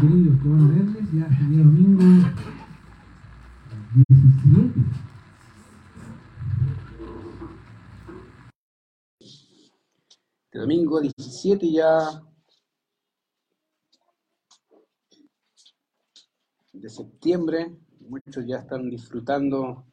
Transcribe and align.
queridos, 0.00 0.38
qué 0.42 0.48
bueno 0.48 0.68
verles. 0.68 1.12
Ya 1.12 1.26
el 1.26 1.50
día 1.50 1.64
domingo 1.64 2.02
17. 3.94 4.80
Este 10.44 10.58
domingo 10.58 11.00
17 11.00 11.70
ya 11.70 12.22
de 16.72 16.88
septiembre. 16.88 17.76
Muchos 18.00 18.46
ya 18.46 18.56
están 18.56 18.88
disfrutando 18.88 19.84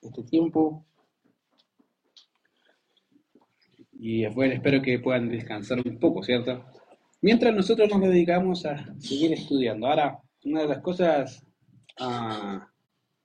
este 0.00 0.22
tiempo. 0.22 0.86
Y 3.92 4.26
bueno, 4.34 4.54
espero 4.54 4.80
que 4.82 4.98
puedan 4.98 5.28
descansar 5.28 5.78
un 5.84 6.00
poco, 6.00 6.22
¿cierto? 6.22 6.64
Mientras 7.22 7.54
nosotros 7.54 7.88
nos 7.88 8.00
dedicamos 8.00 8.66
a 8.66 8.84
seguir 8.98 9.32
estudiando. 9.32 9.86
Ahora, 9.86 10.18
una 10.44 10.62
de 10.62 10.66
las 10.66 10.80
cosas 10.80 11.46
ah, 12.00 12.68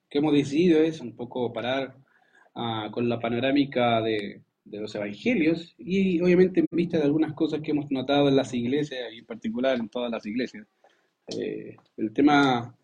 que 0.08 0.20
hemos 0.20 0.34
decidido 0.34 0.80
es 0.82 1.02
un 1.02 1.16
poco 1.16 1.52
parar 1.52 1.96
ah, 2.54 2.90
con 2.92 3.10
la 3.10 3.20
panorámica 3.20 4.00
de, 4.02 4.44
los 4.66 4.94
evangelios 4.94 5.74
y 5.80 6.22
obviamente 6.22 6.60
en 6.60 6.68
vista 6.70 6.98
de 6.98 7.06
algunas 7.06 7.34
cosas 7.34 7.62
que 7.62 7.72
hemos 7.72 7.90
notado 7.90 8.28
en 8.28 8.36
las 8.36 8.54
iglesias 8.54 9.00
y 9.14 9.20
en 9.20 9.26
particular 9.26 9.80
en 9.80 9.90
todas 9.90 10.12
las 10.12 10.26
iglesias. 10.28 10.68
Eh, 11.36 11.76
el 11.96 12.14
tema 12.14 12.76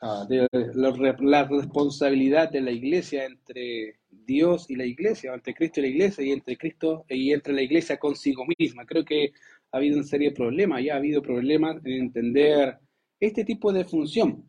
ah, 0.00 0.24
de 0.28 0.46
la, 0.52 1.16
la 1.18 1.44
responsabilidad 1.48 2.48
de 2.48 2.60
la 2.60 2.70
iglesia 2.70 3.24
entre 3.24 3.96
Dios 4.08 4.70
y 4.70 4.76
la 4.76 4.84
iglesia, 4.84 5.34
entre 5.34 5.54
Cristo 5.54 5.80
y 5.80 5.82
la 5.82 5.88
iglesia 5.88 6.24
y 6.24 6.30
entre 6.30 6.56
Cristo 6.56 7.04
y 7.08 7.32
entre 7.32 7.54
la 7.54 7.62
iglesia 7.62 7.98
consigo 7.98 8.44
misma. 8.56 8.86
Creo 8.86 9.04
que 9.04 9.32
ha 9.72 9.76
habido 9.76 9.96
una 9.96 10.06
serie 10.06 10.30
de 10.30 10.36
problemas, 10.36 10.82
ya 10.82 10.94
ha 10.94 10.98
habido 10.98 11.22
problemas 11.22 11.76
en 11.84 12.04
entender 12.04 12.78
este 13.18 13.44
tipo 13.44 13.72
de 13.72 13.84
función. 13.84 14.44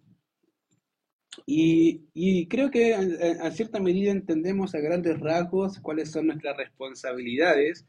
Y, 1.46 2.02
y 2.14 2.48
creo 2.48 2.70
que 2.70 2.94
a, 2.94 3.00
a 3.46 3.52
cierta 3.52 3.80
medida 3.80 4.12
entendemos 4.12 4.76
a 4.76 4.80
grandes 4.80 5.20
rasgos 5.20 5.80
cuáles 5.80 6.12
son 6.12 6.28
nuestras 6.28 6.58
responsabilidades, 6.58 7.86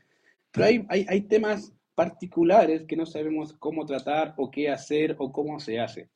pero 0.52 0.66
hay, 0.66 0.86
hay, 0.88 1.06
hay 1.08 1.22
temas 1.22 1.72
particulares 1.94 2.84
que 2.86 2.96
no 2.96 3.06
sabemos 3.06 3.52
cómo 3.54 3.84
tratar 3.84 4.34
o 4.36 4.50
qué 4.50 4.68
hacer 4.68 5.16
o 5.18 5.32
cómo 5.32 5.58
se 5.60 5.80
hace. 5.80 6.08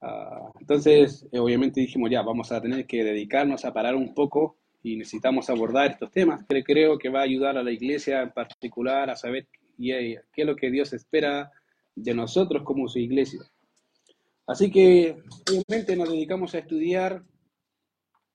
Ah, 0.00 0.50
entonces, 0.60 1.26
eh, 1.32 1.38
obviamente 1.38 1.80
dijimos, 1.80 2.10
ya, 2.10 2.22
vamos 2.22 2.52
a 2.52 2.60
tener 2.60 2.86
que 2.86 3.02
dedicarnos 3.04 3.64
a 3.64 3.72
parar 3.72 3.94
un 3.94 4.14
poco 4.14 4.58
y 4.82 4.96
necesitamos 4.96 5.48
abordar 5.48 5.92
estos 5.92 6.10
temas, 6.10 6.44
que 6.46 6.62
creo 6.62 6.98
que 6.98 7.08
va 7.08 7.20
a 7.20 7.24
ayudar 7.24 7.56
a 7.56 7.62
la 7.62 7.72
iglesia 7.72 8.20
en 8.22 8.30
particular 8.32 9.08
a 9.08 9.16
saber 9.16 9.48
y, 9.78 9.92
eh, 9.92 10.20
qué 10.32 10.42
es 10.42 10.46
lo 10.46 10.56
que 10.56 10.70
Dios 10.70 10.92
espera 10.92 11.50
de 11.94 12.14
nosotros 12.14 12.62
como 12.64 12.88
su 12.88 12.98
iglesia. 12.98 13.40
Así 14.46 14.70
que 14.70 15.18
obviamente 15.50 15.94
nos 15.96 16.08
dedicamos 16.10 16.54
a 16.54 16.58
estudiar 16.60 17.22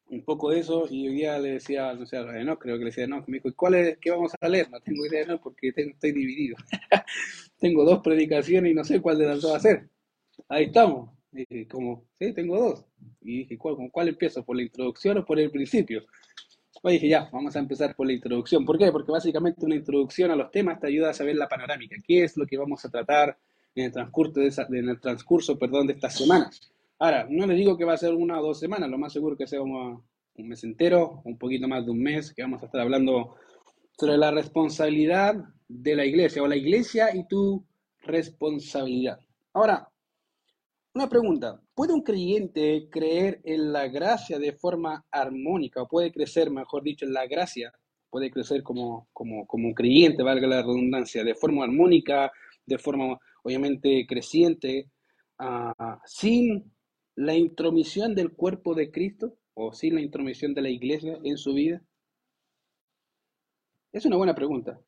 un 0.09 0.23
poco 0.23 0.49
de 0.49 0.59
eso 0.59 0.87
y 0.89 1.07
hoy 1.07 1.13
día 1.15 1.37
le 1.37 1.51
decía, 1.53 1.93
no 1.93 2.05
sé, 2.05 2.17
a 2.17 2.23
no 2.43 2.57
creo 2.57 2.77
que 2.77 2.85
le 2.85 2.89
decía, 2.89 3.05
no, 3.07 3.23
me 3.27 3.37
dijo, 3.37 3.49
¿y 3.49 3.53
cuál 3.53 3.75
es, 3.75 3.97
qué 3.99 4.09
vamos 4.09 4.31
a 4.39 4.49
leer? 4.49 4.69
No 4.71 4.79
tengo 4.81 5.05
idea, 5.05 5.25
no, 5.25 5.39
porque 5.39 5.71
tengo- 5.71 5.91
estoy 5.91 6.11
dividido. 6.13 6.57
tengo 7.59 7.83
dos 7.85 7.99
predicaciones 7.99 8.71
y 8.71 8.75
no 8.75 8.83
sé 8.83 9.01
cuál 9.01 9.19
de 9.19 9.27
las 9.27 9.41
dos 9.41 9.55
hacer. 9.55 9.89
Ahí 10.49 10.65
estamos. 10.65 11.11
Y 11.33 11.65
como, 11.67 12.05
sí, 12.19 12.33
tengo 12.33 12.57
dos. 12.59 12.85
Y 13.21 13.39
dije, 13.39 13.57
¿cuál, 13.57 13.75
con 13.77 13.89
cuál 13.89 14.09
empiezo? 14.09 14.45
¿Por 14.45 14.55
la 14.57 14.63
introducción 14.63 15.19
o 15.19 15.25
por 15.25 15.39
el 15.39 15.51
principio? 15.51 16.03
Pues 16.81 16.93
dije, 16.93 17.09
ya, 17.09 17.29
vamos 17.31 17.55
a 17.55 17.59
empezar 17.59 17.95
por 17.95 18.07
la 18.07 18.13
introducción. 18.13 18.65
¿Por 18.65 18.77
qué? 18.77 18.91
Porque 18.91 19.11
básicamente 19.11 19.65
una 19.65 19.75
introducción 19.75 20.31
a 20.31 20.35
los 20.35 20.49
temas 20.51 20.79
te 20.79 20.87
ayuda 20.87 21.09
a 21.09 21.13
saber 21.13 21.35
la 21.35 21.47
panorámica. 21.49 21.95
¿Qué 22.05 22.23
es 22.23 22.37
lo 22.37 22.45
que 22.45 22.57
vamos 22.57 22.83
a 22.85 22.89
tratar 22.89 23.37
en 23.75 23.85
el 23.85 23.91
transcurso 23.91 24.39
de, 24.39 24.47
esa- 24.47 24.67
en 24.69 24.89
el 24.89 24.99
transcurso, 24.99 25.57
perdón, 25.59 25.87
de 25.87 25.93
estas 25.93 26.15
semanas? 26.17 26.61
Ahora, 26.97 27.27
no 27.29 27.45
le 27.47 27.55
digo 27.55 27.77
que 27.77 27.85
va 27.85 27.93
a 27.93 27.97
ser 27.97 28.13
una 28.13 28.39
o 28.39 28.43
dos 28.43 28.59
semanas, 28.59 28.89
lo 28.89 28.97
más 28.97 29.11
seguro 29.13 29.35
que 29.35 29.47
sea 29.47 29.61
una- 29.61 29.99
un 30.35 30.47
mes 30.47 30.63
entero, 30.63 31.21
un 31.25 31.37
poquito 31.37 31.67
más 31.67 31.85
de 31.85 31.91
un 31.91 32.01
mes, 32.01 32.33
que 32.33 32.41
vamos 32.43 32.61
a 32.63 32.65
estar 32.67 32.81
hablando 32.81 33.35
sobre 33.97 34.17
la 34.17 34.31
responsabilidad 34.31 35.35
de 35.67 35.95
la 35.95 36.05
iglesia, 36.05 36.41
o 36.41 36.47
la 36.47 36.55
iglesia 36.55 37.13
y 37.15 37.27
tu 37.27 37.63
responsabilidad. 38.03 39.19
Ahora, 39.53 39.88
una 40.93 41.07
pregunta, 41.07 41.61
¿puede 41.75 41.93
un 41.93 42.01
creyente 42.01 42.89
creer 42.89 43.41
en 43.43 43.71
la 43.71 43.87
gracia 43.87 44.39
de 44.39 44.53
forma 44.53 45.05
armónica 45.11 45.81
o 45.83 45.87
puede 45.87 46.11
crecer, 46.11 46.49
mejor 46.49 46.83
dicho, 46.83 47.05
en 47.05 47.13
la 47.13 47.27
gracia? 47.27 47.71
Puede 48.09 48.31
crecer 48.31 48.63
como, 48.63 49.07
como, 49.13 49.45
como 49.45 49.67
un 49.67 49.73
creyente, 49.73 50.23
valga 50.23 50.47
la 50.47 50.61
redundancia, 50.61 51.23
de 51.23 51.35
forma 51.35 51.63
armónica, 51.63 52.31
de 52.65 52.77
forma 52.77 53.17
obviamente 53.43 54.05
creciente, 54.07 54.89
ah, 55.37 56.01
sin 56.05 56.73
la 57.15 57.35
intromisión 57.35 58.15
del 58.15 58.31
cuerpo 58.31 58.73
de 58.73 58.91
Cristo 58.91 59.37
o 59.53 59.73
sin 59.73 59.95
la 59.95 60.01
intromisión 60.01 60.53
de 60.53 60.61
la 60.61 60.69
iglesia 60.69 61.19
en 61.23 61.37
su 61.37 61.53
vida? 61.53 61.81
Es 63.91 64.05
una 64.05 64.17
buena 64.17 64.35
pregunta 64.35 64.79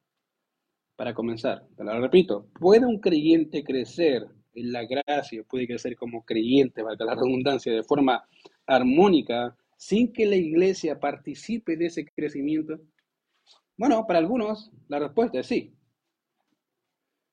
para 0.96 1.14
comenzar. 1.14 1.68
Te 1.76 1.84
la 1.84 2.00
repito, 2.00 2.48
¿puede 2.60 2.86
un 2.86 3.00
creyente 3.00 3.64
crecer 3.64 4.28
en 4.54 4.72
la 4.72 4.86
gracia, 4.86 5.44
puede 5.44 5.68
crecer 5.68 5.96
como 5.96 6.24
creyente, 6.24 6.82
valga 6.82 7.06
la 7.06 7.16
redundancia, 7.16 7.74
de 7.74 7.84
forma 7.84 8.24
armónica, 8.66 9.56
sin 9.78 10.14
que 10.14 10.26
la 10.26 10.36
iglesia 10.36 11.00
participe 11.00 11.76
de 11.76 11.88
ese 11.88 12.06
crecimiento? 12.06 12.80
Bueno, 13.78 14.06
para 14.06 14.20
algunos 14.20 14.72
la 14.88 15.00
respuesta 15.00 15.40
es 15.40 15.48
sí. 15.48 15.74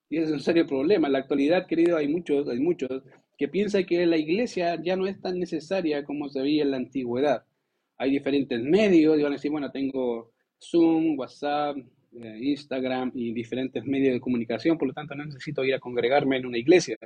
Y 0.09 0.17
ese 0.17 0.27
es 0.29 0.33
un 0.33 0.41
serio 0.41 0.67
problema. 0.67 1.09
En 1.09 1.13
la 1.13 1.19
actualidad, 1.19 1.67
querido, 1.67 1.99
hay 1.99 2.09
muchos, 2.09 2.49
hay 2.49 2.59
muchos 2.59 3.03
que 3.37 3.49
piensan 3.49 3.85
que 3.85 4.07
la 4.07 4.17
iglesia 4.17 4.81
ya 4.83 4.97
no 4.97 5.07
es 5.07 5.21
tan 5.21 5.39
necesaria 5.39 6.05
como 6.05 6.29
se 6.29 6.41
veía 6.41 6.63
en 6.63 6.71
la 6.71 6.79
antigüedad. 6.79 7.45
Hay 7.99 8.11
diferentes 8.13 8.63
medios, 8.63 9.19
y 9.19 9.23
van 9.23 9.33
a 9.33 9.37
decir, 9.37 9.51
bueno, 9.51 9.71
tengo 9.71 10.33
Zoom, 10.59 11.19
WhatsApp, 11.19 11.77
eh, 12.13 12.39
Instagram 12.41 13.13
y 13.15 13.33
diferentes 13.33 13.85
medios 13.85 14.15
de 14.15 14.21
comunicación, 14.21 14.79
por 14.79 14.89
lo 14.89 14.95
tanto 14.95 15.15
no 15.15 15.25
necesito 15.25 15.65
ir 15.65 15.75
a 15.75 15.81
congregarme 15.81 16.37
en 16.39 16.47
una 16.47 16.59
iglesia. 16.59 16.97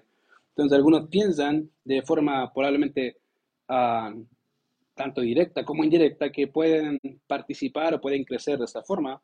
Entonces 0.50 0.76
algunos 0.76 1.08
piensan 1.08 1.70
de 1.84 2.02
forma 2.02 2.52
probablemente 2.52 3.16
ah, 3.68 4.14
tanto 4.94 5.20
directa 5.22 5.64
como 5.64 5.82
indirecta 5.82 6.30
que 6.30 6.46
pueden 6.46 6.98
participar 7.26 7.94
o 7.94 8.00
pueden 8.00 8.24
crecer 8.24 8.58
de 8.58 8.66
esa 8.66 8.82
forma. 8.82 9.20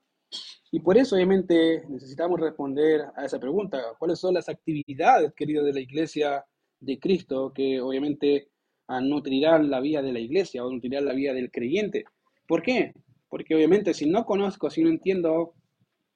Y 0.71 0.81
por 0.81 0.99
eso 0.99 1.17
obviamente 1.17 1.85
necesitamos 1.89 2.41
responder 2.41 3.03
a 3.17 3.25
esa 3.25 3.39
pregunta. 3.39 3.81
¿Cuáles 3.99 4.19
son 4.19 4.35
las 4.35 4.49
actividades, 4.49 5.33
querido, 5.35 5.65
de 5.65 5.73
la 5.73 5.81
iglesia 5.81 6.45
de 6.81 6.99
Cristo 6.99 7.53
que 7.55 7.81
obviamente 7.81 8.49
ah, 8.89 9.01
nutrirán 9.01 9.71
la 9.71 9.81
vida 9.81 10.03
de 10.03 10.13
la 10.13 10.21
iglesia 10.21 10.65
o 10.65 10.71
nutrirán 10.71 11.05
la 11.05 11.15
vida 11.15 11.33
del 11.33 11.51
creyente? 11.51 12.05
¿Por 12.47 12.63
qué? 12.63 12.95
Porque 13.29 13.55
obviamente 13.55 13.95
si 13.95 14.07
no 14.07 14.25
conozco, 14.25 14.71
si 14.71 14.83
no 14.83 14.89
entiendo 14.89 15.55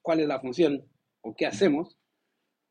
cuál 0.03 0.19
es 0.19 0.27
la 0.27 0.39
función 0.39 0.85
o 1.21 1.33
qué 1.35 1.47
hacemos, 1.47 1.97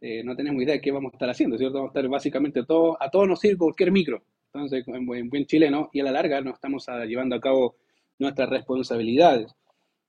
eh, 0.01 0.23
no 0.25 0.37
tenemos 0.37 0.63
idea 0.63 0.75
de 0.75 0.81
qué 0.81 0.93
vamos 0.93 1.13
a 1.13 1.17
estar 1.17 1.31
haciendo, 1.31 1.57
¿cierto? 1.57 1.79
Vamos 1.79 1.91
a 1.91 1.99
estar 1.99 2.09
básicamente 2.09 2.65
todo, 2.65 3.01
a 3.01 3.11
todos 3.11 3.27
nos 3.27 3.41
sirve 3.41 3.59
cualquier 3.59 3.91
micro. 3.91 4.25
Entonces, 4.53 4.87
en 4.87 5.07
buen, 5.07 5.31
buen 5.31 5.47
chileno, 5.47 5.91
y 5.93 6.01
a 6.01 6.05
la 6.05 6.13
larga 6.13 6.41
no 6.41 6.53
estamos 6.53 6.89
ah, 6.89 7.05
llevando 7.05 7.37
a 7.37 7.41
cabo 7.41 7.77
nuestras 8.19 8.51
responsabilidades. 8.51 9.55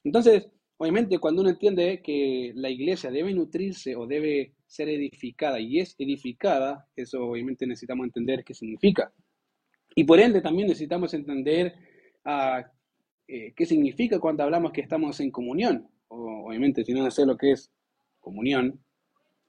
Entonces, 0.04 0.50
obviamente, 0.78 1.20
cuando 1.20 1.42
uno 1.42 1.52
entiende 1.52 2.02
que 2.04 2.52
la 2.56 2.70
iglesia 2.70 3.10
debe 3.12 3.34
nutrirse 3.34 3.96
o 3.96 4.06
debe 4.06 4.54
ser 4.66 4.90
edificada 4.90 5.60
y 5.60 5.80
es 5.80 5.96
edificada, 5.98 6.88
eso 6.96 7.24
obviamente 7.26 7.66
necesitamos 7.68 8.06
entender 8.06 8.44
qué 8.44 8.54
significa. 8.54 9.14
Y 9.96 10.04
por 10.04 10.20
ende 10.20 10.42
también 10.42 10.68
necesitamos 10.68 11.14
entender 11.14 11.76
ah, 12.26 12.66
eh, 13.28 13.54
qué 13.56 13.66
significa 13.66 14.20
cuando 14.20 14.44
hablamos 14.44 14.72
que 14.72 14.82
estamos 14.82 15.20
en 15.20 15.32
comunión. 15.32 15.88
Obviamente, 16.10 16.84
si 16.84 16.94
no 16.94 17.10
sé 17.10 17.26
lo 17.26 17.38
que 17.38 17.52
es 17.52 17.72
comunión, 18.20 18.80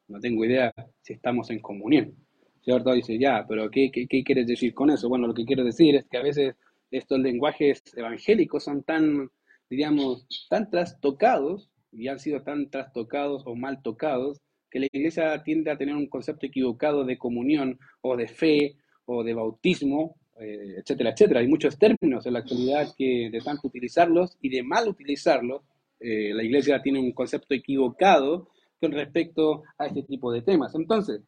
no 0.08 0.20
tengo 0.20 0.44
idea 0.44 0.72
si 1.02 1.14
estamos 1.14 1.50
en 1.50 1.60
comunión. 1.60 2.14
¿Cierto? 2.62 2.92
Dice, 2.92 3.18
ya, 3.18 3.44
pero 3.46 3.70
¿qué, 3.70 3.90
qué, 3.92 4.06
qué 4.06 4.24
quieres 4.24 4.46
decir 4.46 4.72
con 4.72 4.90
eso? 4.90 5.08
Bueno, 5.08 5.26
lo 5.26 5.34
que 5.34 5.44
quiero 5.44 5.64
decir 5.64 5.96
es 5.96 6.06
que 6.06 6.16
a 6.16 6.22
veces 6.22 6.54
estos 6.90 7.18
lenguajes 7.18 7.82
evangélicos 7.94 8.64
son 8.64 8.82
tan, 8.82 9.30
diríamos, 9.68 10.26
tan 10.48 10.70
trastocados 10.70 11.70
y 11.92 12.08
han 12.08 12.18
sido 12.18 12.42
tan 12.42 12.70
trastocados 12.70 13.42
o 13.46 13.54
mal 13.54 13.82
tocados 13.82 14.40
que 14.70 14.80
la 14.80 14.86
iglesia 14.92 15.42
tiende 15.44 15.70
a 15.70 15.78
tener 15.78 15.94
un 15.94 16.08
concepto 16.08 16.46
equivocado 16.46 17.04
de 17.04 17.18
comunión 17.18 17.78
o 18.00 18.16
de 18.16 18.26
fe 18.26 18.76
o 19.04 19.22
de 19.22 19.34
bautismo, 19.34 20.16
eh, 20.40 20.76
etcétera, 20.78 21.10
etcétera. 21.10 21.40
Hay 21.40 21.48
muchos 21.48 21.78
términos 21.78 22.26
en 22.26 22.32
la 22.32 22.40
actualidad 22.40 22.88
que 22.96 23.28
de 23.30 23.40
tanto 23.40 23.68
utilizarlos 23.68 24.36
y 24.40 24.48
de 24.48 24.62
mal 24.62 24.88
utilizarlos, 24.88 25.62
eh, 26.06 26.34
la 26.34 26.42
iglesia 26.42 26.82
tiene 26.82 27.00
un 27.00 27.12
concepto 27.12 27.54
equivocado 27.54 28.50
con 28.78 28.92
respecto 28.92 29.62
a 29.78 29.86
este 29.86 30.02
tipo 30.02 30.30
de 30.30 30.42
temas. 30.42 30.74
Entonces, 30.74 31.22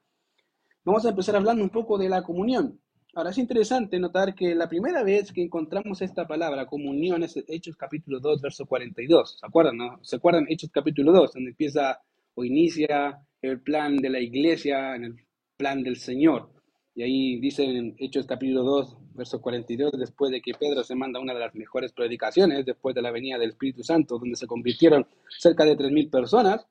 vamos 0.85 1.07
a 1.07 1.09
empezar 1.09 1.35
hablando 1.37 1.65
un 1.65 1.71
poco 1.71 1.97
de 1.97 2.11
la 2.11 2.23
comunión. 2.23 2.79
Ahora, 3.15 3.31
es 3.31 3.39
interesante 3.39 3.99
notar 3.99 4.35
que 4.35 4.55
la 4.55 4.69
primera 4.69 5.03
vez 5.03 5.33
que 5.33 5.43
encontramos 5.43 6.03
esta 6.03 6.27
palabra, 6.27 6.67
comunión, 6.67 7.23
es 7.23 7.43
Hechos 7.49 7.75
capítulo 7.75 8.21
2, 8.21 8.43
verso 8.43 8.67
42. 8.67 9.39
¿Se 9.41 9.47
acuerdan? 9.47 9.79
No? 9.79 9.99
¿Se 10.03 10.17
acuerdan 10.17 10.45
Hechos 10.47 10.71
capítulo 10.71 11.11
2, 11.13 11.33
donde 11.33 11.51
empieza 11.53 11.99
o 12.35 12.45
inicia 12.45 13.19
el 13.41 13.63
plan 13.63 13.97
de 13.97 14.11
la 14.11 14.21
iglesia, 14.21 14.95
en 14.95 15.05
el 15.05 15.17
plan 15.57 15.83
del 15.83 15.97
Señor? 15.97 16.53
Y 16.97 17.03
ahí 17.03 17.39
dice 17.41 17.63
en 17.63 17.95
Hechos 17.99 18.27
capítulo 18.27 18.63
2, 18.63 18.97
verso 19.13 19.39
42, 19.43 19.93
después 19.99 20.33
de 20.33 20.41
que 20.41 20.55
Pedro 20.55 20.83
se 20.83 20.95
manda 20.95 21.21
una 21.21 21.35
de 21.35 21.41
las 21.41 21.55
mejores 21.55 21.93
predicaciones, 21.93 22.65
después 22.65 22.95
de 22.95 23.03
la 23.03 23.11
venida 23.11 23.37
del 23.37 23.51
Espíritu 23.51 23.85
Santo, 23.85 24.19
donde 24.19 24.35
se 24.35 24.47
convirtieron 24.47 25.07
cerca 25.39 25.67
de 25.67 25.77
3.000 25.77 26.11
personas, 26.11 26.67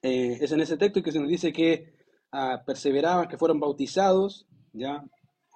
eh, 0.00 0.38
es 0.40 0.52
en 0.52 0.60
ese 0.60 0.76
texto 0.76 1.02
que 1.02 1.10
se 1.10 1.18
nos 1.18 1.28
dice 1.28 1.52
que 1.52 1.92
ah, 2.30 2.62
perseveraban, 2.64 3.26
que 3.26 3.36
fueron 3.36 3.58
bautizados, 3.58 4.46
ya, 4.72 5.04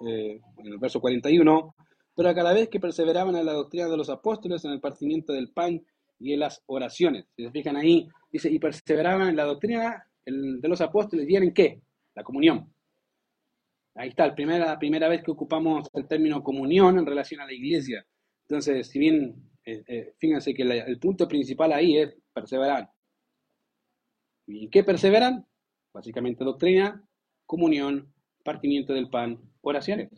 eh, 0.05 0.41
en 0.57 0.67
el 0.67 0.77
verso 0.77 0.99
41, 0.99 1.73
pero 2.13 2.27
a 2.27 2.35
cada 2.35 2.51
vez 2.51 2.67
que 2.67 2.81
perseveraban 2.81 3.37
en 3.37 3.45
la 3.45 3.53
doctrina 3.53 3.87
de 3.87 3.95
los 3.95 4.09
apóstoles, 4.09 4.65
en 4.65 4.71
el 4.71 4.81
partimiento 4.81 5.31
del 5.31 5.49
pan 5.49 5.81
y 6.19 6.33
en 6.33 6.41
las 6.41 6.61
oraciones. 6.65 7.25
Si 7.37 7.45
se 7.45 7.51
fijan 7.51 7.77
ahí, 7.77 8.09
dice, 8.33 8.51
y 8.51 8.59
perseveraban 8.59 9.29
en 9.29 9.37
la 9.37 9.45
doctrina 9.45 10.07
de 10.25 10.67
los 10.67 10.81
apóstoles, 10.81 11.25
¿y 11.29 11.37
en 11.37 11.53
qué? 11.53 11.81
La 12.15 12.23
comunión. 12.23 12.69
Ahí 13.95 14.09
está, 14.09 14.27
la 14.27 14.35
primera, 14.35 14.79
primera 14.79 15.09
vez 15.09 15.23
que 15.23 15.31
ocupamos 15.31 15.87
el 15.93 16.07
término 16.07 16.43
comunión 16.43 16.97
en 16.97 17.05
relación 17.05 17.41
a 17.41 17.45
la 17.45 17.53
iglesia. 17.53 18.05
Entonces, 18.43 18.87
si 18.87 18.99
bien, 18.99 19.35
eh, 19.65 19.83
eh, 19.87 20.13
fíjense 20.17 20.53
que 20.53 20.63
el 20.63 20.99
punto 20.99 21.27
principal 21.27 21.73
ahí 21.73 21.97
es 21.97 22.15
perseverar. 22.33 22.89
¿Y 24.47 24.69
qué 24.69 24.83
perseveran? 24.83 25.45
Básicamente 25.93 26.43
doctrina, 26.43 27.03
comunión, 27.45 28.13
partimiento 28.43 28.93
del 28.93 29.09
pan, 29.09 29.39
oraciones. 29.61 30.09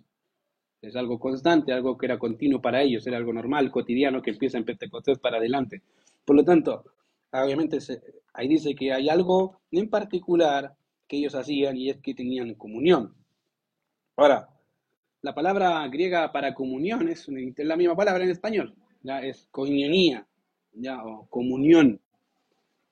Es 0.81 0.95
algo 0.95 1.19
constante, 1.19 1.71
algo 1.71 1.97
que 1.97 2.05
era 2.05 2.19
continuo 2.19 2.61
para 2.61 2.81
ellos, 2.81 3.07
era 3.07 3.17
algo 3.17 3.33
normal, 3.33 3.71
cotidiano, 3.71 4.21
que 4.21 4.31
empieza 4.31 4.57
en 4.57 4.65
Pentecostés 4.65 5.17
para 5.17 5.37
adelante. 5.37 5.81
Por 6.25 6.35
lo 6.35 6.43
tanto, 6.43 6.83
obviamente 7.31 7.77
ahí 8.33 8.47
dice 8.47 8.75
que 8.75 8.91
hay 8.93 9.09
algo 9.09 9.61
en 9.71 9.89
particular 9.89 10.75
que 11.07 11.17
ellos 11.17 11.35
hacían 11.35 11.77
y 11.77 11.89
es 11.89 11.97
que 11.97 12.13
tenían 12.13 12.53
comunión. 12.55 13.15
Ahora, 14.15 14.47
la 15.21 15.33
palabra 15.33 15.87
griega 15.87 16.31
para 16.31 16.53
comunión 16.53 17.09
es, 17.09 17.27
la 17.57 17.75
misma 17.75 17.95
palabra 17.95 18.23
en 18.23 18.29
español, 18.29 18.75
¿ya? 19.01 19.21
es 19.21 19.47
coinonía, 19.49 20.27
¿ya? 20.73 21.03
o 21.03 21.27
comunión. 21.29 21.99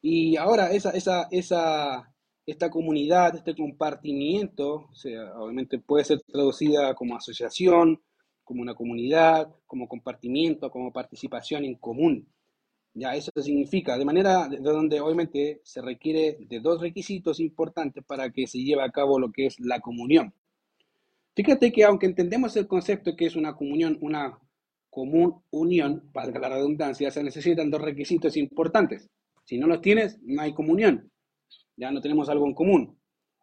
Y 0.01 0.35
ahora 0.37 0.71
esa, 0.71 0.91
esa, 0.91 1.27
esa, 1.29 2.11
esta 2.45 2.71
comunidad, 2.71 3.35
este 3.35 3.55
compartimiento, 3.55 4.89
obviamente 5.37 5.77
puede 5.77 6.05
ser 6.05 6.21
traducida 6.21 6.95
como 6.95 7.15
asociación, 7.15 8.01
como 8.43 8.63
una 8.63 8.73
comunidad, 8.73 9.53
como 9.67 9.87
compartimiento, 9.87 10.71
como 10.71 10.91
participación 10.91 11.65
en 11.65 11.75
común. 11.75 12.27
Ya, 12.93 13.15
eso 13.15 13.31
significa, 13.35 13.97
de 13.97 14.05
manera 14.05 14.49
de 14.49 14.57
donde 14.59 14.99
obviamente 14.99 15.61
se 15.63 15.81
requiere 15.81 16.37
de 16.41 16.59
dos 16.59 16.81
requisitos 16.81 17.39
importantes 17.39 18.03
para 18.03 18.31
que 18.31 18.47
se 18.47 18.57
lleve 18.57 18.83
a 18.83 18.91
cabo 18.91 19.19
lo 19.19 19.31
que 19.31 19.45
es 19.45 19.59
la 19.59 19.79
comunión. 19.79 20.33
Fíjate 21.35 21.71
que 21.71 21.83
aunque 21.83 22.05
entendemos 22.05 22.55
el 22.57 22.67
concepto 22.67 23.15
que 23.15 23.25
es 23.25 23.35
una 23.35 23.55
comunión, 23.55 23.97
una 24.01 24.37
común 24.89 25.41
unión, 25.49 26.09
para 26.11 26.37
la 26.37 26.49
redundancia, 26.49 27.09
se 27.09 27.23
necesitan 27.23 27.71
dos 27.71 27.81
requisitos 27.81 28.35
importantes. 28.35 29.09
Si 29.45 29.57
no 29.57 29.67
los 29.67 29.81
tienes, 29.81 30.19
no 30.21 30.41
hay 30.41 30.53
comunión. 30.53 31.09
Ya 31.77 31.91
no 31.91 32.01
tenemos 32.01 32.29
algo 32.29 32.45
en 32.45 32.53
común. 32.53 32.99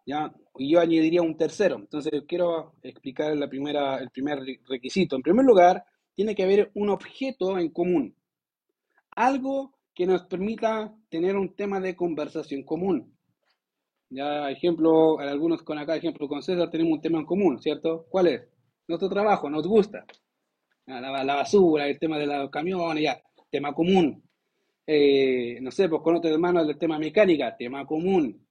¿ya? 0.07 0.33
Y 0.59 0.73
yo 0.73 0.81
añadiría 0.81 1.23
un 1.23 1.37
tercero. 1.37 1.77
Entonces, 1.77 2.13
quiero 2.27 2.75
explicar 2.83 3.37
la 3.37 3.49
primera, 3.49 3.99
el 3.99 4.11
primer 4.11 4.41
requisito. 4.69 5.17
En 5.17 5.23
primer 5.23 5.45
lugar, 5.45 5.85
tiene 6.15 6.35
que 6.35 6.43
haber 6.43 6.71
un 6.75 6.91
objeto 6.91 7.59
en 7.59 7.71
común. 7.71 8.15
Algo 9.11 9.79
que 9.95 10.07
nos 10.07 10.25
permita 10.25 10.95
tener 11.09 11.37
un 11.37 11.55
tema 11.55 11.81
de 11.81 11.97
conversación 11.97 12.63
común. 12.63 13.18
Ya, 14.11 14.51
ejemplo, 14.51 15.19
algunos 15.19 15.63
con 15.63 15.79
acá, 15.79 15.97
ejemplo, 15.97 16.29
con 16.29 16.43
César 16.43 16.71
tenemos 16.71 16.95
un 16.95 17.01
tema 17.01 17.19
en 17.19 17.27
común, 17.27 17.61
¿cierto? 17.61 18.07
¿Cuál 18.09 18.29
es? 18.29 18.43
Nuestro 18.87 19.09
trabajo, 19.09 19.51
nos 19.51 19.67
gusta. 19.67 20.05
La, 20.87 21.23
la 21.25 21.35
basura, 21.35 21.87
el 21.87 21.99
tema 21.99 22.19
de 22.19 22.27
los 22.27 22.51
camiones, 22.51 23.03
ya, 23.05 23.23
tema 23.51 23.75
común. 23.75 24.23
Eh, 24.87 25.59
no 25.61 25.71
sé, 25.71 25.89
pues 25.89 26.01
con 26.03 26.17
otros 26.17 26.33
hermanos 26.33 26.67
del 26.67 26.79
tema 26.79 26.99
mecánica, 26.99 27.55
tema 27.57 27.85
común. 27.87 28.47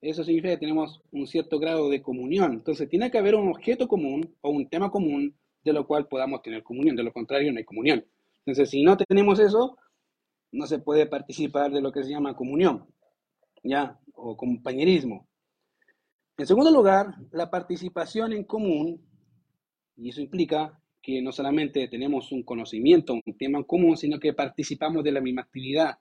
Eso 0.00 0.22
significa 0.22 0.54
que 0.54 0.60
tenemos 0.60 1.00
un 1.12 1.26
cierto 1.26 1.58
grado 1.58 1.88
de 1.88 2.02
comunión. 2.02 2.52
Entonces, 2.52 2.88
tiene 2.88 3.10
que 3.10 3.16
haber 3.18 3.34
un 3.34 3.48
objeto 3.48 3.88
común 3.88 4.36
o 4.42 4.50
un 4.50 4.68
tema 4.68 4.90
común 4.90 5.34
de 5.62 5.72
lo 5.72 5.86
cual 5.86 6.06
podamos 6.08 6.42
tener 6.42 6.62
comunión. 6.62 6.96
De 6.96 7.02
lo 7.02 7.12
contrario, 7.12 7.50
no 7.52 7.58
hay 7.58 7.64
comunión. 7.64 8.04
Entonces, 8.44 8.68
si 8.68 8.82
no 8.82 8.98
tenemos 8.98 9.38
eso, 9.38 9.78
no 10.52 10.66
se 10.66 10.78
puede 10.80 11.06
participar 11.06 11.72
de 11.72 11.80
lo 11.80 11.90
que 11.90 12.04
se 12.04 12.10
llama 12.10 12.36
comunión. 12.36 12.86
¿Ya? 13.64 13.98
o 14.14 14.36
compañerismo. 14.36 15.26
En 16.36 16.46
segundo 16.46 16.70
lugar, 16.70 17.14
la 17.32 17.50
participación 17.50 18.32
en 18.32 18.44
común, 18.44 19.00
y 19.96 20.08
eso 20.08 20.20
implica 20.20 20.80
que 21.00 21.20
no 21.22 21.32
solamente 21.32 21.86
tenemos 21.88 22.32
un 22.32 22.42
conocimiento, 22.42 23.14
un 23.14 23.38
tema 23.38 23.58
en 23.58 23.64
común, 23.64 23.96
sino 23.96 24.18
que 24.18 24.32
participamos 24.32 25.04
de 25.04 25.12
la 25.12 25.20
misma 25.20 25.42
actividad. 25.42 25.98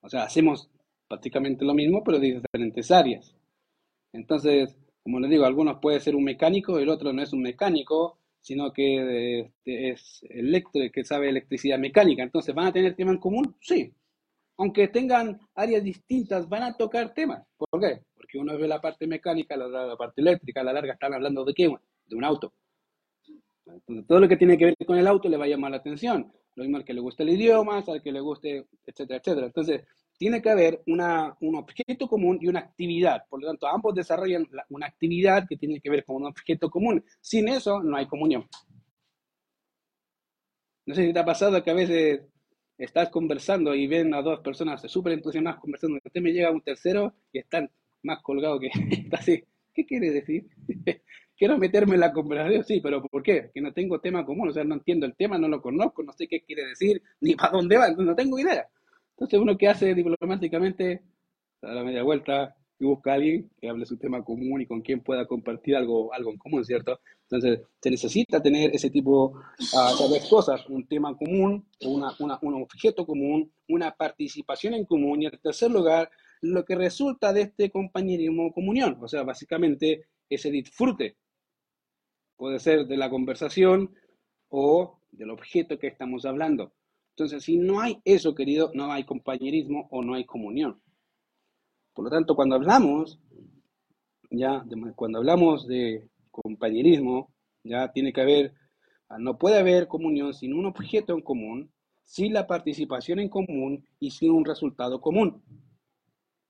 O 0.00 0.08
sea, 0.08 0.24
hacemos 0.24 0.68
prácticamente 1.08 1.64
lo 1.64 1.74
mismo, 1.74 2.02
pero 2.04 2.18
de 2.18 2.40
diferentes 2.40 2.90
áreas. 2.90 3.34
Entonces, 4.12 4.76
como 5.02 5.20
les 5.20 5.30
digo, 5.30 5.44
algunos 5.44 5.78
puede 5.80 6.00
ser 6.00 6.16
un 6.16 6.24
mecánico, 6.24 6.78
el 6.78 6.88
otro 6.88 7.12
no 7.12 7.22
es 7.22 7.32
un 7.32 7.42
mecánico, 7.42 8.18
sino 8.40 8.72
que 8.72 9.40
este, 9.40 9.90
es 9.90 10.24
eléctrico, 10.28 10.92
que 10.92 11.04
sabe 11.04 11.28
electricidad 11.28 11.78
mecánica. 11.78 12.22
Entonces, 12.22 12.54
¿van 12.54 12.66
a 12.66 12.72
tener 12.72 12.96
tema 12.96 13.12
en 13.12 13.18
común? 13.18 13.56
Sí, 13.60 13.92
aunque 14.62 14.86
tengan 14.86 15.40
áreas 15.56 15.82
distintas, 15.82 16.48
van 16.48 16.62
a 16.62 16.76
tocar 16.76 17.12
temas. 17.12 17.42
¿Por 17.56 17.80
qué? 17.80 18.00
Porque 18.14 18.38
uno 18.38 18.56
ve 18.56 18.68
la 18.68 18.80
parte 18.80 19.08
mecánica, 19.08 19.56
la, 19.56 19.66
la 19.66 19.96
parte 19.96 20.20
eléctrica, 20.20 20.60
a 20.60 20.64
la 20.64 20.72
larga 20.72 20.92
están 20.92 21.12
hablando 21.14 21.44
de 21.44 21.52
qué? 21.52 21.68
De 22.06 22.14
un 22.14 22.24
auto. 22.24 22.54
Entonces, 23.66 24.06
todo 24.06 24.20
lo 24.20 24.28
que 24.28 24.36
tiene 24.36 24.56
que 24.56 24.66
ver 24.66 24.76
con 24.86 24.98
el 24.98 25.08
auto 25.08 25.28
le 25.28 25.36
va 25.36 25.46
a 25.46 25.48
llamar 25.48 25.72
la 25.72 25.78
atención. 25.78 26.32
Lo 26.54 26.62
mismo 26.62 26.76
al 26.76 26.84
que 26.84 26.94
le 26.94 27.00
guste 27.00 27.24
el 27.24 27.30
idioma, 27.30 27.82
al 27.84 28.02
que 28.02 28.12
le 28.12 28.20
guste, 28.20 28.66
etcétera, 28.86 29.18
etcétera. 29.18 29.46
Entonces, 29.46 29.82
tiene 30.16 30.40
que 30.40 30.50
haber 30.50 30.80
un 30.86 31.56
objeto 31.56 32.06
común 32.06 32.38
y 32.40 32.46
una 32.46 32.60
actividad. 32.60 33.24
Por 33.28 33.40
lo 33.40 33.48
tanto, 33.48 33.66
ambos 33.66 33.96
desarrollan 33.96 34.46
una 34.68 34.86
actividad 34.86 35.44
que 35.48 35.56
tiene 35.56 35.80
que 35.80 35.90
ver 35.90 36.04
con 36.04 36.16
un 36.16 36.26
objeto 36.26 36.70
común. 36.70 37.04
Sin 37.20 37.48
eso, 37.48 37.82
no 37.82 37.96
hay 37.96 38.06
comunión. 38.06 38.46
No 40.86 40.94
sé 40.94 41.06
si 41.06 41.12
te 41.12 41.18
ha 41.18 41.24
pasado 41.24 41.62
que 41.64 41.70
a 41.70 41.74
veces 41.74 42.31
estás 42.84 43.10
conversando 43.10 43.74
y 43.74 43.86
ven 43.86 44.12
a 44.14 44.22
dos 44.22 44.40
personas 44.40 44.82
súper 44.90 45.12
entusiasmadas 45.12 45.60
conversando, 45.60 45.98
usted 46.04 46.20
me 46.20 46.32
llega 46.32 46.50
un 46.50 46.62
tercero 46.62 47.14
y 47.32 47.38
están 47.38 47.70
más 48.02 48.20
colgados 48.22 48.60
que 48.60 48.70
está 48.90 49.18
así. 49.18 49.44
¿Qué 49.72 49.86
quiere 49.86 50.10
decir? 50.10 50.46
Quiero 51.36 51.58
meterme 51.58 51.94
en 51.94 52.00
la 52.00 52.12
conversación, 52.12 52.64
sí, 52.64 52.80
pero 52.80 53.02
¿por 53.02 53.22
qué? 53.22 53.50
Que 53.54 53.60
no 53.60 53.72
tengo 53.72 54.00
tema 54.00 54.24
común, 54.24 54.48
o 54.48 54.52
sea, 54.52 54.64
no 54.64 54.74
entiendo 54.74 55.06
el 55.06 55.14
tema, 55.14 55.38
no 55.38 55.48
lo 55.48 55.62
conozco, 55.62 56.02
no 56.02 56.12
sé 56.12 56.28
qué 56.28 56.42
quiere 56.42 56.66
decir, 56.66 57.02
ni 57.20 57.34
para 57.34 57.52
dónde 57.52 57.76
va, 57.76 57.88
no 57.90 58.14
tengo 58.14 58.38
idea. 58.38 58.66
Entonces 59.10 59.38
uno 59.38 59.56
que 59.56 59.68
hace 59.68 59.94
diplomáticamente, 59.94 61.02
da 61.60 61.72
la 61.72 61.84
media 61.84 62.02
vuelta, 62.02 62.56
busca 62.84 63.14
alguien 63.14 63.50
que 63.60 63.68
hable 63.68 63.86
su 63.86 63.96
tema 63.96 64.24
común 64.24 64.60
y 64.60 64.66
con 64.66 64.80
quien 64.80 65.00
pueda 65.00 65.26
compartir 65.26 65.76
algo, 65.76 66.12
algo 66.12 66.30
en 66.30 66.38
común, 66.38 66.64
¿cierto? 66.64 67.00
Entonces, 67.22 67.60
se 67.80 67.90
necesita 67.90 68.42
tener 68.42 68.74
ese 68.74 68.90
tipo 68.90 69.40
de 69.58 70.28
cosas, 70.28 70.68
un 70.68 70.86
tema 70.86 71.16
común, 71.16 71.66
una, 71.80 72.14
un 72.42 72.54
objeto 72.62 73.06
común, 73.06 73.50
una 73.68 73.92
participación 73.92 74.74
en 74.74 74.84
común 74.84 75.22
y 75.22 75.26
en 75.26 75.38
tercer 75.42 75.70
lugar, 75.70 76.10
lo 76.42 76.64
que 76.64 76.74
resulta 76.74 77.32
de 77.32 77.42
este 77.42 77.70
compañerismo 77.70 78.52
comunión, 78.52 78.98
o 79.00 79.08
sea, 79.08 79.22
básicamente 79.22 80.06
ese 80.28 80.50
disfrute. 80.50 81.16
Puede 82.36 82.58
ser 82.58 82.86
de 82.86 82.96
la 82.96 83.08
conversación 83.08 83.94
o 84.48 84.98
del 85.12 85.30
objeto 85.30 85.78
que 85.78 85.86
estamos 85.86 86.26
hablando. 86.26 86.74
Entonces, 87.10 87.44
si 87.44 87.56
no 87.56 87.80
hay 87.80 88.00
eso, 88.04 88.34
querido, 88.34 88.72
no 88.74 88.90
hay 88.90 89.04
compañerismo 89.04 89.86
o 89.90 90.02
no 90.02 90.14
hay 90.14 90.24
comunión. 90.24 90.81
Por 91.94 92.04
lo 92.06 92.10
tanto, 92.10 92.34
cuando 92.34 92.54
hablamos, 92.56 93.18
ya, 94.30 94.64
cuando 94.96 95.18
hablamos 95.18 95.66
de 95.66 96.08
compañerismo, 96.30 97.32
ya 97.64 97.92
tiene 97.92 98.12
que 98.12 98.20
haber, 98.20 98.54
ah, 99.08 99.18
no 99.18 99.38
puede 99.38 99.58
haber 99.58 99.88
comunión 99.88 100.32
sin 100.32 100.54
un 100.54 100.66
objeto 100.66 101.12
en 101.12 101.20
común, 101.20 101.70
sin 102.04 102.32
la 102.32 102.46
participación 102.46 103.20
en 103.20 103.28
común 103.28 103.86
y 104.00 104.10
sin 104.10 104.30
un 104.30 104.44
resultado 104.44 105.00
común. 105.00 105.42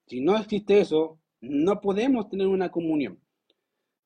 Si 0.07 0.21
no 0.21 0.37
existe 0.37 0.81
eso, 0.81 1.19
no 1.41 1.81
podemos 1.81 2.29
tener 2.29 2.47
una 2.47 2.71
comunión. 2.71 3.21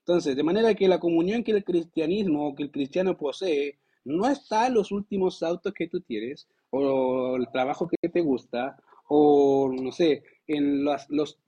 Entonces, 0.00 0.37
de 0.37 0.43
manera 0.43 0.75
que 0.75 0.88
la 0.88 1.00
comunión 1.00 1.43
que 1.43 1.52
el 1.52 1.64
cristianismo, 1.64 2.55
que 2.55 2.62
el 2.62 2.71
cristiano 2.71 3.16
posee, 3.16 3.78
no 4.05 4.28
está 4.28 4.69
en 4.69 4.75
los 4.75 4.93
últimos 4.93 5.43
autos 5.43 5.73
que 5.73 5.88
tú 5.88 6.00
tienes, 6.00 6.49
o 6.71 7.37
el 7.37 7.49
trabajo 7.50 7.88
que 7.88 8.09
te 8.09 8.21
gusta, 8.21 8.76
o 9.08 9.70
no 9.72 9.92
sé, 9.92 10.22
en 10.46 10.84
los, 10.84 11.08
los 11.08 11.38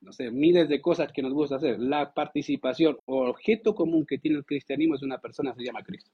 no 0.00 0.12
sé, 0.12 0.30
miles 0.30 0.68
de 0.68 0.80
cosas 0.80 1.12
que 1.12 1.22
nos 1.22 1.32
gusta 1.32 1.56
hacer. 1.56 1.78
La 1.78 2.12
participación 2.12 2.98
o 3.06 3.28
objeto 3.28 3.74
común 3.74 4.04
que 4.06 4.18
tiene 4.18 4.38
el 4.38 4.44
cristianismo 4.44 4.96
es 4.96 5.02
una 5.02 5.18
persona, 5.18 5.54
se 5.54 5.64
llama 5.64 5.82
Cristo. 5.82 6.10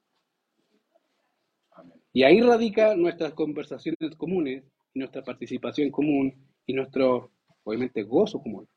Y 2.12 2.22
ahí 2.22 2.40
radica 2.40 2.94
nuestras 2.96 3.32
conversaciones 3.32 4.16
comunes, 4.16 4.64
nuestra 4.94 5.22
participación 5.22 5.90
común 5.90 6.34
y 6.66 6.72
nuestro, 6.72 7.30
obviamente, 7.64 8.02
gozo 8.02 8.40
común. 8.40 8.68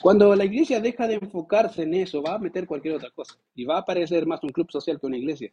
Cuando 0.00 0.34
la 0.34 0.44
iglesia 0.44 0.80
deja 0.80 1.06
de 1.06 1.14
enfocarse 1.14 1.82
en 1.82 1.94
eso, 1.94 2.22
va 2.22 2.34
a 2.34 2.38
meter 2.38 2.66
cualquier 2.66 2.94
otra 2.94 3.10
cosa 3.10 3.38
y 3.54 3.64
va 3.64 3.78
a 3.78 3.84
parecer 3.84 4.26
más 4.26 4.42
un 4.42 4.50
club 4.50 4.70
social 4.70 4.98
que 4.98 5.06
una 5.06 5.18
iglesia. 5.18 5.52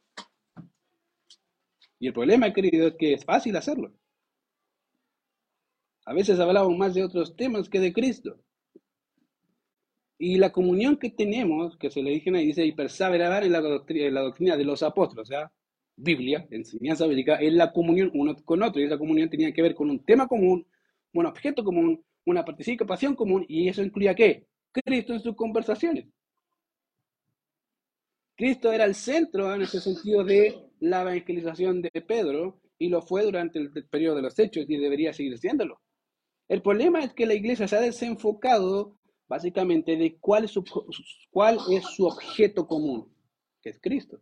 Y 2.00 2.08
el 2.08 2.14
problema, 2.14 2.54
querido, 2.54 2.88
es 2.88 2.96
que 2.96 3.14
es 3.14 3.26
fácil 3.26 3.56
hacerlo. 3.56 3.92
A 6.08 6.14
veces 6.14 6.40
hablamos 6.40 6.78
más 6.78 6.94
de 6.94 7.04
otros 7.04 7.36
temas 7.36 7.68
que 7.68 7.82
de 7.82 7.92
Cristo. 7.92 8.38
Y 10.18 10.38
la 10.38 10.54
comunión 10.54 10.96
que 10.96 11.10
tenemos, 11.10 11.76
que 11.76 11.90
se 11.90 12.02
le 12.02 12.12
dije 12.12 12.32
dice, 12.32 12.66
y 12.66 12.72
perseverar 12.72 13.44
en 13.44 13.52
la, 13.52 13.60
doctrina, 13.60 14.06
en 14.06 14.14
la 14.14 14.22
doctrina 14.22 14.56
de 14.56 14.64
los 14.64 14.84
apóstoles, 14.84 15.24
o 15.24 15.26
sea, 15.26 15.52
Biblia, 15.98 16.48
enseñanza 16.50 17.06
bíblica, 17.08 17.36
es 17.36 17.52
la 17.52 17.74
comunión 17.74 18.10
uno 18.14 18.38
con 18.46 18.64
otro. 18.64 18.82
Y 18.82 18.86
esa 18.86 18.98
comunión 18.98 19.30
tenía 19.30 19.52
que 19.52 19.62
ver 19.62 19.76
con 19.76 19.90
un 19.90 20.00
tema 20.06 20.28
común, 20.28 20.66
un 21.12 21.26
objeto 21.26 21.62
común, 21.62 22.02
una 22.26 22.46
participación 22.46 23.14
común, 23.14 23.46
y 23.50 23.68
eso 23.68 23.84
incluía 23.84 24.16
qué? 24.16 24.48
Cristo 24.72 25.14
en 25.14 25.20
sus 25.20 25.36
conversaciones. 25.36 26.06
Cristo 28.38 28.72
era 28.72 28.86
el 28.86 28.96
centro 28.96 29.54
en 29.54 29.64
ese 29.64 29.82
sentido 29.82 30.24
de 30.24 30.56
la 30.80 31.02
evangelización 31.02 31.82
de 31.82 31.92
Pedro, 32.08 32.62
y 32.80 32.88
lo 32.88 33.02
fue 33.02 33.24
durante 33.24 33.60
el 33.60 33.72
periodo 33.90 34.16
de 34.16 34.22
los 34.22 34.40
hechos, 34.40 34.66
y 34.70 34.78
debería 34.78 35.12
seguir 35.12 35.38
siéndolo. 35.38 35.82
El 36.48 36.62
problema 36.62 37.00
es 37.04 37.14
que 37.14 37.26
la 37.26 37.34
iglesia 37.34 37.68
se 37.68 37.76
ha 37.76 37.82
desenfocado 37.82 38.98
básicamente 39.28 39.98
de 39.98 40.18
cuál 40.20 40.46
es 40.46 40.52
su, 40.52 40.64
cuál 41.30 41.60
es 41.72 41.84
su 41.86 42.06
objeto 42.06 42.66
común, 42.68 43.14
que 43.62 43.70
es 43.70 43.80
Cristo. 43.82 44.22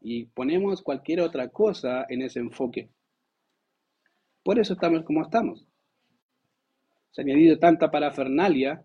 Y 0.00 0.26
ponemos 0.26 0.82
cualquier 0.82 1.20
otra 1.20 1.48
cosa 1.48 2.06
en 2.08 2.22
ese 2.22 2.40
enfoque. 2.40 2.90
Por 4.42 4.58
eso 4.58 4.74
estamos 4.74 5.04
como 5.04 5.22
estamos. 5.22 5.66
Se 7.10 7.22
ha 7.22 7.24
añadido 7.24 7.58
tanta 7.58 7.90
parafernalia 7.90 8.84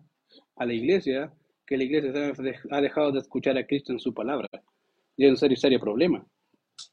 a 0.56 0.66
la 0.66 0.72
iglesia 0.72 1.32
que 1.66 1.76
la 1.76 1.84
iglesia 1.84 2.32
ha 2.70 2.80
dejado 2.80 3.12
de 3.12 3.20
escuchar 3.20 3.56
a 3.58 3.66
Cristo 3.66 3.92
en 3.92 4.00
su 4.00 4.12
palabra. 4.12 4.48
Y 5.16 5.26
es 5.26 5.30
un 5.30 5.36
serio, 5.36 5.56
serio 5.56 5.78
problema. 5.78 6.26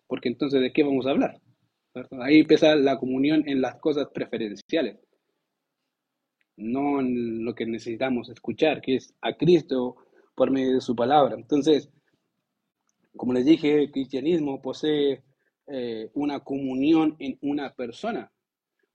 Porque 0.06 0.28
entonces, 0.28 0.62
¿de 0.62 0.74
qué 0.74 0.84
vamos 0.84 1.08
a 1.08 1.12
hablar? 1.12 1.40
Ahí 2.22 2.42
empieza 2.42 2.76
la 2.76 2.98
comunión 2.98 3.44
en 3.48 3.62
las 3.62 3.76
cosas 3.76 4.08
preferenciales, 4.14 4.98
no 6.58 7.02
lo 7.02 7.56
que 7.56 7.66
necesitamos 7.66 8.30
escuchar, 8.30 8.82
que 8.82 8.96
es 8.96 9.14
a 9.22 9.34
Cristo 9.34 9.96
por 10.36 10.52
medio 10.52 10.76
de 10.76 10.82
su 10.82 10.96
palabra. 10.96 11.36
Entonces, 11.36 11.90
como 13.16 13.34
les 13.34 13.46
dije, 13.46 13.84
el 13.84 13.92
cristianismo 13.92 14.62
posee 14.62 15.24
eh, 15.68 16.10
una 16.14 16.42
comunión 16.42 17.16
en 17.20 17.38
una 17.42 17.74
persona. 17.74 18.32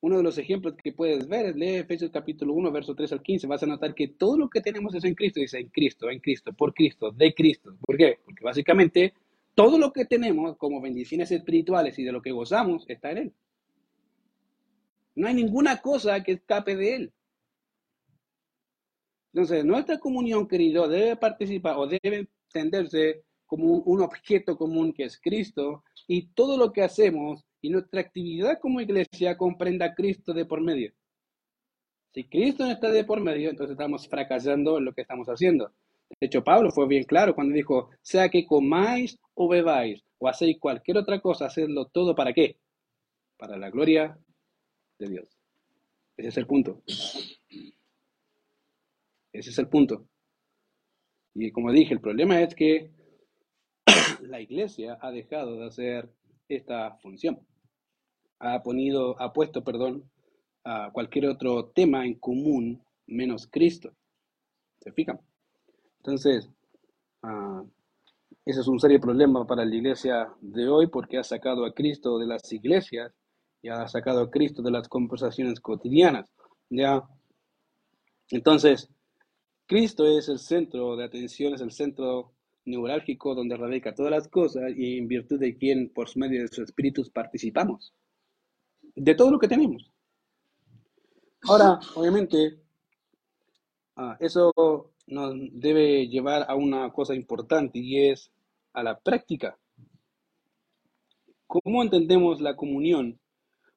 Uno 0.00 0.18
de 0.18 0.22
los 0.22 0.36
ejemplos 0.38 0.74
que 0.82 0.92
puedes 0.92 1.26
ver 1.26 1.46
es 1.46 1.56
leer 1.56 1.80
Efesios 1.80 2.10
capítulo 2.10 2.52
1, 2.52 2.70
verso 2.70 2.94
3 2.94 3.12
al 3.12 3.22
15. 3.22 3.46
Vas 3.46 3.62
a 3.62 3.66
notar 3.66 3.94
que 3.94 4.08
todo 4.08 4.36
lo 4.36 4.50
que 4.50 4.60
tenemos 4.60 4.94
es 4.94 5.04
en 5.04 5.14
Cristo. 5.14 5.40
Dice 5.40 5.58
en 5.58 5.68
Cristo, 5.68 6.10
en 6.10 6.20
Cristo, 6.20 6.52
por 6.52 6.74
Cristo, 6.74 7.10
de 7.10 7.34
Cristo. 7.34 7.76
¿Por 7.80 7.96
qué? 7.96 8.18
Porque 8.24 8.44
básicamente 8.44 9.14
todo 9.54 9.78
lo 9.78 9.92
que 9.92 10.04
tenemos 10.04 10.56
como 10.56 10.80
bendiciones 10.80 11.30
espirituales 11.30 11.98
y 11.98 12.04
de 12.04 12.12
lo 12.12 12.22
que 12.22 12.32
gozamos 12.32 12.84
está 12.88 13.12
en 13.12 13.18
Él. 13.18 13.34
No 15.14 15.28
hay 15.28 15.34
ninguna 15.34 15.80
cosa 15.80 16.22
que 16.22 16.32
escape 16.32 16.76
de 16.76 16.96
Él. 16.96 17.12
Entonces, 19.32 19.64
nuestra 19.64 19.98
comunión, 19.98 20.46
querido, 20.46 20.88
debe 20.88 21.16
participar 21.16 21.76
o 21.76 21.86
debe 21.86 22.28
entenderse 22.48 23.24
como 23.46 23.78
un, 23.78 24.00
objeto 24.00 24.56
común 24.56 24.92
que 24.92 25.04
es 25.04 25.20
Cristo 25.20 25.84
y 26.06 26.28
todo 26.28 26.56
lo 26.56 26.72
que 26.72 26.82
hacemos 26.82 27.44
y 27.60 27.70
nuestra 27.70 28.00
actividad 28.00 28.58
como 28.60 28.80
iglesia 28.80 29.36
comprenda 29.36 29.86
a 29.86 29.94
Cristo 29.94 30.32
de 30.32 30.44
por 30.44 30.60
medio. 30.60 30.92
Si 32.12 32.24
Cristo 32.24 32.64
no 32.64 32.70
está 32.70 32.90
de 32.90 33.04
por 33.04 33.20
medio, 33.20 33.50
entonces 33.50 33.72
estamos 33.72 34.08
fracasando 34.08 34.78
en 34.78 34.84
lo 34.84 34.92
que 34.92 35.02
estamos 35.02 35.26
haciendo. 35.28 35.72
De 36.20 36.26
hecho, 36.26 36.44
Pablo 36.44 36.70
fue 36.70 36.86
bien 36.86 37.04
claro 37.04 37.34
cuando 37.34 37.54
dijo, 37.54 37.90
sea 38.02 38.28
que 38.28 38.46
comáis 38.46 39.18
o 39.34 39.48
bebáis 39.48 40.02
o 40.18 40.28
hacéis 40.28 40.58
cualquier 40.58 40.98
otra 40.98 41.20
cosa, 41.20 41.46
hacedlo 41.46 41.86
todo 41.86 42.14
para 42.14 42.32
qué? 42.32 42.58
Para 43.36 43.56
la 43.56 43.70
gloria 43.70 44.18
de 44.98 45.08
Dios. 45.08 45.38
Ese 46.16 46.28
es 46.28 46.36
el 46.36 46.46
punto. 46.46 46.82
Ese 49.32 49.50
es 49.50 49.58
el 49.58 49.68
punto. 49.68 50.06
Y 51.34 51.50
como 51.50 51.72
dije, 51.72 51.92
el 51.92 52.00
problema 52.00 52.40
es 52.40 52.54
que 52.54 52.90
la 54.22 54.40
iglesia 54.40 54.98
ha 55.00 55.10
dejado 55.10 55.56
de 55.56 55.66
hacer 55.66 56.08
esta 56.48 56.96
función. 56.98 57.40
Ha, 58.38 58.62
ponido, 58.62 59.20
ha 59.20 59.32
puesto, 59.32 59.64
perdón, 59.64 60.08
a 60.62 60.90
cualquier 60.92 61.26
otro 61.26 61.66
tema 61.66 62.06
en 62.06 62.14
común 62.14 62.82
menos 63.06 63.48
Cristo. 63.48 63.92
¿Se 64.80 64.92
fijan? 64.92 65.20
Entonces, 66.04 66.50
uh, 67.22 67.66
ese 68.44 68.60
es 68.60 68.68
un 68.68 68.78
serio 68.78 69.00
problema 69.00 69.46
para 69.46 69.64
la 69.64 69.74
iglesia 69.74 70.28
de 70.42 70.68
hoy 70.68 70.86
porque 70.88 71.16
ha 71.16 71.24
sacado 71.24 71.64
a 71.64 71.72
Cristo 71.72 72.18
de 72.18 72.26
las 72.26 72.52
iglesias 72.52 73.10
y 73.62 73.70
ha 73.70 73.88
sacado 73.88 74.20
a 74.20 74.30
Cristo 74.30 74.60
de 74.60 74.70
las 74.70 74.86
conversaciones 74.86 75.60
cotidianas. 75.60 76.30
¿ya? 76.68 77.02
Entonces, 78.28 78.90
Cristo 79.64 80.06
es 80.06 80.28
el 80.28 80.38
centro 80.38 80.94
de 80.94 81.04
atención, 81.04 81.54
es 81.54 81.62
el 81.62 81.72
centro 81.72 82.34
neurálgico 82.66 83.34
donde 83.34 83.56
radica 83.56 83.94
todas 83.94 84.10
las 84.10 84.28
cosas 84.28 84.72
y 84.76 84.98
en 84.98 85.08
virtud 85.08 85.40
de 85.40 85.56
quien 85.56 85.88
por 85.88 86.14
medio 86.18 86.42
de 86.42 86.48
sus 86.48 86.64
espíritus 86.64 87.08
participamos. 87.08 87.94
De 88.94 89.14
todo 89.14 89.30
lo 89.30 89.38
que 89.38 89.48
tenemos. 89.48 89.90
Ahora, 91.44 91.80
obviamente, 91.94 92.60
uh, 93.96 94.12
eso 94.20 94.93
nos 95.06 95.34
debe 95.52 96.08
llevar 96.08 96.46
a 96.48 96.54
una 96.54 96.90
cosa 96.92 97.14
importante 97.14 97.78
y 97.78 98.08
es 98.08 98.30
a 98.72 98.82
la 98.82 98.98
práctica. 98.98 99.58
¿Cómo 101.46 101.82
entendemos 101.82 102.40
la 102.40 102.56
comunión? 102.56 103.20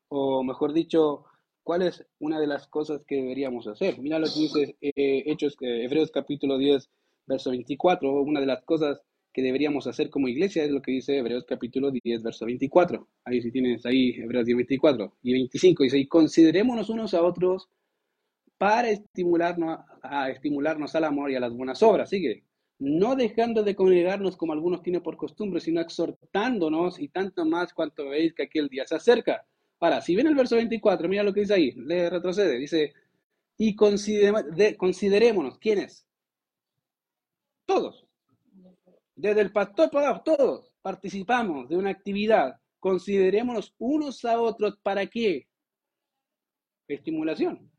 O 0.10 0.43
mejor 0.43 0.74
dicho, 0.74 1.25
¿cuál 1.63 1.84
es 1.84 2.05
una 2.19 2.39
de 2.39 2.48
las 2.48 2.67
cosas 2.67 3.03
que 3.05 3.17
deberíamos 3.17 3.67
hacer? 3.67 4.00
Mira 4.00 4.19
lo 4.19 4.27
que 4.27 4.39
dice 4.39 4.77
eh, 4.81 5.24
Hechos, 5.25 5.57
eh, 5.62 5.84
Hebreos 5.84 6.12
capítulo 6.12 6.57
10, 6.57 6.89
verso 7.27 7.51
24. 7.51 8.22
Una 8.22 8.39
de 8.39 8.46
las 8.46 8.63
cosas 8.63 9.01
que 9.34 9.41
deberíamos 9.43 9.86
hacer 9.86 10.10
como 10.10 10.27
iglesia 10.27 10.63
es 10.63 10.72
lo 10.72 10.81
que 10.81 10.93
dice 10.93 11.17
Hebreos 11.17 11.46
capítulo 11.48 11.91
10, 11.91 12.24
verso 12.24 12.46
24. 12.46 13.07
Ahí 13.25 13.41
si 13.41 13.51
tienes 13.51 13.86
ahí 13.86 14.15
Hebreos 14.15 14.46
10, 14.46 14.57
24 14.57 15.13
y 15.22 15.34
25. 15.34 15.84
Dice, 15.84 16.00
y 16.00 16.07
considerémonos 16.07 16.89
unos 16.89 17.13
a 17.13 17.22
otros 17.22 17.69
para 18.57 18.89
estimularnos 18.89 19.79
a 20.01 20.29
estimularnos 20.29 20.95
al 20.95 21.03
amor 21.03 21.31
y 21.31 21.35
a 21.35 21.39
las 21.39 21.53
buenas 21.53 21.81
obras. 21.83 22.09
Sigue. 22.09 22.43
No 22.79 23.15
dejando 23.15 23.63
de 23.63 23.75
congregarnos 23.75 24.37
como 24.37 24.53
algunos 24.53 24.83
tienen 24.83 25.01
por 25.01 25.17
costumbre, 25.17 25.59
sino 25.59 25.81
exhortándonos 25.81 26.99
y 26.99 27.09
tanto 27.09 27.45
más 27.45 27.73
cuanto 27.73 28.09
veis 28.09 28.33
que 28.33 28.43
aquel 28.43 28.69
día 28.69 28.85
se 28.85 28.95
acerca. 28.95 29.45
Ahora, 29.79 30.01
si 30.01 30.15
ven 30.15 30.27
el 30.27 30.35
verso 30.35 30.55
24, 30.55 31.09
mira 31.09 31.23
lo 31.23 31.33
que 31.33 31.41
dice 31.41 31.53
ahí, 31.55 31.71
le 31.71 32.09
retrocede, 32.09 32.57
dice, 32.57 32.93
y 33.57 33.75
considerémonos, 33.75 35.57
¿quiénes? 35.59 36.05
Todos. 37.65 38.07
Desde 39.15 39.41
el 39.41 39.51
pastor 39.51 39.89
para 39.89 40.21
todos 40.23 40.71
participamos 40.81 41.67
de 41.69 41.77
una 41.77 41.89
actividad. 41.89 42.59
Considerémonos 42.79 43.73
unos 43.79 44.23
a 44.25 44.39
otros 44.39 44.77
para 44.83 45.05
qué? 45.07 45.47
Estimulación. 46.87 47.71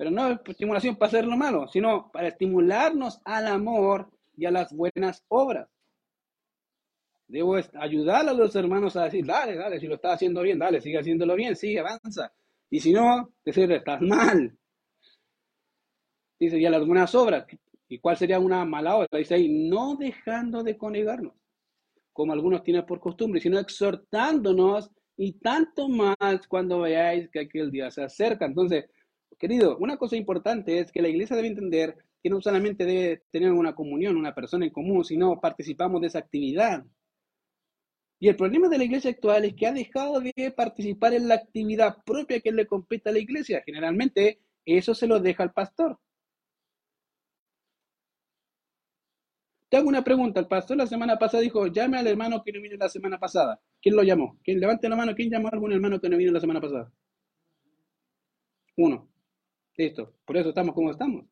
Pero 0.00 0.12
no 0.12 0.40
estimulación 0.46 0.96
para 0.96 1.08
hacer 1.08 1.26
lo 1.26 1.36
malo, 1.36 1.68
sino 1.68 2.10
para 2.10 2.28
estimularnos 2.28 3.20
al 3.22 3.46
amor 3.48 4.08
y 4.34 4.46
a 4.46 4.50
las 4.50 4.72
buenas 4.72 5.22
obras. 5.28 5.68
Debo 7.28 7.58
ayudar 7.74 8.26
a 8.26 8.32
los 8.32 8.56
hermanos 8.56 8.96
a 8.96 9.04
decir, 9.04 9.26
dale, 9.26 9.56
dale, 9.56 9.78
si 9.78 9.86
lo 9.86 9.96
estás 9.96 10.14
haciendo 10.14 10.40
bien, 10.40 10.58
dale, 10.58 10.80
sigue 10.80 10.98
haciéndolo 10.98 11.34
bien, 11.34 11.54
sigue, 11.54 11.80
avanza. 11.80 12.32
Y 12.70 12.80
si 12.80 12.94
no, 12.94 13.34
decirle, 13.44 13.76
estás 13.76 14.00
mal. 14.00 14.56
Dice, 16.38 16.58
y 16.58 16.64
a 16.64 16.70
las 16.70 16.86
buenas 16.86 17.14
obras. 17.14 17.44
¿Y 17.86 17.98
cuál 17.98 18.16
sería 18.16 18.40
una 18.40 18.64
mala 18.64 18.96
obra? 18.96 19.18
Dice 19.18 19.34
ahí, 19.34 19.50
no 19.68 19.96
dejando 19.96 20.62
de 20.62 20.78
conegarnos, 20.78 21.34
como 22.14 22.32
algunos 22.32 22.62
tienen 22.62 22.86
por 22.86 23.00
costumbre, 23.00 23.38
sino 23.38 23.58
exhortándonos 23.58 24.90
y 25.18 25.34
tanto 25.40 25.90
más 25.90 26.46
cuando 26.48 26.80
veáis 26.80 27.28
que 27.28 27.40
aquel 27.40 27.70
día 27.70 27.90
se 27.90 28.02
acerca. 28.02 28.46
Entonces, 28.46 28.86
Querido, 29.38 29.76
una 29.78 29.96
cosa 29.96 30.16
importante 30.16 30.78
es 30.78 30.92
que 30.92 31.02
la 31.02 31.08
iglesia 31.08 31.34
debe 31.34 31.48
entender 31.48 31.96
que 32.22 32.30
no 32.30 32.40
solamente 32.40 32.84
debe 32.84 33.22
tener 33.30 33.52
una 33.52 33.74
comunión, 33.74 34.16
una 34.16 34.34
persona 34.34 34.66
en 34.66 34.72
común, 34.72 35.04
sino 35.04 35.40
participamos 35.40 36.00
de 36.00 36.08
esa 36.08 36.18
actividad. 36.18 36.84
Y 38.18 38.28
el 38.28 38.36
problema 38.36 38.68
de 38.68 38.78
la 38.78 38.84
iglesia 38.84 39.10
actual 39.10 39.46
es 39.46 39.54
que 39.54 39.66
ha 39.66 39.72
dejado 39.72 40.20
de 40.20 40.52
participar 40.54 41.14
en 41.14 41.26
la 41.26 41.36
actividad 41.36 41.96
propia 42.04 42.40
que 42.40 42.52
le 42.52 42.66
compete 42.66 43.08
a 43.08 43.12
la 43.12 43.18
iglesia. 43.18 43.62
Generalmente 43.64 44.40
eso 44.66 44.94
se 44.94 45.06
lo 45.06 45.20
deja 45.20 45.42
al 45.42 45.52
pastor. 45.52 45.98
Te 49.70 49.76
hago 49.78 49.88
una 49.88 50.04
pregunta. 50.04 50.40
El 50.40 50.48
pastor 50.48 50.76
la 50.76 50.86
semana 50.86 51.16
pasada 51.18 51.42
dijo, 51.42 51.66
llame 51.68 51.96
al 51.98 52.06
hermano 52.06 52.42
que 52.44 52.52
no 52.52 52.60
vino 52.60 52.76
la 52.76 52.88
semana 52.88 53.18
pasada. 53.18 53.60
¿Quién 53.80 53.96
lo 53.96 54.02
llamó? 54.02 54.38
¿Quién 54.44 54.60
levante 54.60 54.88
la 54.88 54.96
mano? 54.96 55.14
¿Quién 55.14 55.30
llamó 55.30 55.48
a 55.48 55.52
algún 55.52 55.72
hermano 55.72 56.00
que 56.00 56.08
no 56.08 56.16
vino 56.18 56.32
la 56.32 56.40
semana 56.40 56.60
pasada? 56.60 56.92
Uno. 58.76 59.09
Listo. 59.80 60.12
Por 60.26 60.36
eso 60.36 60.50
estamos 60.50 60.74
como 60.74 60.90
estamos. 60.90 61.24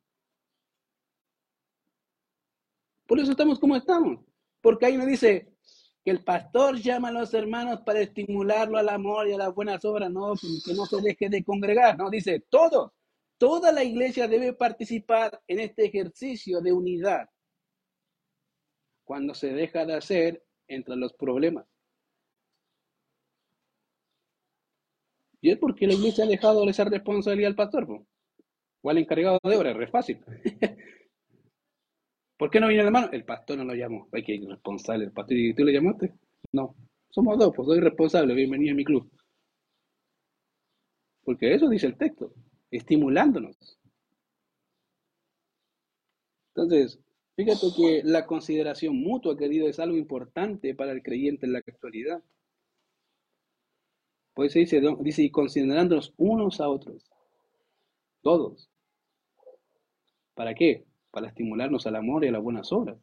Por 3.06 3.20
eso 3.20 3.32
estamos 3.32 3.58
como 3.58 3.76
estamos. 3.76 4.24
Porque 4.62 4.86
ahí 4.86 4.96
me 4.96 5.04
dice 5.04 5.52
que 6.02 6.10
el 6.10 6.24
pastor 6.24 6.78
llama 6.80 7.08
a 7.08 7.12
los 7.12 7.34
hermanos 7.34 7.82
para 7.84 8.00
estimularlo 8.00 8.78
al 8.78 8.88
amor 8.88 9.28
y 9.28 9.34
a 9.34 9.36
las 9.36 9.54
buenas 9.54 9.84
obras, 9.84 10.10
no, 10.10 10.32
que 10.64 10.72
no 10.72 10.86
se 10.86 11.02
deje 11.02 11.28
de 11.28 11.44
congregar, 11.44 11.98
no, 11.98 12.08
dice 12.08 12.40
todos. 12.48 12.92
Toda 13.36 13.70
la 13.70 13.84
iglesia 13.84 14.26
debe 14.26 14.54
participar 14.54 15.42
en 15.46 15.60
este 15.60 15.84
ejercicio 15.84 16.62
de 16.62 16.72
unidad. 16.72 17.28
Cuando 19.04 19.34
se 19.34 19.52
deja 19.52 19.84
de 19.84 19.94
hacer, 19.94 20.42
entre 20.68 20.96
los 20.96 21.12
problemas. 21.12 21.66
Y 25.42 25.50
es 25.50 25.58
porque 25.58 25.86
la 25.86 25.92
iglesia 25.92 26.24
ha 26.24 26.26
dejado 26.26 26.64
de 26.64 26.70
esa 26.70 26.84
responsabilidad 26.84 27.50
al 27.50 27.56
pastor, 27.56 27.86
o 28.82 28.90
al 28.90 28.98
encargado 28.98 29.38
de 29.42 29.56
obra, 29.56 29.84
es 29.84 29.90
fácil. 29.90 30.18
¿Por 32.38 32.50
qué 32.50 32.60
no 32.60 32.68
viene 32.68 32.82
el 32.82 32.86
hermano? 32.86 33.08
El 33.12 33.24
pastor 33.24 33.58
no 33.58 33.64
lo 33.64 33.74
llamó. 33.74 34.08
Hay 34.12 34.22
que 34.22 34.34
ir 34.36 34.48
responsable. 34.48 35.06
El 35.06 35.12
pastor, 35.12 35.36
¿y 35.36 35.54
tú 35.54 35.64
le 35.64 35.72
llamaste? 35.72 36.14
No. 36.52 36.76
Somos 37.10 37.36
dos, 37.38 37.52
pues 37.54 37.66
soy 37.66 37.80
responsable. 37.80 38.34
Bienvenido 38.34 38.72
a 38.72 38.76
mi 38.76 38.84
club. 38.84 39.10
Porque 41.24 41.52
eso 41.52 41.68
dice 41.68 41.86
el 41.86 41.96
texto, 41.96 42.32
estimulándonos. 42.70 43.56
Entonces, 46.54 47.00
fíjate 47.36 47.66
que 47.76 48.02
la 48.04 48.24
consideración 48.24 48.96
mutua, 48.96 49.36
querido, 49.36 49.68
es 49.68 49.78
algo 49.80 49.96
importante 49.96 50.74
para 50.74 50.92
el 50.92 51.02
creyente 51.02 51.46
en 51.46 51.52
la 51.52 51.58
actualidad. 51.58 52.22
Pues 54.34 54.52
se 54.52 54.60
dice, 54.60 54.80
dice, 55.00 55.22
y 55.22 55.30
considerándonos 55.30 56.14
unos 56.16 56.60
a 56.60 56.68
otros. 56.68 57.10
Todos. 58.22 58.70
¿Para 60.34 60.54
qué? 60.54 60.84
Para 61.10 61.28
estimularnos 61.28 61.86
al 61.86 61.96
amor 61.96 62.24
y 62.24 62.28
a 62.28 62.32
las 62.32 62.42
buenas 62.42 62.72
obras. 62.72 62.96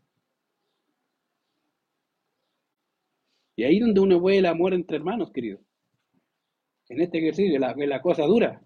Y 3.56 3.64
ahí 3.64 3.80
donde 3.80 4.02
uno 4.02 4.22
ve 4.22 4.38
el 4.38 4.46
amor 4.46 4.74
entre 4.74 4.98
hermanos, 4.98 5.32
querido. 5.32 5.60
En 6.90 7.02
este 7.02 7.20
ejercicio, 7.20 7.58
la, 7.60 7.74
la 7.76 8.02
cosa 8.02 8.24
dura. 8.24 8.62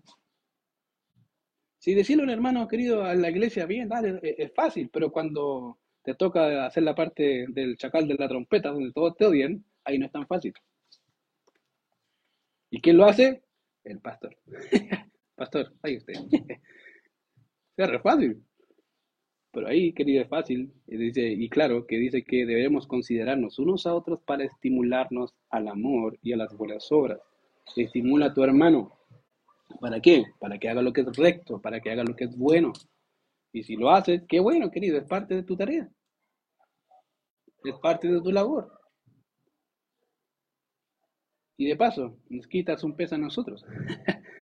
Si 1.78 1.94
decirle 1.94 2.24
a 2.24 2.26
un 2.26 2.32
hermano 2.32 2.68
querido 2.68 3.04
a 3.04 3.16
la 3.16 3.30
iglesia, 3.30 3.66
bien, 3.66 3.88
dale, 3.88 4.20
es 4.22 4.54
fácil, 4.54 4.90
pero 4.92 5.12
cuando 5.12 5.80
te 6.04 6.14
toca 6.14 6.66
hacer 6.66 6.84
la 6.84 6.96
parte 6.96 7.46
del 7.50 7.78
chacal 7.78 8.08
de 8.08 8.16
la 8.16 8.28
trompeta, 8.28 8.70
donde 8.70 8.92
todos 8.92 9.16
te 9.16 9.26
odian, 9.26 9.64
ahí 9.86 9.98
no 9.98 10.06
es 10.08 10.12
tan 10.12 10.28
fácil. 10.28 10.54
¿Y 12.70 12.82
quién 12.82 12.98
lo 12.98 13.06
hace? 13.06 13.44
El 13.84 14.00
pastor. 14.00 14.36
pastor, 15.40 15.74
ahí 15.82 15.98
usted. 15.98 16.14
es 17.78 18.02
fácil. 18.04 18.44
Pero 19.52 19.68
ahí, 19.68 19.94
querido, 19.94 20.22
es 20.22 20.30
fácil. 20.30 20.72
Y, 20.86 20.98
dice, 20.98 21.28
y 21.28 21.50
claro, 21.50 21.88
que 21.88 21.98
dice 21.98 22.24
que 22.24 22.46
debemos 22.46 22.86
considerarnos 22.86 23.58
unos 23.58 23.88
a 23.88 23.96
otros 23.96 24.20
para 24.22 24.44
estimularnos 24.44 25.34
al 25.50 25.70
amor 25.70 26.20
y 26.22 26.34
a 26.34 26.38
las 26.38 26.56
buenas 26.56 26.92
obras. 26.92 27.20
Estimula 27.76 28.28
a 28.28 28.34
tu 28.34 28.44
hermano. 28.44 29.00
¿Para 29.80 30.02
qué? 30.02 30.26
Para 30.40 30.60
que 30.60 30.70
haga 30.70 30.82
lo 30.82 30.94
que 30.94 31.02
es 31.02 31.16
recto, 31.16 31.62
para 31.62 31.80
que 31.80 31.90
haga 31.90 32.04
lo 32.04 32.16
que 32.16 32.26
es 32.26 32.38
bueno. 32.38 32.74
Y 33.52 33.64
si 33.64 33.76
lo 33.76 33.90
haces, 33.90 34.24
qué 34.28 34.40
bueno, 34.40 34.70
querido, 34.70 34.98
es 34.98 35.06
parte 35.06 35.36
de 35.36 35.44
tu 35.44 35.56
tarea. 35.56 35.90
Es 37.64 37.76
parte 37.80 38.08
de 38.08 38.22
tu 38.22 38.32
labor. 38.32 38.72
Y 41.58 41.68
de 41.68 41.76
paso, 41.76 42.18
nos 42.30 42.48
quitas 42.48 42.84
un 42.84 42.96
peso 42.96 43.16
a 43.16 43.18
nosotros. 43.18 43.66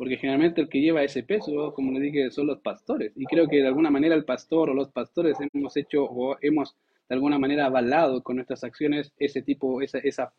Porque 0.00 0.16
generalmente 0.16 0.62
el 0.62 0.70
que 0.70 0.80
lleva 0.80 1.02
ese 1.02 1.22
peso, 1.24 1.74
como 1.74 1.92
le 1.92 2.00
dije, 2.00 2.30
son 2.30 2.46
los 2.46 2.60
pastores. 2.60 3.12
Y 3.16 3.26
creo 3.26 3.46
que 3.46 3.56
de 3.56 3.66
alguna 3.66 3.90
manera 3.90 4.14
el 4.14 4.24
pastor 4.24 4.70
o 4.70 4.74
los 4.74 4.88
pastores 4.88 5.36
hemos 5.52 5.76
hecho 5.76 6.04
o 6.04 6.38
hemos 6.40 6.74
de 7.06 7.16
alguna 7.16 7.38
manera 7.38 7.66
avalado 7.66 8.22
con 8.22 8.36
nuestras 8.36 8.64
acciones 8.64 9.12
ese 9.18 9.42
tipo, 9.42 9.82
esa, 9.82 9.98
esa, 9.98 10.32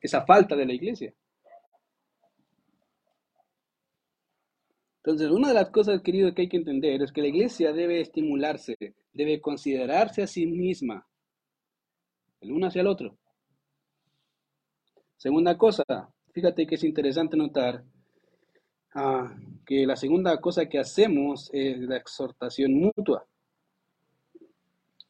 esa 0.00 0.24
falta 0.24 0.54
de 0.54 0.64
la 0.64 0.74
iglesia. 0.74 1.12
Entonces, 4.98 5.28
una 5.28 5.48
de 5.48 5.54
las 5.54 5.70
cosas, 5.70 6.02
querido, 6.02 6.32
que 6.32 6.42
hay 6.42 6.48
que 6.48 6.58
entender 6.58 7.02
es 7.02 7.10
que 7.10 7.22
la 7.22 7.26
iglesia 7.26 7.72
debe 7.72 8.00
estimularse, 8.00 8.76
debe 9.12 9.40
considerarse 9.40 10.22
a 10.22 10.28
sí 10.28 10.46
misma, 10.46 11.04
el 12.40 12.52
uno 12.52 12.68
hacia 12.68 12.82
el 12.82 12.86
otro. 12.86 13.18
Segunda 15.16 15.58
cosa, 15.58 15.82
fíjate 16.32 16.64
que 16.64 16.76
es 16.76 16.84
interesante 16.84 17.36
notar 17.36 17.82
ah, 18.94 19.34
que 19.66 19.86
la 19.86 19.96
segunda 19.96 20.40
cosa 20.40 20.68
que 20.68 20.78
hacemos 20.78 21.50
es 21.52 21.78
la 21.80 21.96
exhortación 21.96 22.74
mutua. 22.74 23.26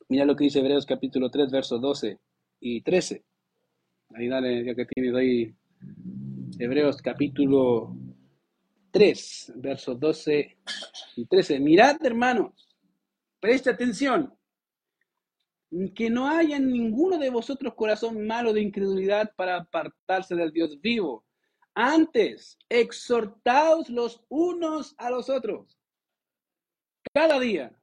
Mira 0.09 0.25
lo 0.25 0.35
que 0.35 0.45
dice 0.45 0.59
Hebreos 0.59 0.87
capítulo 0.87 1.31
3, 1.31 1.51
versos 1.51 1.81
12 1.81 2.19
y 2.61 2.81
13. 2.81 3.25
Ahí 4.15 4.29
dale, 4.29 4.65
ya 4.65 4.75
que 4.75 4.87
tienes 4.87 5.15
ahí 5.15 5.55
Hebreos 6.59 7.01
capítulo 7.01 7.97
3, 8.91 9.53
versos 9.57 10.01
12 10.01 10.59
y 11.17 11.27
13. 11.27 11.61
Mirad, 11.61 12.05
hermanos, 12.05 12.77
preste 13.39 13.71
atención 13.71 14.35
que 15.95 16.11
no 16.11 16.27
haya 16.27 16.57
en 16.57 16.73
ninguno 16.73 17.17
de 17.19 17.31
vosotros 17.31 17.75
corazón 17.75 18.27
malo 18.27 18.53
de 18.53 18.63
incredulidad 18.63 19.33
para 19.37 19.57
apartarse 19.57 20.35
del 20.35 20.51
Dios 20.51 20.81
vivo. 20.81 21.25
Antes, 21.83 22.59
exhortaos 22.69 23.89
los 23.89 24.23
unos 24.29 24.95
a 24.99 25.09
los 25.09 25.31
otros. 25.31 25.79
Cada 27.15 27.41
día. 27.41 27.75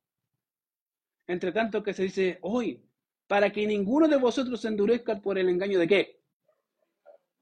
Entre 1.26 1.52
tanto 1.52 1.82
que 1.82 1.96
se 1.96 2.04
dice 2.04 2.38
hoy, 2.44 2.88
para 3.26 3.52
que 3.52 3.66
ninguno 3.66 4.08
de 4.08 4.18
vosotros 4.18 4.64
endurezca 4.66 5.20
por 5.20 5.40
el 5.40 5.50
engaño 5.50 5.80
de 5.80 5.88
qué. 5.88 6.22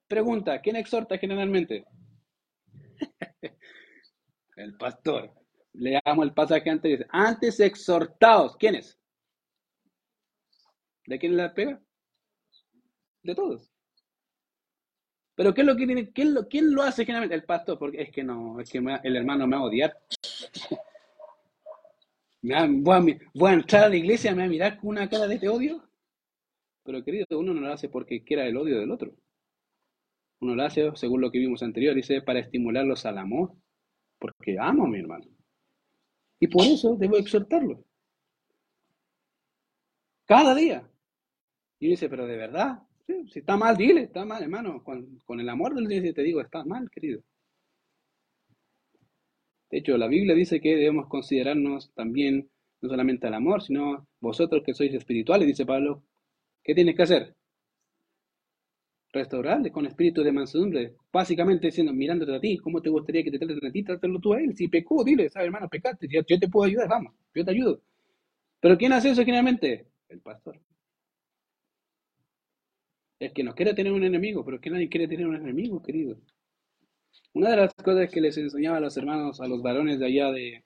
Pregunta, 0.07 0.61
¿quién 0.61 0.77
exhorta 0.77 1.17
generalmente? 1.17 1.85
el 4.55 4.77
pastor. 4.77 5.33
Leamos 5.73 6.25
el 6.25 6.33
pasaje 6.33 6.69
antes. 6.69 7.05
Antes 7.09 7.59
exhortaos. 7.59 8.55
¿Quiénes? 8.55 8.97
¿De 11.05 11.19
quién 11.19 11.35
la 11.35 11.53
pega? 11.53 11.83
De 13.23 13.35
todos. 13.35 13.74
Pero 15.35 15.53
¿qué 15.53 15.61
es 15.61 15.67
lo 15.67 15.75
que 15.75 15.85
tiene, 15.85 16.11
quién 16.11 16.33
lo, 16.33 16.81
hace 16.81 17.05
generalmente? 17.05 17.35
El 17.35 17.43
pastor, 17.43 17.77
porque 17.77 18.01
es 18.01 18.11
que 18.11 18.23
no, 18.23 18.59
es 18.59 18.69
que 18.69 18.77
el 18.77 19.15
hermano 19.15 19.45
me 19.45 19.57
va 19.57 19.63
a 19.63 19.65
odiar. 19.65 19.97
voy, 22.41 23.49
a, 23.49 23.53
entrar 23.53 23.83
a 23.83 23.89
la 23.89 23.95
iglesia, 23.97 24.31
me 24.31 24.43
va 24.43 24.45
a 24.45 24.49
mirar 24.49 24.79
con 24.79 24.91
una 24.91 25.09
cara 25.09 25.27
de 25.27 25.35
este 25.35 25.49
odio. 25.49 25.83
Pero 26.83 27.03
querido, 27.03 27.25
uno 27.37 27.53
no 27.53 27.61
lo 27.61 27.73
hace 27.73 27.89
porque 27.89 28.23
quiera 28.23 28.47
el 28.47 28.55
odio 28.55 28.79
del 28.79 28.91
otro. 28.91 29.13
Uno 30.39 30.55
lo 30.55 30.63
hace, 30.63 30.89
según 30.95 31.19
lo 31.19 31.31
que 31.31 31.39
vimos 31.39 31.63
anterior, 31.63 31.95
dice, 31.95 32.21
para 32.21 32.39
estimularlos 32.39 33.05
al 33.05 33.17
amor. 33.17 33.51
Porque 34.19 34.57
amo 34.57 34.85
a 34.85 34.87
mi 34.87 34.99
hermano. 34.99 35.25
Y 36.39 36.47
por 36.47 36.63
eso 36.63 36.95
debo 36.95 37.17
exhortarlo. 37.17 37.83
Cada 40.25 40.55
día. 40.55 40.89
Y 41.79 41.89
dice, 41.89 42.07
pero 42.07 42.25
de 42.25 42.37
verdad, 42.37 42.79
si 43.07 43.39
está 43.39 43.57
mal, 43.57 43.77
dile, 43.77 44.03
está 44.03 44.25
mal, 44.25 44.41
hermano. 44.43 44.83
Con, 44.83 45.39
el 45.39 45.49
amor 45.49 45.75
del 45.75 45.87
Dios 45.87 46.13
te 46.13 46.23
digo, 46.23 46.41
está 46.41 46.63
mal, 46.63 46.89
querido. 46.89 47.21
De 49.69 49.79
hecho, 49.79 49.97
la 49.97 50.07
Biblia 50.07 50.35
dice 50.35 50.61
que 50.61 50.75
debemos 50.75 51.07
considerarnos 51.07 51.91
también, 51.93 52.49
no 52.81 52.89
solamente 52.89 53.27
al 53.27 53.33
amor, 53.33 53.61
sino 53.61 54.07
vosotros 54.19 54.63
que 54.63 54.73
sois 54.73 54.93
espirituales, 54.93 55.47
dice 55.47 55.65
Pablo, 55.65 56.03
¿qué 56.63 56.73
tienes 56.73 56.95
que 56.95 57.03
hacer? 57.03 57.35
Restaurarle 59.11 59.71
con 59.71 59.85
espíritu 59.85 60.23
de 60.23 60.31
mansedumbre. 60.31 60.95
Básicamente 61.11 61.67
diciendo, 61.67 61.93
mirándote 61.93 62.35
a 62.35 62.39
ti, 62.39 62.57
¿cómo 62.57 62.81
te 62.81 62.89
gustaría 62.89 63.23
que 63.23 63.31
te 63.31 63.39
traten 63.39 63.65
a 63.65 63.71
ti? 63.71 63.83
Trátalo 63.83 64.19
tú 64.19 64.33
a 64.33 64.39
él. 64.39 64.55
Si 64.55 64.67
pecó, 64.67 65.03
dile, 65.03 65.29
¿sabes, 65.29 65.47
hermano? 65.47 65.69
Pecaste, 65.69 66.07
yo, 66.09 66.21
yo 66.27 66.39
te 66.39 66.47
puedo 66.47 66.65
ayudar, 66.65 66.89
vamos, 66.89 67.13
yo 67.33 67.45
te 67.45 67.51
ayudo. 67.51 67.81
Pero 68.59 68.77
¿quién 68.77 68.93
hace 68.93 69.11
eso 69.11 69.21
generalmente? 69.21 69.87
El 70.09 70.19
pastor. 70.21 70.59
Es 73.19 73.31
que 73.31 73.43
no 73.43 73.55
quiere 73.55 73.73
tener 73.73 73.93
un 73.93 74.03
enemigo, 74.03 74.43
pero 74.43 74.57
es 74.57 74.61
que 74.61 74.69
nadie 74.69 74.89
quiere 74.89 75.07
tener 75.07 75.27
un 75.27 75.35
enemigo, 75.35 75.81
querido. 75.81 76.17
Una 77.33 77.51
de 77.51 77.57
las 77.57 77.73
cosas 77.73 78.09
que 78.09 78.21
les 78.21 78.37
enseñaba 78.37 78.77
a 78.77 78.81
los 78.81 78.95
hermanos, 78.97 79.39
a 79.41 79.47
los 79.47 79.61
varones 79.61 79.99
de 79.99 80.05
allá 80.05 80.31
de 80.31 80.63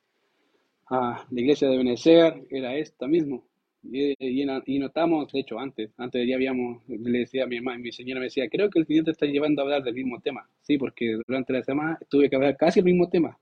la 0.90 1.26
iglesia 1.32 1.70
de 1.70 1.78
Benecer, 1.78 2.46
era 2.50 2.76
esta 2.76 3.08
mismo. 3.08 3.46
Y, 3.84 4.46
notamos, 4.80 5.32
de 5.32 5.40
hecho, 5.40 5.58
antes, 5.58 5.92
antes 5.98 6.28
ya 6.28 6.36
habíamos, 6.36 6.84
le 6.88 7.20
decía 7.20 7.46
a 7.46 7.48
mi 7.48 7.62
mamá, 7.62 7.78
mi 7.78 7.92
señora 7.92 8.20
me 8.20 8.26
decía, 8.26 8.50
creo 8.50 8.70
que 8.70 8.80
el 8.80 8.86
Señor 8.86 9.06
te 9.06 9.12
está 9.12 9.26
llevando 9.26 9.62
a 9.62 9.66
hablar 9.66 9.84
del 9.84 9.94
mismo 9.94 10.20
tema. 10.20 10.50
Sí, 10.62 10.78
porque 10.78 11.18
durante 11.26 11.54
la 11.54 11.64
semana 11.64 11.98
tuve 12.10 12.30
que 12.30 12.36
hablar 12.36 12.58
casi 12.58 12.80
el 12.80 12.86
mismo 12.86 13.10
tema. 13.10 13.40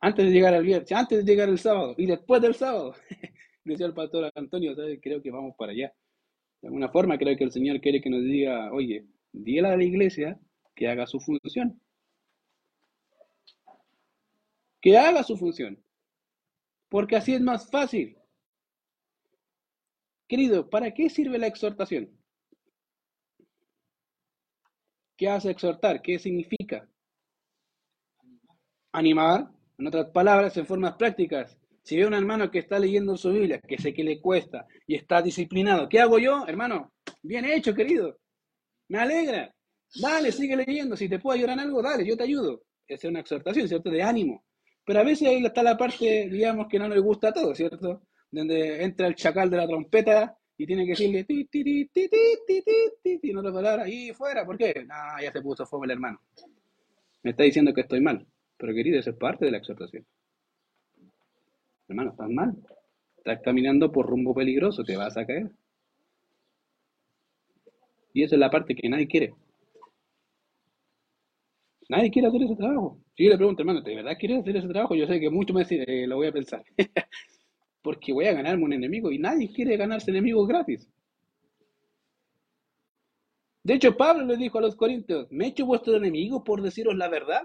Antes 0.00 0.26
de 0.26 0.32
llegar 0.32 0.54
al 0.54 0.64
viernes, 0.64 0.90
antes 0.92 1.24
de 1.24 1.30
llegar 1.30 1.48
el 1.48 1.58
sábado 1.58 1.94
y 1.96 2.06
después 2.06 2.40
del 2.42 2.54
sábado. 2.54 2.94
decía 3.64 3.86
el 3.86 3.94
pastor 3.94 4.30
Antonio, 4.34 4.74
creo 5.00 5.22
que 5.22 5.30
vamos 5.30 5.54
para 5.56 5.72
allá. 5.72 5.92
De 6.62 6.68
alguna 6.68 6.88
forma 6.88 7.18
creo 7.18 7.36
que 7.36 7.44
el 7.44 7.52
Señor 7.52 7.80
quiere 7.80 8.00
que 8.00 8.10
nos 8.10 8.22
diga, 8.22 8.72
oye, 8.72 9.06
dígale 9.32 9.68
a 9.68 9.76
la 9.76 9.84
iglesia 9.84 10.38
que 10.74 10.88
haga 10.88 11.06
su 11.06 11.18
función. 11.20 11.80
que 14.80 14.96
haga 14.96 15.22
su 15.22 15.36
función, 15.36 15.82
porque 16.88 17.16
así 17.16 17.34
es 17.34 17.40
más 17.40 17.70
fácil. 17.70 18.16
Querido, 20.28 20.70
¿para 20.70 20.92
qué 20.94 21.10
sirve 21.10 21.38
la 21.38 21.48
exhortación? 21.48 22.10
¿Qué 25.18 25.28
hace 25.28 25.50
exhortar? 25.50 26.00
¿Qué 26.00 26.18
significa? 26.18 26.88
Animar, 28.92 29.50
en 29.78 29.86
otras 29.86 30.10
palabras, 30.10 30.54
en 30.58 30.66
formas 30.66 30.94
prácticas. 30.96 31.56
Si 31.88 31.96
veo 31.96 32.06
un 32.06 32.12
hermano 32.12 32.50
que 32.50 32.58
está 32.58 32.78
leyendo 32.78 33.16
su 33.16 33.32
Biblia, 33.32 33.62
que 33.66 33.78
sé 33.78 33.94
que 33.94 34.04
le 34.04 34.20
cuesta 34.20 34.66
y 34.86 34.94
está 34.94 35.22
disciplinado, 35.22 35.88
¿qué 35.88 36.00
hago 36.00 36.18
yo, 36.18 36.44
hermano? 36.46 36.92
Bien 37.22 37.46
hecho, 37.46 37.74
querido. 37.74 38.18
Me 38.88 38.98
alegra. 38.98 39.54
Dale, 39.98 40.30
sigue 40.30 40.54
leyendo. 40.54 40.98
Si 40.98 41.08
te 41.08 41.18
puedo 41.18 41.34
ayudar 41.34 41.54
en 41.54 41.60
algo, 41.60 41.80
dale, 41.80 42.06
yo 42.06 42.14
te 42.14 42.24
ayudo. 42.24 42.60
Esa 42.86 43.06
es 43.06 43.10
una 43.10 43.20
exhortación, 43.20 43.66
¿cierto? 43.66 43.88
De 43.88 44.02
ánimo. 44.02 44.44
Pero 44.84 45.00
a 45.00 45.02
veces 45.02 45.28
ahí 45.28 45.42
está 45.42 45.62
la 45.62 45.78
parte, 45.78 46.28
digamos, 46.28 46.66
que 46.68 46.78
no 46.78 46.90
le 46.90 47.00
gusta 47.00 47.28
a 47.28 47.32
todo, 47.32 47.54
¿cierto? 47.54 48.02
Donde 48.30 48.84
entra 48.84 49.06
el 49.06 49.14
chacal 49.14 49.48
de 49.48 49.56
la 49.56 49.66
trompeta 49.66 50.36
y 50.58 50.66
tiene 50.66 50.84
que 50.84 50.90
decirle 50.90 51.24
ti, 51.24 51.46
ti, 51.46 51.64
ti, 51.64 52.10
ti, 52.10 53.18
ti, 53.18 53.30
en 53.30 53.38
otras 53.38 53.54
palabras, 53.54 53.88
y 53.88 54.12
fuera, 54.12 54.44
¿por 54.44 54.58
qué? 54.58 54.84
Ah, 54.90 55.22
ya 55.22 55.32
se 55.32 55.40
puso 55.40 55.64
fome 55.64 55.86
el 55.86 55.92
hermano. 55.92 56.20
Me 57.22 57.30
está 57.30 57.44
diciendo 57.44 57.72
que 57.72 57.80
estoy 57.80 58.02
mal. 58.02 58.26
Pero 58.58 58.74
querido, 58.74 59.00
eso 59.00 59.08
es 59.08 59.16
parte 59.16 59.46
de 59.46 59.52
la 59.52 59.56
exhortación. 59.56 60.04
Hermano, 61.88 62.10
estás 62.10 62.28
mal. 62.28 62.54
Estás 63.16 63.40
caminando 63.42 63.90
por 63.90 64.06
rumbo 64.06 64.34
peligroso, 64.34 64.84
te 64.84 64.96
vas 64.96 65.16
a 65.16 65.26
caer. 65.26 65.50
Y 68.12 68.22
esa 68.22 68.36
es 68.36 68.40
la 68.40 68.50
parte 68.50 68.74
que 68.74 68.88
nadie 68.88 69.06
quiere. 69.08 69.34
Nadie 71.88 72.10
quiere 72.10 72.28
hacer 72.28 72.42
ese 72.42 72.56
trabajo. 72.56 72.98
Si 73.16 73.24
yo 73.24 73.30
le 73.30 73.36
pregunto, 73.38 73.62
hermano, 73.62 73.80
¿de 73.80 73.94
verdad 73.96 74.16
quieres 74.18 74.40
hacer 74.40 74.56
ese 74.56 74.68
trabajo? 74.68 74.94
Yo 74.94 75.06
sé 75.06 75.18
que 75.18 75.30
mucho 75.30 75.54
me 75.54 75.64
eh, 75.70 76.06
lo 76.06 76.16
voy 76.16 76.26
a 76.26 76.32
pensar. 76.32 76.62
Porque 77.82 78.12
voy 78.12 78.26
a 78.26 78.34
ganarme 78.34 78.64
un 78.64 78.72
enemigo 78.74 79.10
y 79.10 79.18
nadie 79.18 79.50
quiere 79.50 79.76
ganarse 79.78 80.10
enemigos 80.10 80.46
gratis. 80.46 80.86
De 83.62 83.74
hecho, 83.74 83.96
Pablo 83.96 84.26
le 84.26 84.36
dijo 84.36 84.58
a 84.58 84.62
los 84.62 84.76
corintios, 84.76 85.30
¿me 85.30 85.46
he 85.46 85.48
hecho 85.48 85.64
vuestro 85.64 85.96
enemigo 85.96 86.44
por 86.44 86.60
deciros 86.60 86.94
la 86.96 87.08
verdad? 87.08 87.44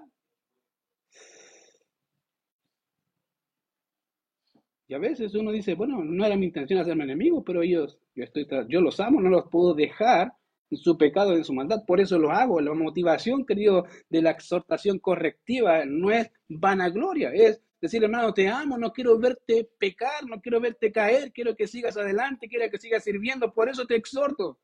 Y 4.88 4.94
a 4.94 5.00
veces 5.00 5.34
uno 5.36 5.52
dice, 5.52 5.76
bueno, 5.76 6.04
no 6.04 6.26
era 6.26 6.36
mi 6.36 6.48
intención 6.48 6.80
hacerme 6.80 7.06
enemigo, 7.06 7.44
pero 7.44 7.62
ellos, 7.62 7.98
yo, 8.16 8.24
estoy, 8.24 8.46
yo 8.68 8.82
los 8.82 9.00
amo, 9.00 9.22
no 9.22 9.30
los 9.30 9.50
puedo 9.50 9.74
dejar 9.74 10.34
en 10.70 10.78
su 10.78 10.98
pecado, 10.98 11.36
en 11.36 11.44
su 11.44 11.54
maldad, 11.54 11.86
por 11.86 12.02
eso 12.02 12.20
lo 12.20 12.32
hago. 12.32 12.60
La 12.60 12.74
motivación, 12.74 13.46
querido, 13.46 13.86
de 14.10 14.22
la 14.22 14.32
exhortación 14.32 15.00
correctiva 15.00 15.86
no 15.86 16.12
es 16.12 16.32
vanagloria, 16.50 17.32
es 17.34 17.62
decir, 17.80 18.04
hermano, 18.04 18.34
te 18.34 18.48
amo, 18.48 18.78
no 18.78 18.92
quiero 18.94 19.18
verte 19.20 19.70
pecar, 19.78 20.26
no 20.26 20.42
quiero 20.42 20.60
verte 20.62 20.92
caer, 20.92 21.32
quiero 21.34 21.56
que 21.56 21.68
sigas 21.68 21.98
adelante, 21.98 22.48
quiero 22.48 22.70
que 22.72 22.80
sigas 22.80 23.04
sirviendo, 23.04 23.54
por 23.54 23.70
eso 23.70 23.86
te 23.86 23.96
exhorto. 23.96 24.58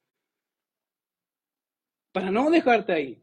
Para 2.11 2.31
no 2.31 2.49
dejarte 2.49 2.93
ahí. 2.93 3.21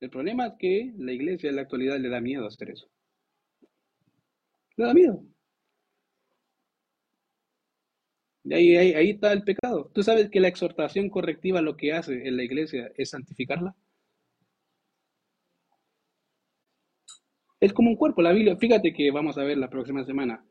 El 0.00 0.10
problema 0.10 0.46
es 0.46 0.52
que 0.58 0.92
la 0.98 1.12
iglesia 1.12 1.50
en 1.50 1.56
la 1.56 1.62
actualidad 1.62 1.98
le 1.98 2.08
da 2.08 2.20
miedo 2.20 2.46
hacer 2.46 2.70
eso. 2.70 2.88
Le 4.76 4.84
da 4.84 4.94
miedo. 4.94 5.24
Ahí, 8.44 8.74
ahí, 8.76 9.10
está 9.10 9.32
el 9.32 9.42
pecado. 9.44 9.90
¿Tú 9.94 10.02
sabes 10.02 10.30
que 10.30 10.40
la 10.40 10.48
exhortación 10.48 11.10
correctiva 11.10 11.60
lo 11.60 11.76
que 11.76 11.92
hace 11.92 12.26
en 12.26 12.36
la 12.36 12.42
iglesia 12.42 12.90
es 12.96 13.10
santificarla? 13.10 13.74
Es 17.60 17.72
como 17.72 17.90
un 17.90 17.96
cuerpo, 17.96 18.22
la 18.22 18.32
Biblia. 18.32 18.56
Fíjate 18.56 18.92
que 18.94 19.10
vamos 19.10 19.36
a 19.36 19.44
ver 19.44 19.58
la 19.58 19.68
próxima 19.68 20.04
semana. 20.04 20.44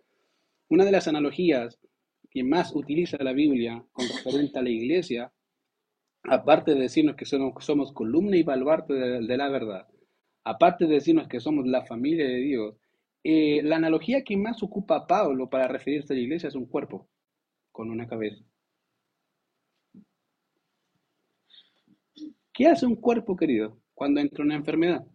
Una 0.69 0.85
de 0.85 0.91
las 0.91 1.07
analogías 1.07 1.79
que 2.29 2.43
más 2.43 2.75
utiliza 2.75 3.17
la 3.23 3.33
Biblia 3.33 3.83
con 3.91 4.07
referente 4.07 4.59
a 4.59 4.61
la 4.61 4.69
iglesia, 4.69 5.33
aparte 6.23 6.75
de 6.75 6.81
decirnos 6.81 7.15
que 7.15 7.25
somos, 7.25 7.65
somos 7.65 7.91
columna 7.93 8.37
y 8.37 8.43
baluarte 8.43 8.93
de, 8.93 9.37
la 9.37 9.49
verdad, 9.49 9.87
aparte 10.43 10.85
de 10.85 10.95
decirnos 10.95 11.27
que 11.27 11.39
somos 11.39 11.65
la 11.65 11.85
familia 11.85 12.25
de 12.25 12.37
Dios, 12.37 12.75
eh, 13.23 13.61
la 13.63 13.77
analogía 13.77 14.23
que 14.23 14.37
más 14.37 14.61
ocupa 14.61 15.07
Pablo 15.07 15.49
para 15.49 15.67
referirse 15.67 16.13
a 16.13 16.15
la 16.15 16.21
iglesia 16.21 16.49
es 16.49 16.55
un 16.55 16.67
cuerpo 16.67 17.09
con 17.79 17.91
una 17.91 18.05
cabeza. 18.05 18.43
¿Qué 22.51 22.67
hace 22.67 22.85
un 22.85 22.97
cuerpo, 22.97 23.37
querido, 23.37 23.79
cuando 23.93 24.19
entra 24.19 24.43
una 24.43 24.55
enfermedad? 24.55 25.07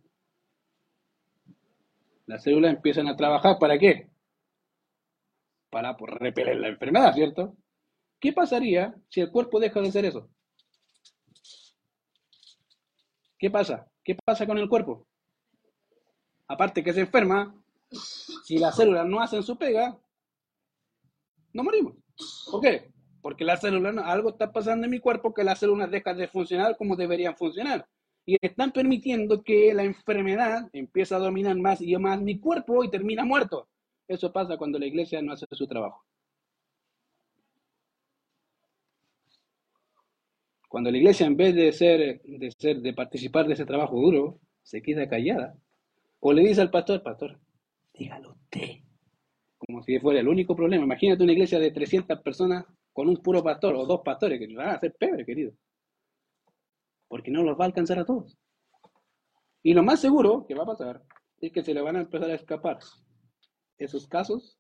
Las 2.25 2.43
células 2.43 2.75
empiezan 2.75 3.07
a 3.07 3.17
trabajar, 3.17 3.59
¿para 3.59 3.79
qué? 3.79 4.09
Para 5.69 5.95
pues, 5.95 6.15
repeler 6.15 6.57
la 6.57 6.69
enfermedad, 6.69 7.13
¿cierto? 7.13 7.55
¿Qué 8.19 8.33
pasaría 8.33 8.95
si 9.11 9.21
el 9.21 9.31
cuerpo 9.31 9.61
deja 9.61 9.83
de 9.83 9.89
hacer 9.89 10.07
eso? 10.07 10.31
¿Qué 13.39 13.51
pasa? 13.51 13.87
¿Qué 14.03 14.17
pasa 14.25 14.47
con 14.47 14.57
el 14.57 14.71
cuerpo? 14.71 15.07
Aparte 16.49 16.83
que 16.83 16.95
se 16.95 17.01
enferma, 17.03 17.63
si 17.91 18.57
las 18.57 18.75
células 18.75 19.07
no 19.07 19.21
hacen 19.21 19.43
su 19.43 19.59
pega, 19.59 20.01
no 21.53 21.63
morimos. 21.63 22.04
¿Por 22.51 22.61
qué? 22.61 22.91
Porque 23.23 23.45
las 23.45 23.61
células, 23.61 23.97
algo 24.05 24.31
está 24.31 24.53
pasando 24.53 24.85
en 24.85 24.91
mi 24.91 25.01
cuerpo 25.01 25.33
que 25.33 25.45
las 25.45 25.59
células 25.59 25.91
dejan 25.91 26.17
de 26.17 26.29
funcionar 26.29 26.77
como 26.77 26.97
deberían 26.97 27.37
funcionar. 27.37 27.87
Y 28.27 28.37
están 28.41 28.73
permitiendo 28.73 29.43
que 29.43 29.75
la 29.75 29.85
enfermedad 29.85 30.69
empiece 30.73 31.15
a 31.15 31.19
dominar 31.19 31.57
más 31.57 31.81
y 31.81 31.97
más 31.97 32.21
mi 32.21 32.39
cuerpo 32.39 32.85
y 32.85 32.91
termina 32.91 33.25
muerto. 33.25 33.69
Eso 34.09 34.33
pasa 34.33 34.57
cuando 34.57 34.79
la 34.79 34.87
iglesia 34.87 35.23
no 35.23 35.33
hace 35.33 35.47
su 35.51 35.67
trabajo. 35.67 36.05
Cuando 40.69 40.91
la 40.91 40.99
iglesia, 40.99 41.27
en 41.27 41.37
vez 41.37 41.55
de 41.55 41.73
ser, 41.73 42.21
de 42.23 42.51
ser, 42.51 42.81
de 42.81 42.93
participar 42.93 43.47
de 43.47 43.55
ese 43.55 43.65
trabajo 43.65 44.01
duro, 44.01 44.41
se 44.63 44.83
queda 44.83 45.09
callada. 45.09 45.55
O 46.21 46.33
le 46.33 46.43
dice 46.43 46.61
al 46.63 46.71
pastor, 46.71 47.03
pastor, 47.03 47.39
dígalo 47.93 48.33
usted 48.33 48.85
como 49.67 49.83
si 49.83 49.99
fuera 49.99 50.21
el 50.21 50.29
único 50.29 50.55
problema. 50.55 50.85
Imagínate 50.85 51.23
una 51.23 51.33
iglesia 51.33 51.59
de 51.59 51.71
300 51.71 52.21
personas 52.21 52.65
con 52.93 53.09
un 53.09 53.17
puro 53.17 53.43
pastor 53.43 53.75
o 53.75 53.87
dos 53.87 54.01
pastores 54.05 54.39
que 54.39 54.55
van 54.55 54.69
a 54.69 54.75
hacer 54.75 54.95
pebre, 54.99 55.25
querido. 55.25 55.53
Porque 57.09 57.31
no 57.31 57.43
los 57.43 57.59
va 57.59 57.65
a 57.65 57.67
alcanzar 57.67 57.99
a 57.99 58.05
todos. 58.05 58.37
Y 59.63 59.73
lo 59.73 59.83
más 59.83 60.01
seguro 60.01 60.47
que 60.47 60.55
va 60.55 60.65
a 60.65 60.67
pasar 60.67 61.03
es 61.41 61.53
que 61.53 61.63
se 61.63 61.75
le 61.75 61.81
van 61.81 61.97
a 61.97 62.01
empezar 62.01 62.31
a 62.31 62.35
escapar 62.35 62.79
esos 63.79 64.07
casos 64.07 64.59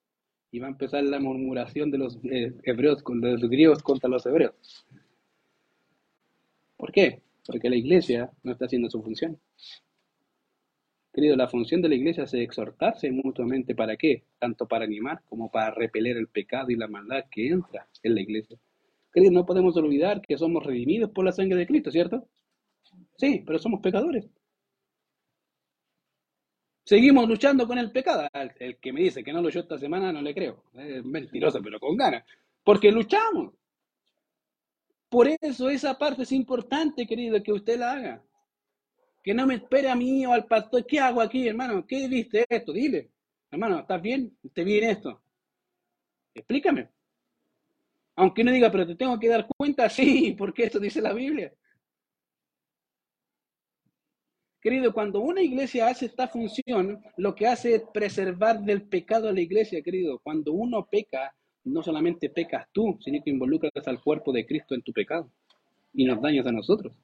y 0.50 0.58
va 0.58 0.66
a 0.66 0.70
empezar 0.70 1.02
la 1.04 1.20
murmuración 1.20 1.90
de 1.90 1.98
los 1.98 2.18
eh, 2.24 2.54
hebreos, 2.62 3.02
de 3.04 3.32
los 3.32 3.50
griegos 3.50 3.82
contra 3.82 4.08
los 4.08 4.24
hebreos. 4.26 4.86
¿Por 6.76 6.92
qué? 6.92 7.22
Porque 7.46 7.68
la 7.68 7.76
iglesia 7.76 8.30
no 8.42 8.52
está 8.52 8.66
haciendo 8.66 8.88
su 8.88 9.02
función. 9.02 9.38
Querido, 11.14 11.36
la 11.36 11.46
función 11.46 11.80
de 11.80 11.88
la 11.88 11.94
iglesia 11.94 12.24
es 12.24 12.34
exhortarse 12.34 13.08
mutuamente. 13.12 13.76
¿Para 13.76 13.96
qué? 13.96 14.24
Tanto 14.40 14.66
para 14.66 14.84
animar 14.84 15.22
como 15.28 15.48
para 15.48 15.70
repeler 15.70 16.16
el 16.16 16.26
pecado 16.26 16.70
y 16.70 16.76
la 16.76 16.88
maldad 16.88 17.26
que 17.30 17.46
entra 17.46 17.86
en 18.02 18.16
la 18.16 18.20
iglesia. 18.20 18.58
Querido, 19.12 19.30
no 19.30 19.46
podemos 19.46 19.76
olvidar 19.76 20.20
que 20.20 20.36
somos 20.36 20.66
redimidos 20.66 21.10
por 21.12 21.24
la 21.24 21.30
sangre 21.30 21.56
de 21.56 21.68
Cristo, 21.68 21.92
¿cierto? 21.92 22.26
Sí, 23.16 23.44
pero 23.46 23.60
somos 23.60 23.80
pecadores. 23.80 24.28
Seguimos 26.84 27.28
luchando 27.28 27.64
con 27.68 27.78
el 27.78 27.92
pecado. 27.92 28.26
El 28.58 28.78
que 28.78 28.92
me 28.92 29.02
dice 29.02 29.22
que 29.22 29.32
no 29.32 29.40
luchó 29.40 29.60
esta 29.60 29.78
semana 29.78 30.12
no 30.12 30.20
le 30.20 30.34
creo. 30.34 30.64
Es 30.74 31.04
mentiroso, 31.04 31.62
pero 31.62 31.78
con 31.78 31.96
ganas. 31.96 32.24
Porque 32.64 32.90
luchamos. 32.90 33.54
Por 35.08 35.28
eso 35.28 35.70
esa 35.70 35.96
parte 35.96 36.24
es 36.24 36.32
importante, 36.32 37.06
querido, 37.06 37.40
que 37.40 37.52
usted 37.52 37.78
la 37.78 37.92
haga. 37.92 38.22
Que 39.24 39.32
no 39.32 39.46
me 39.46 39.54
espere 39.54 39.88
a 39.88 39.96
mí 39.96 40.26
o 40.26 40.32
al 40.34 40.44
pastor. 40.44 40.84
¿Qué 40.86 41.00
hago 41.00 41.22
aquí, 41.22 41.48
hermano? 41.48 41.86
¿Qué 41.86 42.06
viste 42.08 42.44
esto? 42.46 42.74
Dile. 42.74 43.10
Hermano, 43.50 43.80
¿estás 43.80 44.02
bien? 44.02 44.36
¿Te 44.52 44.62
viene 44.62 44.90
esto? 44.90 45.22
Explícame. 46.34 46.90
Aunque 48.16 48.44
no 48.44 48.52
diga, 48.52 48.70
pero 48.70 48.86
te 48.86 48.96
tengo 48.96 49.18
que 49.18 49.28
dar 49.28 49.46
cuenta, 49.46 49.88
sí, 49.88 50.34
porque 50.36 50.64
esto 50.64 50.78
dice 50.78 51.00
la 51.00 51.14
Biblia. 51.14 51.50
Querido, 54.60 54.92
cuando 54.92 55.20
una 55.20 55.40
iglesia 55.40 55.88
hace 55.88 56.06
esta 56.06 56.28
función, 56.28 57.02
lo 57.16 57.34
que 57.34 57.46
hace 57.46 57.76
es 57.76 57.82
preservar 57.94 58.60
del 58.60 58.82
pecado 58.82 59.28
a 59.28 59.32
la 59.32 59.40
iglesia, 59.40 59.82
querido. 59.82 60.18
Cuando 60.18 60.52
uno 60.52 60.86
peca, 60.86 61.34
no 61.64 61.82
solamente 61.82 62.28
pecas 62.28 62.66
tú, 62.72 62.98
sino 63.00 63.22
que 63.22 63.30
involucras 63.30 63.72
al 63.88 64.02
cuerpo 64.02 64.32
de 64.32 64.44
Cristo 64.44 64.74
en 64.74 64.82
tu 64.82 64.92
pecado 64.92 65.30
y 65.94 66.04
nos 66.04 66.20
dañas 66.20 66.46
a 66.46 66.52
nosotros 66.52 66.94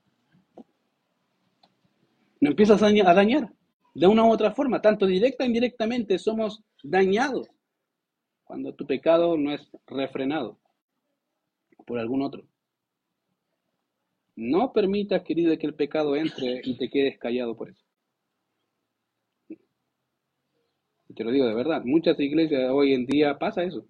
nos 2.40 2.50
empiezas 2.50 2.82
a 2.82 3.14
dañar 3.14 3.52
de 3.94 4.06
una 4.06 4.24
u 4.24 4.30
otra 4.30 4.52
forma, 4.52 4.80
tanto 4.80 5.06
directa 5.06 5.44
e 5.44 5.48
indirectamente 5.48 6.18
somos 6.18 6.62
dañados 6.82 7.48
cuando 8.44 8.74
tu 8.74 8.86
pecado 8.86 9.36
no 9.36 9.52
es 9.52 9.68
refrenado 9.86 10.58
por 11.86 11.98
algún 11.98 12.22
otro. 12.22 12.44
No 14.36 14.72
permitas, 14.72 15.22
querido, 15.22 15.56
que 15.58 15.66
el 15.66 15.74
pecado 15.74 16.16
entre 16.16 16.62
y 16.64 16.76
te 16.78 16.88
quedes 16.88 17.18
callado 17.18 17.56
por 17.56 17.68
eso. 17.68 17.84
Y 21.08 21.14
te 21.14 21.24
lo 21.24 21.32
digo 21.32 21.46
de 21.46 21.54
verdad, 21.54 21.82
muchas 21.84 22.18
iglesias 22.20 22.70
hoy 22.72 22.94
en 22.94 23.04
día 23.06 23.38
pasa 23.38 23.64
eso. 23.64 23.84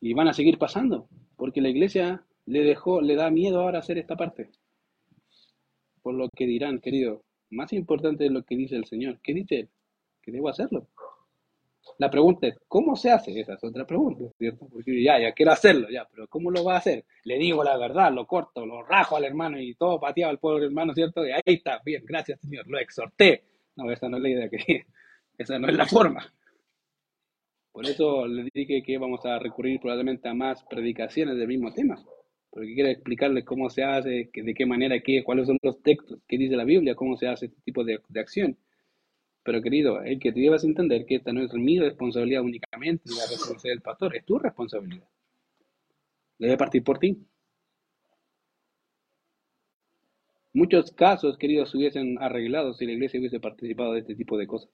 Y 0.00 0.12
van 0.12 0.28
a 0.28 0.34
seguir 0.34 0.58
pasando, 0.58 1.08
porque 1.36 1.60
la 1.60 1.68
iglesia 1.68 2.24
le 2.44 2.62
dejó, 2.62 3.00
le 3.00 3.14
da 3.14 3.30
miedo 3.30 3.60
ahora 3.60 3.78
hacer 3.78 3.98
esta 3.98 4.16
parte. 4.16 4.50
Por 6.08 6.14
lo 6.14 6.30
que 6.30 6.46
dirán, 6.46 6.80
querido, 6.80 7.22
más 7.50 7.70
importante 7.74 8.24
es 8.24 8.32
lo 8.32 8.42
que 8.42 8.56
dice 8.56 8.76
el 8.76 8.86
Señor. 8.86 9.20
¿Qué 9.22 9.34
dice 9.34 9.56
él? 9.56 9.68
Que 10.22 10.32
debo 10.32 10.48
hacerlo. 10.48 10.88
La 11.98 12.08
pregunta 12.08 12.46
es, 12.46 12.58
¿cómo 12.66 12.96
se 12.96 13.10
hace? 13.10 13.38
Esa 13.38 13.52
es 13.52 13.62
otra 13.62 13.86
pregunta, 13.86 14.24
¿cierto? 14.38 14.66
Porque 14.72 15.02
ya, 15.02 15.20
ya 15.20 15.32
quiero 15.32 15.52
hacerlo, 15.52 15.86
ya, 15.90 16.08
pero 16.10 16.26
¿cómo 16.26 16.50
lo 16.50 16.64
va 16.64 16.76
a 16.76 16.78
hacer? 16.78 17.04
Le 17.24 17.36
digo 17.36 17.62
la 17.62 17.76
verdad, 17.76 18.10
lo 18.10 18.26
corto, 18.26 18.64
lo 18.64 18.82
rajo 18.82 19.16
al 19.16 19.24
hermano 19.26 19.60
y 19.60 19.74
todo 19.74 20.00
pateado 20.00 20.30
al 20.30 20.38
pobre 20.38 20.64
hermano, 20.64 20.94
¿cierto? 20.94 21.26
Y 21.26 21.30
ahí 21.30 21.42
está, 21.44 21.78
bien, 21.84 22.02
gracias 22.06 22.40
Señor, 22.40 22.66
lo 22.66 22.78
exhorté. 22.78 23.44
No, 23.76 23.92
esa 23.92 24.08
no 24.08 24.16
es 24.16 24.22
la 24.22 24.28
idea, 24.30 24.48
que 24.48 24.86
esa 25.36 25.58
no 25.58 25.68
es 25.68 25.76
la 25.76 25.84
forma. 25.84 26.32
Por 27.70 27.84
eso 27.84 28.26
le 28.26 28.48
dije 28.54 28.82
que 28.82 28.96
vamos 28.96 29.26
a 29.26 29.38
recurrir 29.38 29.78
probablemente 29.78 30.26
a 30.26 30.32
más 30.32 30.64
predicaciones 30.70 31.36
del 31.36 31.48
mismo 31.48 31.70
tema, 31.70 32.02
porque 32.50 32.74
quiero 32.74 32.88
explicarles 32.90 33.44
cómo 33.44 33.70
se 33.70 33.84
hace, 33.84 34.30
de 34.32 34.54
qué 34.54 34.66
manera, 34.66 35.00
qué, 35.00 35.22
cuáles 35.22 35.46
son 35.46 35.58
los 35.62 35.82
textos, 35.82 36.18
qué 36.26 36.38
dice 36.38 36.56
la 36.56 36.64
Biblia, 36.64 36.94
cómo 36.94 37.16
se 37.16 37.28
hace 37.28 37.46
este 37.46 37.60
tipo 37.62 37.84
de, 37.84 38.00
de 38.08 38.20
acción. 38.20 38.58
Pero 39.42 39.62
querido, 39.62 40.02
el 40.02 40.18
que 40.18 40.32
te 40.32 40.40
debas 40.40 40.64
entender 40.64 41.06
que 41.06 41.16
esta 41.16 41.32
no 41.32 41.42
es 41.42 41.52
mi 41.54 41.78
responsabilidad 41.78 42.42
únicamente, 42.42 43.04
la 43.10 43.26
responsabilidad 43.30 43.74
del 43.74 43.82
pastor, 43.82 44.16
es 44.16 44.24
tu 44.24 44.38
responsabilidad. 44.38 45.08
Debe 46.38 46.56
partir 46.56 46.82
por 46.84 46.98
ti. 46.98 47.18
Muchos 50.52 50.92
casos, 50.92 51.38
queridos, 51.38 51.70
se 51.70 51.78
hubiesen 51.78 52.18
arreglado 52.20 52.74
si 52.74 52.84
la 52.84 52.92
iglesia 52.92 53.20
hubiese 53.20 53.40
participado 53.40 53.92
de 53.92 54.00
este 54.00 54.14
tipo 54.14 54.36
de 54.36 54.46
cosas. 54.46 54.70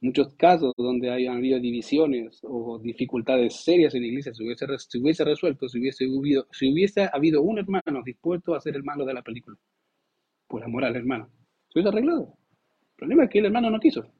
Muchos 0.00 0.34
casos 0.34 0.72
donde 0.76 1.10
hayan 1.10 1.36
habido 1.36 1.58
divisiones 1.60 2.40
o 2.42 2.78
dificultades 2.80 3.62
serias 3.62 3.94
en 3.94 4.02
la 4.02 4.08
iglesia 4.08 4.34
se 4.34 4.42
hubiese, 4.44 4.66
se 4.78 4.98
hubiese 4.98 5.24
resuelto 5.24 5.68
si 5.68 5.78
hubiese, 5.78 6.04
habido, 6.04 6.46
si 6.52 6.72
hubiese 6.72 7.08
habido 7.12 7.42
un 7.42 7.58
hermano 7.58 8.02
dispuesto 8.04 8.54
a 8.54 8.60
ser 8.60 8.76
el 8.76 8.84
malo 8.84 9.04
de 9.04 9.14
la 9.14 9.22
película. 9.22 9.56
Por 10.48 10.64
amor 10.64 10.84
al 10.84 10.96
hermano. 10.96 11.30
Se 11.70 11.78
hubiese 11.78 11.90
arreglado. 11.90 12.36
El 12.90 12.96
problema 12.96 13.24
es 13.24 13.30
que 13.30 13.38
el 13.40 13.46
hermano 13.46 13.70
no 13.70 13.80
quiso. 13.80 14.10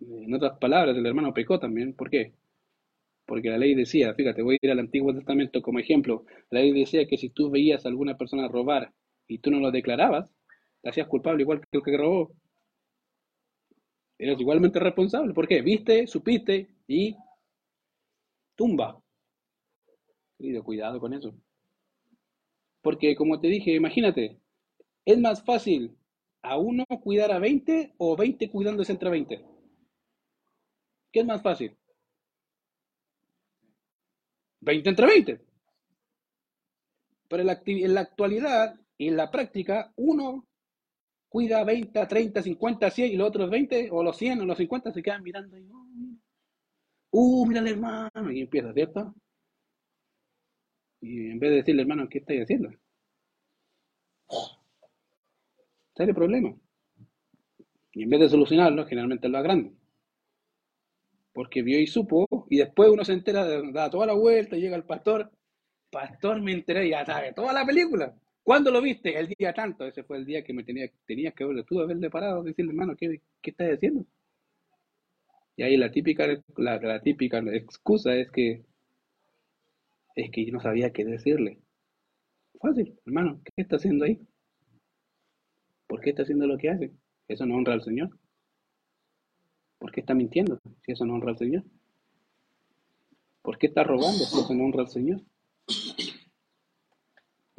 En 0.00 0.32
otras 0.34 0.58
palabras, 0.58 0.96
el 0.96 1.04
hermano 1.06 1.34
pecó 1.34 1.58
también. 1.58 1.92
¿Por 1.94 2.08
qué? 2.08 2.32
Porque 3.26 3.50
la 3.50 3.58
ley 3.58 3.74
decía, 3.74 4.14
fíjate, 4.14 4.42
voy 4.42 4.56
a 4.56 4.66
ir 4.66 4.72
al 4.72 4.80
Antiguo 4.80 5.14
Testamento 5.14 5.62
como 5.62 5.78
ejemplo. 5.80 6.24
La 6.50 6.60
ley 6.60 6.72
decía 6.72 7.06
que 7.08 7.16
si 7.18 7.30
tú 7.30 7.50
veías 7.50 7.86
a 7.86 7.90
alguna 7.90 8.16
persona 8.18 8.48
robar 8.48 8.92
y 9.28 9.38
tú 9.38 9.50
no 9.50 9.60
lo 9.60 9.70
declarabas, 9.70 10.32
te 10.82 10.90
hacías 10.90 11.08
culpable 11.08 11.42
igual 11.42 11.60
que 11.60 11.78
el 11.78 11.84
que 11.84 11.96
robó. 11.96 12.32
Eres 14.18 14.40
igualmente 14.40 14.80
responsable. 14.80 15.32
¿Por 15.32 15.46
qué? 15.46 15.62
Viste, 15.62 16.06
supiste 16.06 16.68
y 16.86 17.16
tumba. 18.56 19.00
Querido, 20.36 20.62
cuidado 20.64 21.00
con 21.00 21.14
eso. 21.14 21.34
Porque 22.82 23.14
como 23.14 23.40
te 23.40 23.48
dije, 23.48 23.74
imagínate, 23.74 24.40
¿Es 25.08 25.18
más 25.18 25.42
fácil 25.42 25.96
a 26.42 26.58
uno 26.58 26.84
cuidar 27.02 27.32
a 27.32 27.38
20 27.38 27.94
o 27.96 28.14
20 28.14 28.50
cuidándose 28.50 28.92
entre 28.92 29.08
20? 29.08 29.42
¿Qué 31.10 31.20
es 31.20 31.24
más 31.24 31.40
fácil? 31.40 31.74
20 34.60 34.90
entre 34.90 35.06
20. 35.06 35.40
Pero 37.26 37.40
en 37.40 37.46
la, 37.94 38.00
actualidad 38.02 38.78
y 38.98 39.08
en 39.08 39.16
la 39.16 39.30
práctica, 39.30 39.94
uno 39.96 40.46
cuida 41.28 41.64
20, 41.64 42.06
30, 42.06 42.42
50, 42.42 42.90
100 42.90 43.12
y 43.12 43.16
los 43.16 43.28
otros 43.28 43.50
20 43.50 43.90
o 43.90 44.02
los 44.02 44.16
100 44.16 44.40
o 44.40 44.44
los 44.46 44.58
50 44.58 44.92
se 44.92 45.02
quedan 45.02 45.22
mirando 45.22 45.56
y, 45.58 45.66
uh, 47.10 47.46
mira 47.46 47.60
el 47.60 47.68
hermano, 47.68 48.30
y 48.32 48.40
empieza, 48.40 48.72
¿cierto? 48.72 49.14
Y 51.00 51.30
en 51.30 51.38
vez 51.38 51.50
de 51.50 51.56
decirle, 51.56 51.82
hermano, 51.82 52.08
¿qué 52.08 52.18
estáis 52.18 52.42
haciendo? 52.42 52.70
El 55.96 56.14
problema. 56.14 56.54
Y 57.92 58.02
en 58.04 58.10
vez 58.10 58.20
de 58.20 58.28
solucionarlo, 58.28 58.86
generalmente 58.86 59.28
lo 59.28 59.38
agranda. 59.38 59.70
Porque 61.32 61.62
vio 61.62 61.80
y 61.80 61.86
supo, 61.86 62.46
y 62.50 62.58
después 62.58 62.90
uno 62.90 63.04
se 63.04 63.12
entera, 63.12 63.44
da 63.72 63.90
toda 63.90 64.06
la 64.06 64.14
vuelta, 64.14 64.56
llega 64.56 64.76
el 64.76 64.84
pastor, 64.84 65.30
pastor 65.90 66.40
me 66.40 66.52
enteré, 66.52 66.86
y 66.86 66.90
ya 66.90 67.04
sabe, 67.04 67.32
toda 67.32 67.52
la 67.52 67.64
película. 67.66 68.14
¿Cuándo 68.48 68.70
lo 68.70 68.80
viste? 68.80 69.14
El 69.14 69.28
día 69.28 69.52
tanto. 69.52 69.84
Ese 69.84 70.04
fue 70.04 70.16
el 70.16 70.24
día 70.24 70.42
que 70.42 70.54
me 70.54 70.64
tenía, 70.64 70.88
que 71.32 71.44
verlo 71.44 71.64
tú, 71.64 71.80
haberle 71.82 72.08
parado, 72.08 72.42
decirle, 72.42 72.70
hermano, 72.70 72.96
¿qué, 72.96 73.20
qué 73.42 73.50
estás 73.50 73.74
haciendo? 73.74 74.06
Y 75.54 75.64
ahí 75.64 75.76
la 75.76 75.90
típica, 75.90 76.26
la 76.56 77.00
típica 77.02 77.40
excusa 77.52 78.14
es 78.14 78.30
que 78.30 78.64
es 80.14 80.30
que 80.30 80.46
yo 80.46 80.52
no 80.54 80.60
sabía 80.60 80.94
qué 80.94 81.04
decirle. 81.04 81.58
Fácil, 82.58 82.98
hermano, 83.04 83.38
¿qué 83.44 83.52
está 83.60 83.76
haciendo 83.76 84.06
ahí? 84.06 84.18
¿Por 85.86 86.00
qué 86.00 86.08
está 86.08 86.22
haciendo 86.22 86.46
lo 86.46 86.56
que 86.56 86.70
hace? 86.70 86.92
Eso 87.28 87.44
no 87.44 87.54
honra 87.54 87.74
al 87.74 87.82
Señor. 87.82 88.18
¿Por 89.78 89.92
qué 89.92 90.00
está 90.00 90.14
mintiendo 90.14 90.58
si 90.86 90.92
eso 90.92 91.04
no 91.04 91.16
honra 91.16 91.32
al 91.32 91.38
Señor? 91.38 91.64
¿Por 93.42 93.58
qué 93.58 93.66
está 93.66 93.84
robando 93.84 94.24
si 94.24 94.40
eso 94.40 94.54
no 94.54 94.64
honra 94.64 94.84
al 94.84 94.88
Señor? 94.88 95.20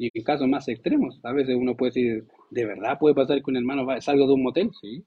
Y 0.00 0.10
en 0.14 0.24
casos 0.24 0.48
más 0.48 0.66
extremos, 0.66 1.20
a 1.22 1.30
veces 1.30 1.54
uno 1.54 1.76
puede 1.76 1.90
decir, 1.90 2.26
¿de 2.48 2.64
verdad 2.64 2.98
puede 2.98 3.14
pasar 3.14 3.36
que 3.42 3.50
un 3.50 3.58
hermano 3.58 3.86
salga 4.00 4.24
de 4.24 4.32
un 4.32 4.42
motel? 4.42 4.70
Sí. 4.80 5.04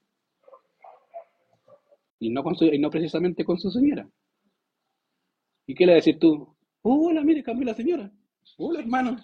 Y 2.20 2.30
no, 2.30 2.44
con 2.44 2.54
y 2.60 2.78
no 2.78 2.90
precisamente 2.90 3.44
con 3.44 3.58
su 3.58 3.72
señora. 3.72 4.08
¿Y 5.66 5.74
qué 5.74 5.84
le 5.84 5.94
decís 5.94 6.16
tú? 6.20 6.54
hola, 6.82 7.24
mire, 7.24 7.42
cambió 7.42 7.66
la 7.66 7.74
señora. 7.74 8.08
Hola, 8.56 8.78
hermano. 8.78 9.16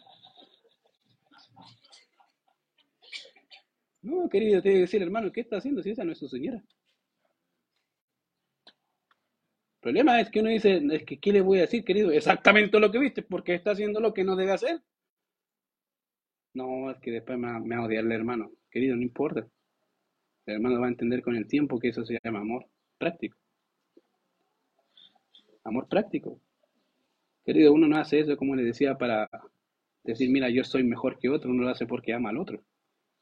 No, 4.02 4.28
querido, 4.28 4.60
te 4.60 4.72
que 4.72 4.78
decir, 4.80 5.00
hermano, 5.02 5.30
¿qué 5.30 5.42
está 5.42 5.58
haciendo 5.58 5.84
si 5.84 5.90
esa 5.90 6.02
no 6.02 6.10
es 6.10 6.18
su 6.18 6.26
señora? 6.26 6.64
El 9.76 9.80
problema 9.80 10.20
es 10.20 10.30
que 10.30 10.40
uno 10.40 10.48
dice, 10.48 10.82
es 10.90 11.04
que, 11.04 11.20
¿qué 11.20 11.32
le 11.32 11.42
voy 11.42 11.58
a 11.58 11.62
decir, 11.62 11.84
querido? 11.84 12.10
Exactamente 12.10 12.80
lo 12.80 12.90
que 12.90 12.98
viste, 12.98 13.22
porque 13.22 13.54
está 13.54 13.70
haciendo 13.70 14.00
lo 14.00 14.12
que 14.12 14.24
no 14.24 14.34
debe 14.34 14.50
hacer. 14.50 14.82
No, 16.54 16.90
es 16.90 16.98
que 16.98 17.10
después 17.10 17.38
me, 17.38 17.58
me 17.60 17.76
va 17.76 17.82
a 17.82 17.86
odiar 17.86 18.04
el 18.04 18.12
hermano. 18.12 18.50
Querido, 18.70 18.94
no 18.96 19.02
importa. 19.02 19.46
El 20.46 20.54
hermano 20.56 20.80
va 20.80 20.86
a 20.86 20.90
entender 20.90 21.22
con 21.22 21.36
el 21.36 21.46
tiempo 21.46 21.78
que 21.78 21.88
eso 21.88 22.04
se 22.04 22.18
llama 22.22 22.40
amor 22.40 22.66
práctico. 22.98 23.36
Amor 25.64 25.88
práctico. 25.88 26.38
Querido, 27.44 27.72
uno 27.72 27.88
no 27.88 27.96
hace 27.98 28.20
eso, 28.20 28.36
como 28.36 28.54
le 28.56 28.62
decía, 28.62 28.96
para 28.96 29.28
decir, 30.04 30.30
mira, 30.30 30.48
yo 30.50 30.64
soy 30.64 30.84
mejor 30.84 31.18
que 31.18 31.28
otro. 31.28 31.50
Uno 31.50 31.64
lo 31.64 31.70
hace 31.70 31.86
porque 31.86 32.12
ama 32.12 32.30
al 32.30 32.38
otro. 32.38 32.62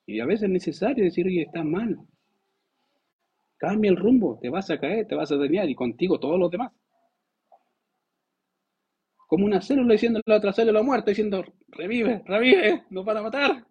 Y 0.07 0.21
a 0.21 0.27
veces 0.27 0.45
es 0.45 0.51
necesario 0.51 1.05
decir, 1.05 1.27
oye, 1.27 1.43
está 1.43 1.65
mal. 1.65 1.99
Cambia 3.59 3.91
el 3.91 3.97
rumbo, 3.97 4.39
te 4.41 4.49
vas 4.49 4.71
a 4.71 4.79
caer, 4.79 5.07
te 5.07 5.15
vas 5.15 5.31
a 5.33 5.37
dañar 5.37 5.69
y 5.69 5.75
contigo 5.75 6.19
todos 6.19 6.39
los 6.39 6.51
demás. 6.51 6.73
Como 9.29 9.45
una 9.45 9.61
célula 9.61 9.93
diciendo 9.93 10.21
la 10.25 10.39
otra 10.39 10.53
célula 10.53 10.83
muerta, 10.83 11.11
diciendo, 11.11 11.45
revive, 11.69 12.23
revive, 12.27 12.87
nos 12.91 13.05
van 13.05 13.19
a 13.19 13.23
matar. 13.23 13.67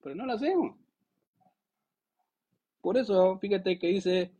Pero 0.00 0.14
no 0.14 0.24
lo 0.24 0.32
hacemos. 0.32 0.76
Por 2.80 2.96
eso, 2.96 3.36
fíjate 3.40 3.80
que 3.80 3.88
dice, 3.88 4.30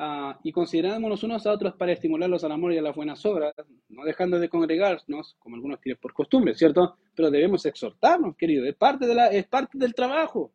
uh, 0.00 0.32
y 0.42 0.50
considerámonos 0.50 1.22
unos 1.22 1.46
a 1.46 1.52
otros 1.52 1.76
para 1.76 1.92
estimularlos 1.92 2.42
al 2.42 2.50
amor 2.50 2.72
y 2.72 2.78
a 2.78 2.82
las 2.82 2.96
buenas 2.96 3.24
obras, 3.24 3.54
no 3.88 4.04
dejando 4.04 4.40
de 4.40 4.48
congregarnos, 4.48 5.36
como 5.38 5.54
algunos 5.54 5.80
tienen 5.80 6.00
por 6.00 6.12
costumbre, 6.12 6.52
¿cierto? 6.56 6.96
Pero 7.14 7.30
debemos 7.30 7.64
exhortarnos, 7.64 8.36
querido, 8.36 8.66
es 8.66 8.74
parte, 8.74 9.06
de 9.06 9.14
la, 9.14 9.28
es 9.28 9.46
parte 9.46 9.78
del 9.78 9.94
trabajo, 9.94 10.50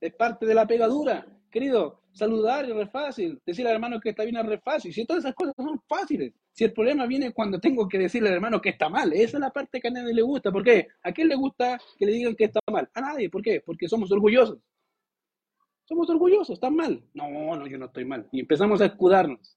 es 0.00 0.12
parte 0.12 0.44
de 0.44 0.54
la 0.54 0.66
pegadura, 0.66 1.24
querido, 1.56 2.02
saludar 2.12 2.66
es 2.66 2.76
re 2.76 2.86
fácil, 2.86 3.40
decirle 3.46 3.70
al 3.70 3.76
hermano 3.76 3.98
que 3.98 4.10
está 4.10 4.24
bien 4.24 4.36
es 4.36 4.44
re 4.44 4.58
fácil, 4.58 4.92
si 4.92 5.06
todas 5.06 5.24
esas 5.24 5.34
cosas 5.34 5.54
son 5.56 5.80
fáciles, 5.88 6.34
si 6.52 6.64
el 6.64 6.74
problema 6.74 7.06
viene 7.06 7.32
cuando 7.32 7.58
tengo 7.58 7.88
que 7.88 7.96
decirle 7.96 8.28
al 8.28 8.34
hermano 8.34 8.60
que 8.60 8.68
está 8.68 8.90
mal, 8.90 9.10
esa 9.14 9.38
es 9.38 9.40
la 9.40 9.48
parte 9.48 9.80
que 9.80 9.88
a 9.88 9.90
nadie 9.90 10.12
le 10.12 10.20
gusta, 10.20 10.52
¿por 10.52 10.62
qué? 10.62 10.88
¿A 11.02 11.12
quién 11.12 11.28
le 11.28 11.34
gusta 11.34 11.80
que 11.96 12.04
le 12.04 12.12
digan 12.12 12.36
que 12.36 12.44
está 12.44 12.60
mal? 12.70 12.90
A 12.92 13.00
nadie, 13.00 13.30
¿por 13.30 13.40
qué? 13.40 13.62
Porque 13.64 13.88
somos 13.88 14.12
orgullosos. 14.12 14.58
Somos 15.86 16.10
orgullosos, 16.10 16.50
están 16.50 16.76
mal. 16.76 17.02
No, 17.14 17.56
no, 17.56 17.66
yo 17.66 17.78
no 17.78 17.86
estoy 17.86 18.04
mal. 18.04 18.28
Y 18.32 18.40
empezamos 18.40 18.82
a 18.82 18.86
escudarnos. 18.86 19.56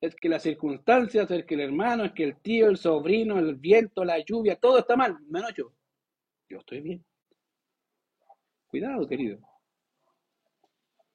Es 0.00 0.14
que 0.14 0.30
las 0.30 0.42
circunstancias, 0.42 1.30
es 1.30 1.44
que 1.44 1.54
el 1.54 1.60
hermano, 1.60 2.06
es 2.06 2.12
que 2.12 2.24
el 2.24 2.40
tío, 2.40 2.68
el 2.70 2.78
sobrino, 2.78 3.38
el 3.38 3.56
viento, 3.56 4.06
la 4.06 4.20
lluvia, 4.20 4.56
todo 4.56 4.78
está 4.78 4.96
mal, 4.96 5.18
menos 5.28 5.52
yo. 5.54 5.70
Yo 6.48 6.60
estoy 6.60 6.80
bien. 6.80 7.04
Cuidado, 8.68 9.06
querido. 9.06 9.38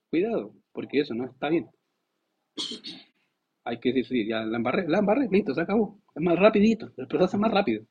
Cuidado, 0.10 0.54
porque 0.72 1.00
eso 1.02 1.13
no 1.15 1.26
está 1.26 1.50
bien. 1.50 1.69
Hay 3.63 3.80
que 3.80 3.93
decir, 3.93 4.28
ya 4.28 4.41
la 4.41 4.58
embarré, 4.58 4.88
la 4.88 5.00
embarré, 5.00 5.28
listo, 5.32 5.54
se 5.54 5.62
acabó. 5.62 6.00
Es 6.15 6.22
más 6.22 6.38
rapidito, 6.38 6.91
el 6.98 7.08
proceso 7.08 7.38
es 7.38 7.39
más 7.41 7.52
rápido. 7.52 7.86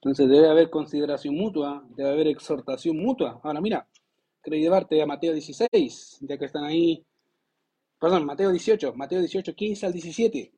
Entonces 0.00 0.28
debe 0.28 0.48
haber 0.48 0.70
consideración 0.70 1.34
mutua, 1.34 1.84
debe 1.96 2.10
haber 2.10 2.28
exhortación 2.28 2.96
mutua. 2.96 3.40
Ahora 3.42 3.60
mira, 3.60 3.88
quiero 4.40 4.56
llevarte 4.58 5.02
a 5.02 5.06
Mateo 5.06 5.32
16, 5.32 6.18
ya 6.22 6.38
que 6.38 6.44
están 6.46 6.64
ahí. 6.64 7.04
Perdón, 8.00 8.24
Mateo 8.24 8.50
18, 8.50 8.94
Mateo 8.94 9.18
18, 9.20 9.54
15 9.54 9.86
al 9.86 9.92
17. 9.92 10.52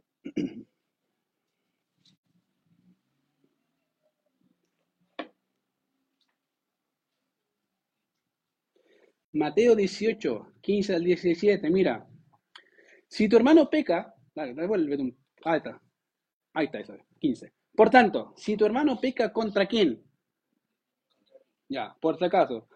Mateo 9.38 9.76
18, 9.76 10.54
15 10.60 10.94
al 10.96 11.04
17, 11.04 11.70
mira. 11.70 12.04
Si 13.06 13.28
tu 13.28 13.36
hermano 13.36 13.70
peca, 13.70 14.12
dale. 14.34 14.52
Ahí 15.44 15.56
está. 15.58 15.80
Ahí 16.54 16.66
está, 16.66 16.80
eso, 16.80 16.96
15. 17.20 17.52
Por 17.76 17.88
tanto, 17.88 18.34
si 18.36 18.56
tu 18.56 18.66
hermano 18.66 19.00
peca 19.00 19.32
contra 19.32 19.66
quién? 19.66 20.02
Ya, 21.68 21.96
por 22.00 22.18
si 22.18 22.24
acaso. 22.24 22.66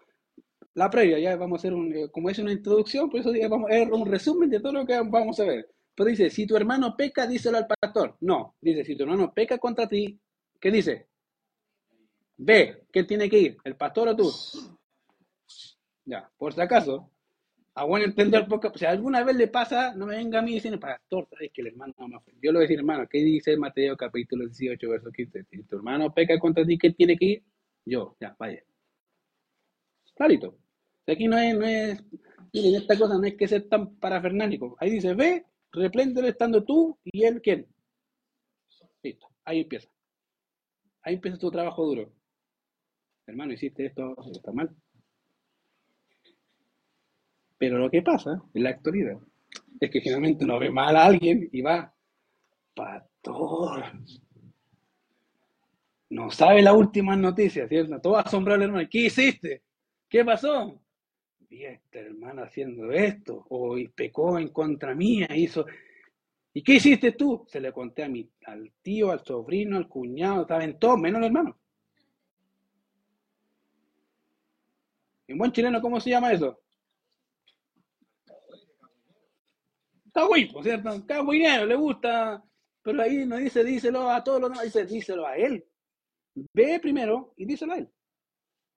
La 0.75 0.89
previa, 0.89 1.19
ya 1.19 1.35
vamos 1.35 1.57
a 1.57 1.59
hacer 1.59 1.73
un, 1.73 1.93
eh, 1.93 2.09
como 2.09 2.29
es 2.29 2.39
una 2.39 2.53
introducción, 2.53 3.09
por 3.09 3.19
eso 3.19 3.31
vamos 3.49 3.69
a 3.69 3.73
ver 3.73 3.91
un 3.91 4.05
resumen 4.05 4.49
de 4.49 4.61
todo 4.61 4.71
lo 4.71 4.85
que 4.85 4.97
vamos 4.97 5.37
a 5.41 5.43
ver. 5.43 5.69
Pero 5.93 6.09
dice, 6.09 6.29
si 6.29 6.47
tu 6.47 6.55
hermano 6.55 6.95
peca, 6.95 7.27
díselo 7.27 7.57
al 7.57 7.67
pastor. 7.67 8.15
No, 8.21 8.55
dice, 8.61 8.85
si 8.85 8.95
tu 8.95 9.03
hermano 9.03 9.33
peca 9.33 9.57
contra 9.57 9.87
ti, 9.87 10.17
¿qué 10.61 10.71
dice? 10.71 11.09
Ve, 12.37 12.85
¿quién 12.89 13.05
tiene 13.05 13.29
que 13.29 13.37
ir? 13.37 13.57
¿El 13.65 13.75
pastor 13.75 14.07
o 14.07 14.15
tú? 14.15 14.31
Ya, 16.05 16.29
por 16.37 16.53
si 16.53 16.61
acaso, 16.61 17.11
a 17.75 17.85
buen 17.85 18.03
entender, 18.03 18.47
porque 18.49 18.69
si 18.75 18.85
alguna 18.85 19.23
vez 19.23 19.35
le 19.37 19.47
pasa, 19.49 19.93
no 19.95 20.05
me 20.07 20.17
venga 20.17 20.39
a 20.39 20.41
mí 20.41 20.53
diciendo, 20.55 20.79
pastor, 20.79 21.27
sabes 21.29 21.51
que 21.53 21.61
el 21.61 21.67
hermano 21.69 21.93
no 21.99 22.07
me 22.09 22.17
Yo 22.41 22.51
le 22.51 22.53
voy 22.53 22.57
a 22.59 22.61
decir, 22.61 22.79
hermano, 22.79 23.07
¿qué 23.09 23.19
dice 23.19 23.57
Mateo 23.57 23.97
capítulo 23.97 24.45
18, 24.45 24.89
verso 24.89 25.11
15? 25.11 25.45
Si 25.51 25.63
tu 25.63 25.77
hermano 25.77 26.13
peca 26.13 26.39
contra 26.39 26.65
ti, 26.65 26.77
¿qué 26.77 26.91
tiene 26.91 27.17
que 27.17 27.25
ir? 27.25 27.43
Yo, 27.85 28.15
ya, 28.19 28.35
vaya. 28.39 28.63
Clarito. 30.15 30.57
Aquí 31.07 31.27
no 31.27 31.37
es, 31.37 31.55
no 31.55 31.65
es, 31.65 32.03
miren, 32.53 32.75
esta 32.75 32.97
cosa 32.97 33.17
no 33.17 33.25
es 33.25 33.35
que 33.35 33.47
ser 33.47 33.67
tan 33.67 33.95
parafernálico. 33.97 34.75
Ahí 34.79 34.91
dice, 34.91 35.13
ve, 35.13 35.45
repléndele 35.71 36.29
estando 36.29 36.63
tú 36.63 36.97
y 37.03 37.23
él, 37.25 37.41
¿quién? 37.41 37.67
Listo, 39.03 39.27
ahí 39.45 39.59
empieza. 39.61 39.89
Ahí 41.03 41.13
empieza 41.13 41.37
tu 41.37 41.51
trabajo 41.51 41.85
duro. 41.85 42.11
Hermano, 43.27 43.51
hiciste 43.51 43.85
esto, 43.85 44.15
está 44.31 44.53
mal. 44.53 44.73
Pero 47.63 47.77
lo 47.77 47.89
que 47.89 48.01
pasa 48.01 48.43
en 48.53 48.63
la 48.63 48.71
actualidad 48.71 49.17
es 49.79 49.89
que 49.89 50.01
generalmente 50.01 50.43
uno 50.43 50.59
ve 50.59 50.69
mal 50.69 50.97
a 50.97 51.05
alguien 51.05 51.47
y 51.49 51.61
va, 51.61 51.95
pastor. 52.75 53.85
No 56.09 56.29
sabe 56.29 56.61
la 56.61 56.73
última 56.73 57.15
noticia, 57.15 57.65
¿cierto? 57.69 58.01
Todo 58.01 58.17
asombrado, 58.17 58.61
hermano. 58.61 58.85
¿Qué 58.91 59.05
hiciste? 59.05 59.63
¿Qué 60.09 60.25
pasó? 60.25 60.77
Vi 61.49 61.63
a 61.63 61.71
este 61.71 61.99
hermano 61.99 62.43
haciendo 62.43 62.91
esto, 62.91 63.45
o 63.47 63.77
pecó 63.95 64.37
en 64.37 64.49
contra 64.49 64.93
mía, 64.93 65.29
hizo. 65.33 65.65
¿Y 66.53 66.61
qué 66.63 66.73
hiciste 66.73 67.13
tú? 67.13 67.45
Se 67.47 67.61
le 67.61 67.71
conté 67.71 68.03
a 68.03 68.09
mi, 68.09 68.29
al 68.45 68.73
tío, 68.81 69.09
al 69.09 69.23
sobrino, 69.23 69.77
al 69.77 69.87
cuñado, 69.87 70.41
estaba 70.41 70.65
en 70.65 70.77
todo, 70.77 70.97
menos 70.97 71.19
el 71.19 71.27
hermano. 71.27 71.57
En 75.27 75.37
buen 75.37 75.53
chileno, 75.53 75.81
¿cómo 75.81 76.01
se 76.01 76.09
llama 76.09 76.33
eso? 76.33 76.62
Por 80.13 80.63
¿cierto? 80.63 81.05
Cagüinero, 81.05 81.65
le 81.65 81.75
gusta, 81.75 82.43
pero 82.81 83.01
ahí 83.01 83.25
no 83.25 83.37
dice 83.37 83.63
díselo 83.63 84.09
a 84.09 84.23
todos 84.23 84.41
los 84.41 84.49
demás, 84.51 84.65
dice 84.65 84.85
díselo 84.85 85.25
a 85.25 85.35
él. 85.35 85.63
Ve 86.53 86.79
primero 86.79 87.33
y 87.37 87.45
díselo 87.45 87.73
a 87.73 87.77
él. 87.77 87.89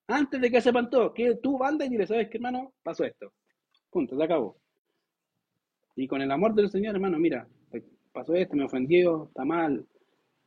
Antes 0.09 0.40
de 0.40 0.51
que 0.51 0.61
sepan 0.61 0.88
todo, 0.88 1.12
que 1.12 1.37
tú 1.37 1.59
banda 1.59 1.85
y 1.85 1.88
dile, 1.88 2.07
¿sabes 2.07 2.29
qué, 2.29 2.38
hermano? 2.38 2.72
Pasó 2.83 3.05
esto. 3.05 3.33
Punto, 3.90 4.16
se 4.16 4.25
acabó. 4.25 4.57
Y 5.96 6.07
con 6.07 6.22
el 6.22 6.31
amor 6.31 6.55
del 6.55 6.70
Señor, 6.70 6.94
hermano, 6.94 7.18
mira, 7.18 7.46
pasó 8.12 8.35
esto, 8.35 8.57
me 8.57 8.64
ofendió, 8.64 9.27
está 9.27 9.44
mal, 9.44 9.85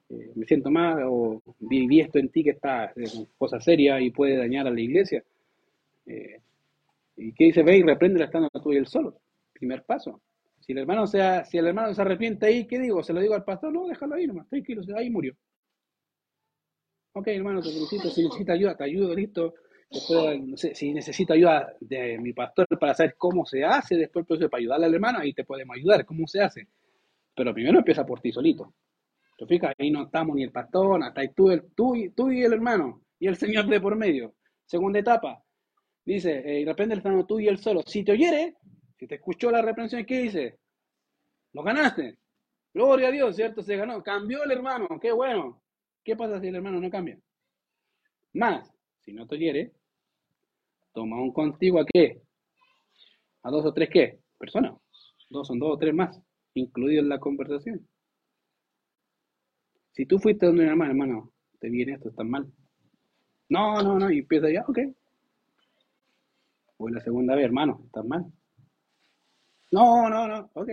eh, 0.10 0.32
me 0.36 0.45
siento 0.45 0.71
mal, 0.71 1.04
o 1.06 1.41
viví 1.60 1.99
esto 1.99 2.19
en 2.19 2.30
ti 2.30 2.43
que 2.43 2.52
está 2.52 2.91
es 2.95 3.28
cosa 3.38 3.60
seria 3.60 3.99
y 3.99 4.12
puede 4.12 4.38
dañar 4.38 4.67
a 4.67 4.71
la 4.71 4.80
iglesia. 4.80 5.23
Eh, 6.06 6.39
¿Y 7.17 7.34
qué 7.34 7.45
dice? 7.45 7.63
Ve 7.63 7.78
y 7.78 7.84
reprende 7.84 8.23
estando 8.23 8.49
tú 8.63 8.71
y 8.71 8.78
él 8.78 8.88
solo. 8.88 9.19
Primer 9.54 9.84
paso. 9.84 10.21
Si 10.69 10.73
el 10.73 10.82
hermano 10.82 11.08
sea, 11.08 11.43
si 11.45 11.58
el 11.58 11.65
hermano 11.65 11.91
se 11.95 12.01
arrepiente 12.03 12.45
ahí, 12.45 12.67
¿qué 12.67 12.77
digo? 12.77 13.01
¿Se 13.01 13.12
lo 13.12 13.19
digo 13.19 13.34
al 13.34 13.43
pastor? 13.43 13.73
No, 13.73 13.88
déjalo 13.88 14.13
ahí 14.13 14.27
nomás, 14.27 14.47
tranquilo, 14.47 14.84
ahí 14.95 15.10
murió. 15.10 15.36
Ok, 17.13 17.25
hermano, 17.29 17.60
te 17.60 17.71
felicito, 17.71 18.08
si 18.12 18.23
necesita 18.23 18.53
ayuda, 18.53 18.77
te 18.77 18.84
ayudo, 18.84 19.15
listo. 19.15 19.55
Después, 19.89 20.39
no 20.39 20.55
sé, 20.55 20.75
si 20.75 20.93
necesito 20.93 21.34
ayuda 21.34 21.73
de 21.79 22.19
mi 22.19 22.34
pastor 22.34 22.67
para 22.79 22.93
saber 22.93 23.15
cómo 23.17 23.47
se 23.47 23.65
hace, 23.65 23.95
después 23.95 24.27
el 24.29 24.47
para 24.47 24.62
ayudarle 24.62 24.86
al 24.86 24.93
hermano, 24.93 25.17
ahí 25.17 25.34
te 25.34 25.43
podemos 25.43 25.75
ayudar, 25.75 26.05
cómo 26.05 26.27
se 26.27 26.39
hace. 26.39 26.67
Pero 27.34 27.51
primero 27.51 27.79
empieza 27.79 28.05
por 28.05 28.21
ti 28.21 28.32
solito. 28.32 28.75
¿Te 29.39 29.47
fijas? 29.47 29.73
Ahí 29.75 29.89
no 29.89 30.03
estamos 30.03 30.36
ni 30.36 30.43
el 30.43 30.51
pastor, 30.51 31.03
hasta 31.03 31.21
ahí 31.21 31.29
tú, 31.36 31.49
el, 31.49 31.63
tú, 31.73 31.95
y, 31.95 32.12
tú 32.12 32.32
y 32.32 32.43
el 32.43 32.53
hermano, 32.53 33.01
y 33.19 33.25
el 33.25 33.38
Señor 33.38 33.65
de 33.65 33.82
por 33.82 33.95
medio. 33.95 34.36
Segunda 34.67 34.99
etapa, 34.99 35.43
dice, 36.05 36.43
eh, 36.45 36.60
y 36.60 36.65
reprende 36.65 36.93
el 36.93 37.01
hermano 37.01 37.25
tú 37.25 37.39
y 37.39 37.47
él 37.47 37.58
solo. 37.58 37.82
Si 37.88 38.03
te 38.03 38.12
oyere, 38.12 38.58
si 38.99 39.07
te 39.07 39.15
escuchó 39.15 39.49
la 39.49 39.62
reprensión, 39.62 40.05
¿qué 40.05 40.23
dice? 40.23 40.59
Lo 41.53 41.63
ganaste. 41.63 42.17
Gloria 42.73 43.07
a 43.07 43.12
Dios, 43.12 43.35
¿cierto? 43.35 43.63
Se 43.63 43.77
ganó. 43.77 44.03
Cambió 44.03 44.43
el 44.43 44.51
hermano. 44.51 44.88
Qué 45.01 45.13
bueno. 45.13 45.62
¿Qué 46.03 46.17
pasa 46.17 46.41
si 46.41 46.47
el 46.47 46.55
hermano 46.55 46.81
no 46.81 46.89
cambia? 46.89 47.17
Más, 48.33 48.69
si 48.99 49.13
no 49.13 49.25
te 49.25 49.38
hiere, 49.38 49.71
toma 50.93 51.21
un 51.21 51.31
contigo 51.31 51.79
a 51.79 51.85
qué? 51.85 52.21
A 53.43 53.49
dos 53.49 53.65
o 53.65 53.73
tres 53.73 53.89
qué? 53.89 54.19
Personas. 54.38 54.75
Dos 55.29 55.47
son 55.47 55.59
dos 55.59 55.75
o 55.75 55.77
tres 55.77 55.93
más, 55.93 56.21
incluidos 56.53 57.03
en 57.03 57.09
la 57.09 57.19
conversación. 57.19 57.88
Si 59.91 60.05
tú 60.05 60.19
fuiste 60.19 60.45
donde 60.45 60.63
un 60.63 60.69
hermano, 60.69 60.91
hermano, 60.91 61.31
te 61.59 61.69
viene 61.69 61.93
esto, 61.93 62.09
está 62.09 62.23
mal. 62.23 62.51
No, 63.47 63.81
no, 63.81 63.97
no, 63.97 64.12
y 64.12 64.19
empieza 64.19 64.49
ya, 64.51 64.63
ok. 64.67 64.79
Voy 66.77 66.91
la 66.91 67.01
segunda 67.01 67.35
vez, 67.35 67.45
hermano, 67.45 67.81
estás 67.85 68.05
mal. 68.05 68.31
No, 69.71 70.10
no, 70.10 70.27
no, 70.27 70.49
ok. 70.53 70.69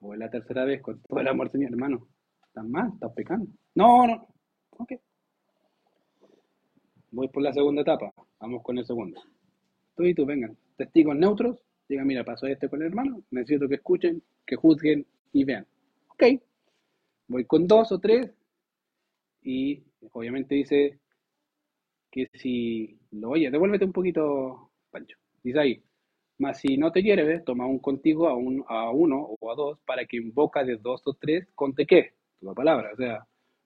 Voy 0.00 0.18
la 0.18 0.30
tercera 0.30 0.64
vez 0.64 0.82
con 0.82 1.00
todo 1.02 1.20
el 1.20 1.28
amor, 1.28 1.50
Señor, 1.50 1.70
hermano. 1.70 2.08
Estás 2.46 2.66
mal, 2.66 2.90
estás 2.92 3.12
pecando. 3.12 3.46
No, 3.74 4.06
no, 4.06 4.28
ok. 4.70 4.92
Voy 7.12 7.28
por 7.28 7.42
la 7.42 7.52
segunda 7.52 7.82
etapa. 7.82 8.12
Vamos 8.40 8.62
con 8.62 8.78
el 8.78 8.84
segundo. 8.84 9.20
Tú 9.96 10.04
y 10.04 10.14
tú, 10.14 10.26
vengan. 10.26 10.56
Testigos 10.76 11.16
neutros. 11.16 11.62
Digan, 11.88 12.06
mira, 12.06 12.24
pasó 12.24 12.46
este 12.46 12.68
con 12.68 12.80
el 12.80 12.88
hermano. 12.88 13.22
Necesito 13.30 13.68
que 13.68 13.76
escuchen, 13.76 14.22
que 14.46 14.56
juzguen 14.56 15.06
y 15.32 15.44
vean. 15.44 15.66
Ok. 16.08 16.24
Voy 17.28 17.44
con 17.44 17.66
dos 17.66 17.92
o 17.92 17.98
tres. 17.98 18.34
Y 19.42 19.82
obviamente 20.12 20.54
dice 20.54 20.98
que 22.10 22.28
si 22.34 22.98
lo 23.12 23.30
oye, 23.30 23.50
devuélvete 23.50 23.84
un 23.84 23.92
poquito, 23.92 24.70
Pancho. 24.90 25.16
Dice 25.42 25.58
ahí, 25.58 25.82
mas 26.42 26.58
si 26.58 26.76
no 26.76 26.90
te 26.90 27.02
hieres, 27.02 27.44
toma 27.44 27.66
un 27.66 27.78
contigo 27.78 28.26
a, 28.28 28.34
un, 28.34 28.64
a 28.68 28.90
uno 28.90 29.36
o 29.38 29.52
a 29.52 29.54
dos 29.54 29.78
para 29.86 30.06
que 30.06 30.16
en 30.16 30.34
boca 30.34 30.64
de 30.64 30.76
dos 30.76 31.00
o 31.04 31.14
tres 31.14 31.46
conte 31.54 31.86
qué, 31.86 32.14
tu 32.40 32.52
palabra. 32.52 32.90
O 32.92 32.96
sea, 32.96 33.24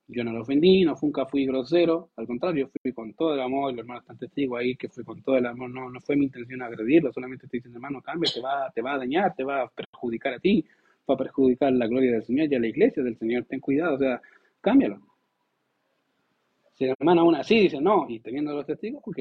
yo 0.09 0.23
no 0.23 0.33
lo 0.33 0.43
ofendí, 0.43 0.85
no 0.85 0.95
nunca 1.01 1.25
fui 1.25 1.47
grosero, 1.47 2.11
al 2.17 2.27
contrario, 2.27 2.71
fui 2.83 2.93
con 2.93 3.15
todo 3.15 3.33
el 3.33 3.41
amor, 3.41 3.73
los 3.73 3.81
hermanos 3.81 4.03
están 4.03 4.19
testigos 4.19 4.61
ahí 4.61 4.77
que 4.77 4.91
fui 4.91 5.05
con 5.05 5.23
todo 5.23 5.39
el 5.39 5.47
amor, 5.47 5.71
no, 5.71 5.89
no 5.91 6.01
fue 6.03 6.17
mi 6.17 6.27
intención 6.27 6.61
agredirlo, 6.61 7.11
solamente 7.15 7.47
estoy 7.47 7.61
diciendo, 7.61 7.79
hermano, 7.79 8.03
cambia, 8.03 8.31
te 8.31 8.41
va, 8.43 8.71
te 8.71 8.83
va 8.83 8.93
a 8.95 8.99
dañar, 8.99 9.35
te 9.35 9.43
va 9.43 9.63
a 9.63 9.69
perjudicar 9.69 10.35
a 10.35 10.39
ti, 10.39 10.63
va 11.09 11.15
a 11.15 11.19
perjudicar 11.19 11.73
la 11.73 11.87
gloria 11.87 12.13
del 12.13 12.25
Señor 12.25 12.53
y 12.53 12.57
a 12.57 12.61
la 12.61 12.67
iglesia 12.67 13.03
del 13.03 13.17
Señor, 13.17 13.47
ten 13.47 13.61
cuidado, 13.61 13.95
o 13.95 13.99
sea, 13.99 14.21
cámbialo. 14.61 15.01
Si 16.75 16.85
el 16.85 16.95
hermano 17.01 17.23
aún 17.23 17.37
así 17.37 17.59
dice 17.59 17.81
no, 17.81 18.05
y 18.07 18.21
teniendo 18.21 18.53
los 18.55 18.67
testigos, 18.67 19.03
ok, 19.07 19.19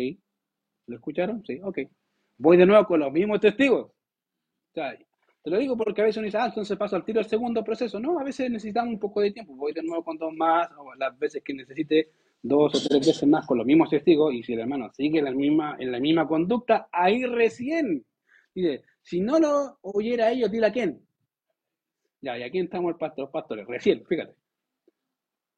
¿lo 0.88 0.95
escucharon? 0.97 1.41
Sí, 1.45 1.57
ok. 1.63 1.79
Voy 2.38 2.57
de 2.57 2.65
nuevo 2.65 2.86
con 2.86 2.99
los 2.99 3.11
mismos 3.11 3.39
testigos. 3.39 3.91
Te 4.73 5.51
lo 5.51 5.57
digo 5.57 5.77
porque 5.77 6.01
a 6.01 6.05
veces 6.05 6.17
uno 6.17 6.25
dice, 6.25 6.38
ah, 6.38 6.47
entonces 6.47 6.75
paso 6.77 6.95
al 6.95 7.05
tiro 7.05 7.19
el 7.19 7.27
segundo 7.27 7.63
proceso. 7.63 7.99
No, 7.99 8.19
a 8.19 8.23
veces 8.23 8.49
necesitamos 8.49 8.93
un 8.93 8.99
poco 8.99 9.21
de 9.21 9.31
tiempo. 9.31 9.55
Voy 9.55 9.73
de 9.73 9.83
nuevo 9.83 10.03
con 10.03 10.17
dos 10.17 10.33
más, 10.33 10.69
o 10.77 10.95
las 10.95 11.17
veces 11.19 11.43
que 11.43 11.53
necesite 11.53 12.09
dos 12.41 12.75
o 12.75 12.89
tres 12.89 13.05
veces 13.05 13.27
más 13.27 13.45
con 13.45 13.59
los 13.59 13.65
mismos 13.67 13.89
testigos. 13.89 14.33
Y 14.33 14.43
si 14.43 14.53
el 14.53 14.61
hermano 14.61 14.89
sigue 14.91 15.19
en 15.19 15.25
la 15.25 15.31
misma, 15.31 15.75
en 15.79 15.91
la 15.91 15.99
misma 15.99 16.27
conducta, 16.27 16.89
ahí 16.91 17.25
recién. 17.25 18.03
Dice, 18.55 18.83
si 19.01 19.21
no 19.21 19.39
lo 19.39 19.77
oyera 19.81 20.31
ellos, 20.31 20.51
dile 20.51 20.67
a 20.67 20.71
quién. 20.71 20.99
Ya, 22.21 22.38
y 22.39 22.43
aquí 22.43 22.57
entramos 22.57 22.89
el 22.89 22.97
pastor, 22.97 23.25
los 23.25 23.31
pastores, 23.31 23.67
recién, 23.67 24.03
fíjate. 24.03 24.33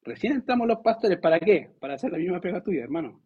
Recién 0.02 0.34
entramos 0.34 0.68
los 0.68 0.80
pastores, 0.80 1.18
¿para 1.18 1.40
qué? 1.40 1.70
Para 1.80 1.94
hacer 1.94 2.12
la 2.12 2.18
misma 2.18 2.42
pega 2.42 2.62
tuya, 2.62 2.82
hermano. 2.82 3.22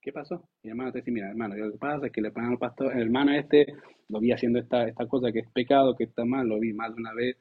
¿Qué 0.00 0.12
pasó? 0.12 0.48
Mi 0.62 0.70
hermano 0.70 0.92
te 0.92 0.98
dice, 0.98 1.10
mira, 1.10 1.28
hermano, 1.28 1.56
lo 1.56 1.72
que 1.72 1.78
pasa 1.78 2.06
es 2.06 2.12
que 2.12 2.22
ponen 2.30 2.52
al 2.52 2.58
pastor, 2.58 2.92
el 2.92 3.02
hermano 3.02 3.32
este, 3.32 3.66
lo 4.08 4.18
vi 4.20 4.32
haciendo 4.32 4.58
esta, 4.58 4.88
esta 4.88 5.06
cosa 5.06 5.30
que 5.30 5.40
es 5.40 5.50
pecado, 5.50 5.94
que 5.94 6.04
está 6.04 6.24
mal, 6.24 6.48
lo 6.48 6.58
vi 6.58 6.72
más 6.72 6.94
de 6.94 7.00
una 7.00 7.12
vez, 7.12 7.36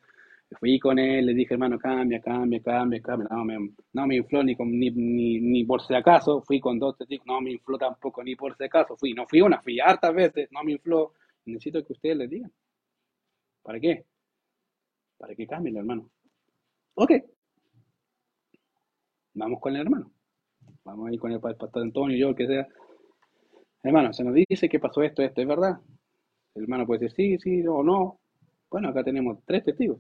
Fui 0.58 0.80
con 0.80 0.98
él, 0.98 1.28
le 1.28 1.34
dije, 1.34 1.54
hermano, 1.54 1.78
cambia, 1.78 2.20
cambia, 2.22 2.60
cambia, 2.62 3.02
cambia. 3.02 3.28
No 3.30 3.46
me, 3.46 3.72
no 3.94 4.08
me 4.08 4.16
infló 4.16 4.44
ni, 4.44 4.56
ni, 4.56 4.90
ni, 4.90 5.40
ni, 5.40 5.64
por 5.64 5.82
si 5.82 5.94
acaso. 5.94 6.42
Fui 6.42 6.60
con 6.60 6.80
dos 6.80 6.98
testigos, 6.98 7.28
no 7.28 7.40
me 7.40 7.52
infló 7.52 7.78
tampoco 7.78 8.24
ni 8.24 8.36
por 8.36 8.58
si 8.58 8.64
acaso. 8.64 8.98
Fui, 8.98 9.14
no 9.14 9.28
fui 9.28 9.42
una, 9.42 9.62
fui 9.62 9.80
hartas 9.80 10.14
veces, 10.14 10.50
no 10.52 10.64
me 10.64 10.72
infló. 10.74 11.14
Necesito 11.46 11.86
que 11.86 11.94
ustedes 11.94 12.18
les 12.18 12.30
digan. 12.30 12.52
¿Para 13.62 13.80
qué? 13.80 14.06
Para 15.18 15.36
que 15.36 15.46
cambien, 15.46 15.78
hermano. 15.78 16.10
Ok. 16.96 17.12
Vamos 19.36 19.60
con 19.60 19.76
el 19.76 19.82
hermano. 19.82 20.12
Vamos 20.84 21.10
a 21.10 21.14
ir 21.14 21.20
con 21.20 21.32
el 21.32 21.40
pastor 21.40 21.70
Antonio, 21.82 22.18
yo, 22.18 22.36
que 22.36 22.48
sea. 22.48 22.68
Hermano, 23.84 24.14
se 24.14 24.24
nos 24.24 24.34
dice 24.34 24.70
que 24.70 24.80
pasó 24.80 25.02
esto, 25.02 25.22
esto, 25.22 25.42
¿es 25.42 25.48
verdad? 25.48 25.80
El 26.56 26.64
hermano 26.64 26.86
puede 26.86 27.06
decir 27.08 27.38
sí, 27.40 27.62
sí 27.62 27.68
o 27.68 27.84
no. 27.84 28.20
Bueno, 28.70 28.90
acá 28.90 29.04
tenemos 29.04 29.40
tres 29.46 29.64
testigos 29.64 30.00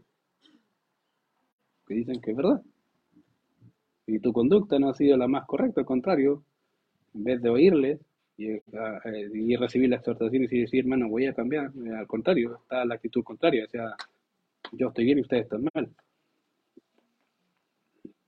que 1.88 1.96
dicen 1.96 2.22
que 2.22 2.32
es 2.32 2.38
verdad. 2.38 2.62
Y 4.06 4.20
tu 4.20 4.32
conducta 4.32 4.80
no 4.80 4.90
ha 4.90 4.94
sido 4.94 5.18
la 5.18 5.28
más 5.28 5.46
correcta, 5.46 5.82
al 5.82 5.86
contrario, 5.86 6.44
en 7.14 7.24
vez 7.24 7.42
de 7.42 7.50
oírles 7.50 8.00
y, 8.38 8.48
y 8.54 9.56
recibir 9.56 9.90
la 9.90 9.98
exhortación 9.98 10.44
y 10.44 10.48
decir, 10.48 10.80
hermano, 10.84 11.10
voy 11.10 11.26
a 11.26 11.34
cambiar, 11.34 11.72
al 11.98 12.08
contrario, 12.08 12.60
está 12.62 12.86
la 12.86 12.96
actitud 12.96 13.24
contraria, 13.24 13.66
o 13.66 13.70
sea, 13.70 13.96
yo 14.74 14.90
estoy 14.90 15.06
bien 15.06 15.20
y 15.20 15.22
ustedes 15.22 15.44
están 15.44 15.66
mal. 15.74 15.90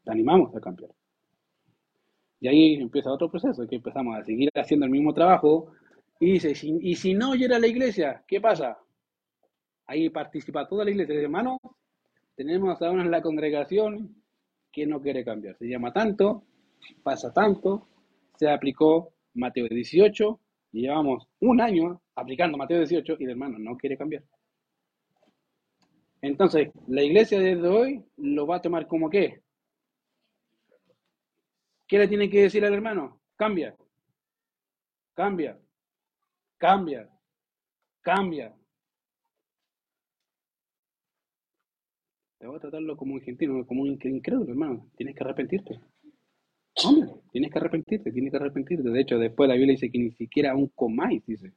Te 0.04 0.12
animamos 0.12 0.56
a 0.56 0.60
cambiar. 0.60 0.92
Y 2.42 2.48
ahí 2.48 2.74
empieza 2.74 3.12
otro 3.12 3.32
proceso, 3.32 3.66
que 3.68 3.78
empezamos 3.78 4.18
a 4.18 4.26
seguir 4.26 4.50
haciendo 4.56 4.86
el 4.86 4.92
mismo 4.92 5.14
trabajo 5.14 5.72
y 6.20 6.34
dice, 6.34 6.54
y 6.64 6.96
si 6.96 7.14
no 7.14 7.36
llega 7.36 7.56
a 7.56 7.60
la 7.60 7.68
iglesia, 7.68 8.24
¿qué 8.28 8.42
pasa? 8.42 8.78
Ahí 9.88 10.10
participa 10.10 10.68
toda 10.68 10.84
la 10.84 10.92
iglesia, 10.92 11.16
hermano, 11.16 11.58
tenemos 12.36 12.82
a 12.82 12.88
en 12.90 13.12
la 13.12 13.22
congregación 13.22 14.16
que 14.72 14.86
no 14.86 15.02
quiere 15.02 15.24
cambiar. 15.24 15.56
Se 15.58 15.68
llama 15.68 15.94
tanto, 15.94 16.44
pasa 17.04 17.32
tanto, 17.34 17.88
se 18.36 18.50
aplicó 18.50 19.14
Mateo 19.34 19.68
18, 19.70 20.40
y 20.74 20.82
llevamos 20.82 21.28
un 21.40 21.62
año 21.62 22.02
aplicando 22.16 22.58
Mateo 22.58 22.80
18 22.80 23.18
y 23.20 23.24
el 23.26 23.32
hermano 23.32 23.58
no 23.60 23.78
quiere 23.78 23.98
cambiar. 23.98 24.24
Entonces, 26.22 26.70
la 26.88 27.04
iglesia 27.04 27.40
desde 27.40 27.68
hoy 27.68 28.04
lo 28.18 28.46
va 28.46 28.58
a 28.58 28.62
tomar 28.62 28.88
como 28.88 29.10
qué? 29.10 29.41
¿Qué 31.92 31.98
le 32.00 32.08
tiene 32.08 32.30
que 32.30 32.44
decir 32.44 32.64
al 32.64 32.74
hermano? 32.74 33.20
Cambia, 33.36 33.76
cambia, 35.14 35.60
cambia, 36.58 37.10
cambia. 38.00 38.56
Te 42.38 42.48
voy 42.48 42.56
a 42.56 42.60
tratarlo 42.62 42.96
como 42.96 43.16
un 43.16 43.20
gentil, 43.20 43.66
como 43.68 43.82
un 43.82 44.00
incrédulo, 44.02 44.52
hermano. 44.52 44.90
Tienes 44.96 45.18
que 45.18 45.24
arrepentirte. 45.26 45.82
Hombre, 46.86 47.12
tienes 47.34 47.52
que 47.52 47.60
arrepentirte, 47.60 48.10
tienes 48.14 48.32
que 48.32 48.38
arrepentirte. 48.38 48.90
De 48.90 49.02
hecho, 49.02 49.20
después 49.20 49.50
la 49.50 49.56
Biblia 49.56 49.74
dice 49.74 49.92
que 49.92 50.00
ni 50.00 50.12
siquiera 50.12 50.56
un 50.56 50.68
comáis, 50.68 51.26
dice, 51.26 51.52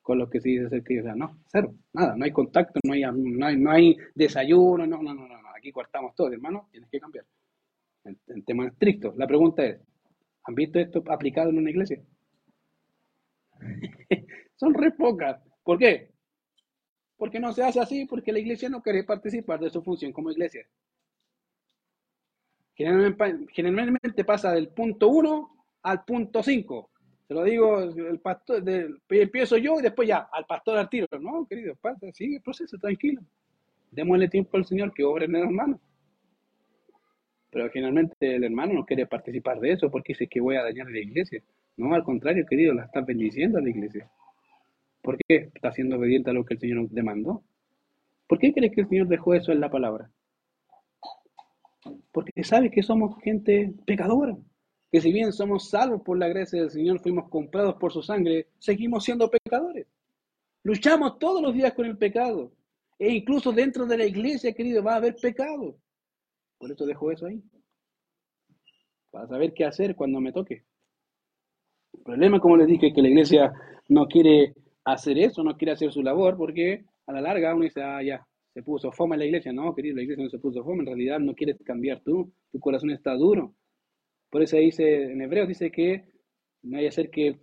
con 0.00 0.16
lo 0.16 0.30
que 0.30 0.40
se 0.40 0.48
dice 0.48 0.82
que, 0.82 1.00
o 1.00 1.02
sea, 1.02 1.14
no, 1.14 1.40
cero, 1.52 1.74
nada, 1.92 2.16
no 2.16 2.24
hay 2.24 2.32
contacto, 2.32 2.80
no 2.86 2.94
hay, 2.94 3.02
no 3.02 3.46
hay, 3.46 3.58
no 3.58 3.70
hay 3.70 3.98
desayuno, 4.14 4.86
no, 4.86 5.02
no, 5.02 5.12
no, 5.12 5.28
no, 5.28 5.48
aquí 5.54 5.70
cortamos 5.70 6.14
todo, 6.14 6.32
hermano, 6.32 6.68
tienes 6.72 6.88
que 6.88 6.98
cambiar. 6.98 7.26
En, 8.04 8.18
en 8.28 8.44
temas 8.44 8.72
estrictos. 8.72 9.16
La 9.16 9.26
pregunta 9.26 9.64
es, 9.64 9.80
¿han 10.44 10.54
visto 10.54 10.78
esto 10.78 11.02
aplicado 11.08 11.50
en 11.50 11.58
una 11.58 11.70
iglesia? 11.70 12.00
Son 14.56 14.74
re 14.74 14.92
pocas. 14.92 15.40
¿Por 15.62 15.78
qué? 15.78 16.10
Porque 17.16 17.40
no 17.40 17.52
se 17.52 17.62
hace 17.62 17.80
así, 17.80 18.06
porque 18.06 18.32
la 18.32 18.38
iglesia 18.38 18.68
no 18.68 18.82
quiere 18.82 19.04
participar 19.04 19.60
de 19.60 19.70
su 19.70 19.82
función 19.82 20.12
como 20.12 20.30
iglesia. 20.30 20.66
Generalmente, 22.74 24.24
pasa 24.24 24.52
del 24.52 24.68
punto 24.68 25.08
1 25.08 25.66
al 25.82 26.04
punto 26.04 26.42
5. 26.42 26.90
Se 27.28 27.34
lo 27.34 27.44
digo, 27.44 27.80
el 27.80 28.18
pastor, 28.20 28.62
empiezo 29.08 29.56
yo 29.56 29.78
y 29.78 29.82
después 29.82 30.08
ya, 30.08 30.28
al 30.32 30.44
pastor 30.44 30.76
al 30.76 30.90
tiro. 30.90 31.06
No, 31.20 31.46
querido, 31.46 31.74
pasa, 31.76 32.12
sigue 32.12 32.36
el 32.36 32.42
proceso, 32.42 32.76
tranquilo. 32.78 33.22
Démosle 33.90 34.28
tiempo 34.28 34.56
al 34.56 34.66
Señor 34.66 34.92
que 34.92 35.04
obre 35.04 35.26
en 35.26 35.36
el 35.36 35.42
hermano. 35.42 35.80
Pero 37.54 37.70
generalmente 37.70 38.34
el 38.34 38.42
hermano 38.42 38.72
no 38.74 38.84
quiere 38.84 39.06
participar 39.06 39.60
de 39.60 39.70
eso 39.70 39.88
porque 39.88 40.12
dice 40.12 40.26
que 40.26 40.40
voy 40.40 40.56
a 40.56 40.64
dañar 40.64 40.88
a 40.88 40.90
la 40.90 40.98
iglesia. 40.98 41.40
No, 41.76 41.94
al 41.94 42.02
contrario, 42.02 42.44
querido, 42.44 42.74
la 42.74 42.86
está 42.86 43.00
bendiciendo 43.00 43.58
a 43.58 43.62
la 43.62 43.70
iglesia. 43.70 44.10
¿Por 45.00 45.16
qué 45.18 45.52
está 45.54 45.70
siendo 45.70 45.96
obediente 45.96 46.30
a 46.30 46.32
lo 46.32 46.44
que 46.44 46.54
el 46.54 46.60
Señor 46.60 46.88
demandó? 46.90 47.44
¿Por 48.26 48.40
qué 48.40 48.52
crees 48.52 48.72
que 48.72 48.80
el 48.80 48.88
Señor 48.88 49.06
dejó 49.06 49.34
eso 49.34 49.52
en 49.52 49.60
la 49.60 49.70
palabra? 49.70 50.10
Porque 52.10 52.42
sabe 52.42 52.72
que 52.72 52.82
somos 52.82 53.22
gente 53.22 53.72
pecadora, 53.86 54.36
que 54.90 55.00
si 55.00 55.12
bien 55.12 55.32
somos 55.32 55.70
salvos 55.70 56.02
por 56.02 56.18
la 56.18 56.26
gracia 56.26 56.60
del 56.60 56.72
Señor, 56.72 56.98
fuimos 56.98 57.28
comprados 57.28 57.76
por 57.76 57.92
su 57.92 58.02
sangre, 58.02 58.48
seguimos 58.58 59.04
siendo 59.04 59.30
pecadores. 59.30 59.86
Luchamos 60.64 61.20
todos 61.20 61.40
los 61.40 61.54
días 61.54 61.72
con 61.74 61.86
el 61.86 61.96
pecado. 61.96 62.50
E 62.98 63.12
incluso 63.12 63.52
dentro 63.52 63.86
de 63.86 63.98
la 63.98 64.06
iglesia, 64.06 64.52
querido, 64.52 64.82
va 64.82 64.94
a 64.94 64.96
haber 64.96 65.14
pecado. 65.14 65.76
Por 66.64 66.72
eso 66.72 66.86
dejo 66.86 67.12
eso 67.12 67.26
ahí. 67.26 67.42
Para 69.10 69.26
saber 69.26 69.52
qué 69.52 69.66
hacer 69.66 69.94
cuando 69.94 70.18
me 70.18 70.32
toque. 70.32 70.64
El 71.92 72.02
problema, 72.02 72.40
como 72.40 72.56
les 72.56 72.66
dije, 72.66 72.86
es 72.86 72.94
que 72.94 73.02
la 73.02 73.08
iglesia 73.08 73.52
no 73.90 74.06
quiere 74.06 74.54
hacer 74.82 75.18
eso, 75.18 75.44
no 75.44 75.58
quiere 75.58 75.72
hacer 75.72 75.92
su 75.92 76.02
labor, 76.02 76.38
porque 76.38 76.86
a 77.06 77.12
la 77.12 77.20
larga 77.20 77.54
uno 77.54 77.64
dice, 77.64 77.82
ah, 77.82 78.02
ya, 78.02 78.26
se 78.54 78.62
puso 78.62 78.90
fome 78.92 79.18
la 79.18 79.26
iglesia. 79.26 79.52
No, 79.52 79.74
querido, 79.74 79.96
la 79.96 80.04
iglesia 80.04 80.24
no 80.24 80.30
se 80.30 80.38
puso 80.38 80.64
fome, 80.64 80.80
en 80.80 80.86
realidad 80.86 81.20
no 81.20 81.34
quieres 81.34 81.58
cambiar 81.62 82.00
tú, 82.00 82.32
tu 82.50 82.58
corazón 82.60 82.92
está 82.92 83.12
duro. 83.12 83.54
Por 84.30 84.42
eso 84.42 84.56
dice, 84.56 85.12
en 85.12 85.20
Hebreos 85.20 85.48
dice 85.48 85.70
que 85.70 86.06
no 86.62 86.78
hay 86.78 86.84
que 86.84 86.88
hacer 86.88 87.10
que 87.10 87.40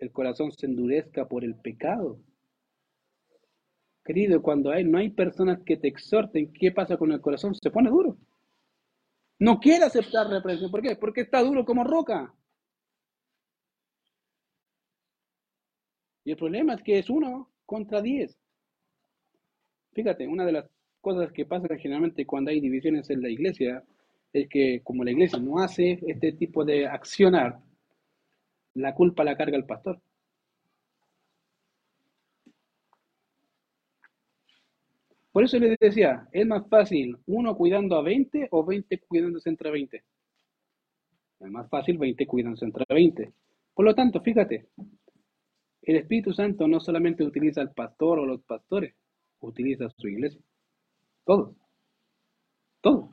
el 0.00 0.10
corazón 0.10 0.50
se 0.50 0.66
endurezca 0.66 1.28
por 1.28 1.44
el 1.44 1.54
pecado. 1.60 2.18
Querido, 4.04 4.42
cuando 4.42 4.72
hay, 4.72 4.82
no 4.82 4.98
hay 4.98 5.10
personas 5.10 5.60
que 5.64 5.76
te 5.76 5.86
exhorten, 5.86 6.52
¿qué 6.52 6.72
pasa 6.72 6.96
con 6.96 7.12
el 7.12 7.20
corazón? 7.20 7.54
Se 7.54 7.70
pone 7.70 7.88
duro. 7.88 8.18
No 9.40 9.60
quiere 9.60 9.84
aceptar 9.84 10.28
reprensión. 10.28 10.70
¿Por 10.70 10.82
qué? 10.82 10.96
Porque 10.96 11.22
está 11.22 11.42
duro 11.42 11.64
como 11.64 11.84
roca. 11.84 12.34
Y 16.24 16.32
el 16.32 16.36
problema 16.36 16.74
es 16.74 16.82
que 16.82 16.98
es 16.98 17.08
uno 17.08 17.50
contra 17.64 18.02
diez. 18.02 18.38
Fíjate, 19.92 20.26
una 20.26 20.44
de 20.44 20.52
las 20.52 20.70
cosas 21.00 21.32
que 21.32 21.46
pasa 21.46 21.68
generalmente 21.76 22.26
cuando 22.26 22.50
hay 22.50 22.60
divisiones 22.60 23.08
en 23.10 23.22
la 23.22 23.30
iglesia 23.30 23.82
es 24.32 24.48
que 24.48 24.82
como 24.82 25.04
la 25.04 25.10
iglesia 25.10 25.38
no 25.38 25.58
hace 25.58 25.98
este 26.06 26.32
tipo 26.32 26.64
de 26.64 26.86
accionar, 26.86 27.60
la 28.74 28.94
culpa 28.94 29.24
la 29.24 29.36
carga 29.36 29.56
el 29.56 29.64
pastor. 29.64 30.00
Por 35.38 35.44
eso 35.44 35.56
les 35.60 35.78
decía, 35.78 36.26
es 36.32 36.44
más 36.44 36.68
fácil 36.68 37.16
uno 37.26 37.56
cuidando 37.56 37.94
a 37.94 38.02
20 38.02 38.48
o 38.50 38.66
20 38.66 38.98
cuidándose 38.98 39.48
entre 39.48 39.70
20. 39.70 40.02
Es 41.38 41.48
más 41.48 41.70
fácil 41.70 41.96
20 41.96 42.26
cuidándose 42.26 42.64
entre 42.64 42.84
20. 42.92 43.32
Por 43.72 43.84
lo 43.84 43.94
tanto, 43.94 44.20
fíjate, 44.20 44.66
el 45.82 45.94
Espíritu 45.94 46.32
Santo 46.32 46.66
no 46.66 46.80
solamente 46.80 47.22
utiliza 47.22 47.60
al 47.60 47.72
pastor 47.72 48.18
o 48.18 48.26
los 48.26 48.42
pastores, 48.42 48.96
utiliza 49.38 49.88
su 49.90 50.08
iglesia. 50.08 50.40
Todos. 51.24 51.54
Todos. 52.80 53.10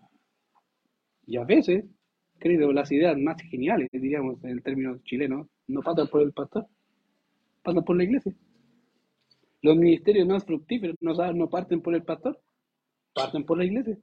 Y 1.28 1.38
a 1.38 1.43
veces, 1.43 1.86
querido, 2.39 2.73
las 2.73 2.91
ideas 2.91 3.15
más 3.19 3.39
geniales, 3.43 3.88
diríamos 3.91 4.43
en 4.43 4.49
el 4.49 4.63
término 4.63 4.97
chileno, 5.03 5.47
no 5.67 5.82
pasan 5.82 6.07
por 6.07 6.23
el 6.23 6.34
pastor, 6.34 6.65
pasan 7.61 7.84
por 7.84 7.95
la 7.95 8.03
iglesia. 8.03 8.34
Los 9.66 9.78
ministerios 9.78 10.28
más 10.28 10.45
fructíferos 10.45 10.95
no, 11.01 11.16
no 11.34 11.49
parten 11.49 11.82
por 11.82 11.95
el 11.95 12.03
pastor, 12.03 12.39
parten 13.16 13.43
por 13.43 13.57
la 13.57 13.66
iglesia. 13.66 13.97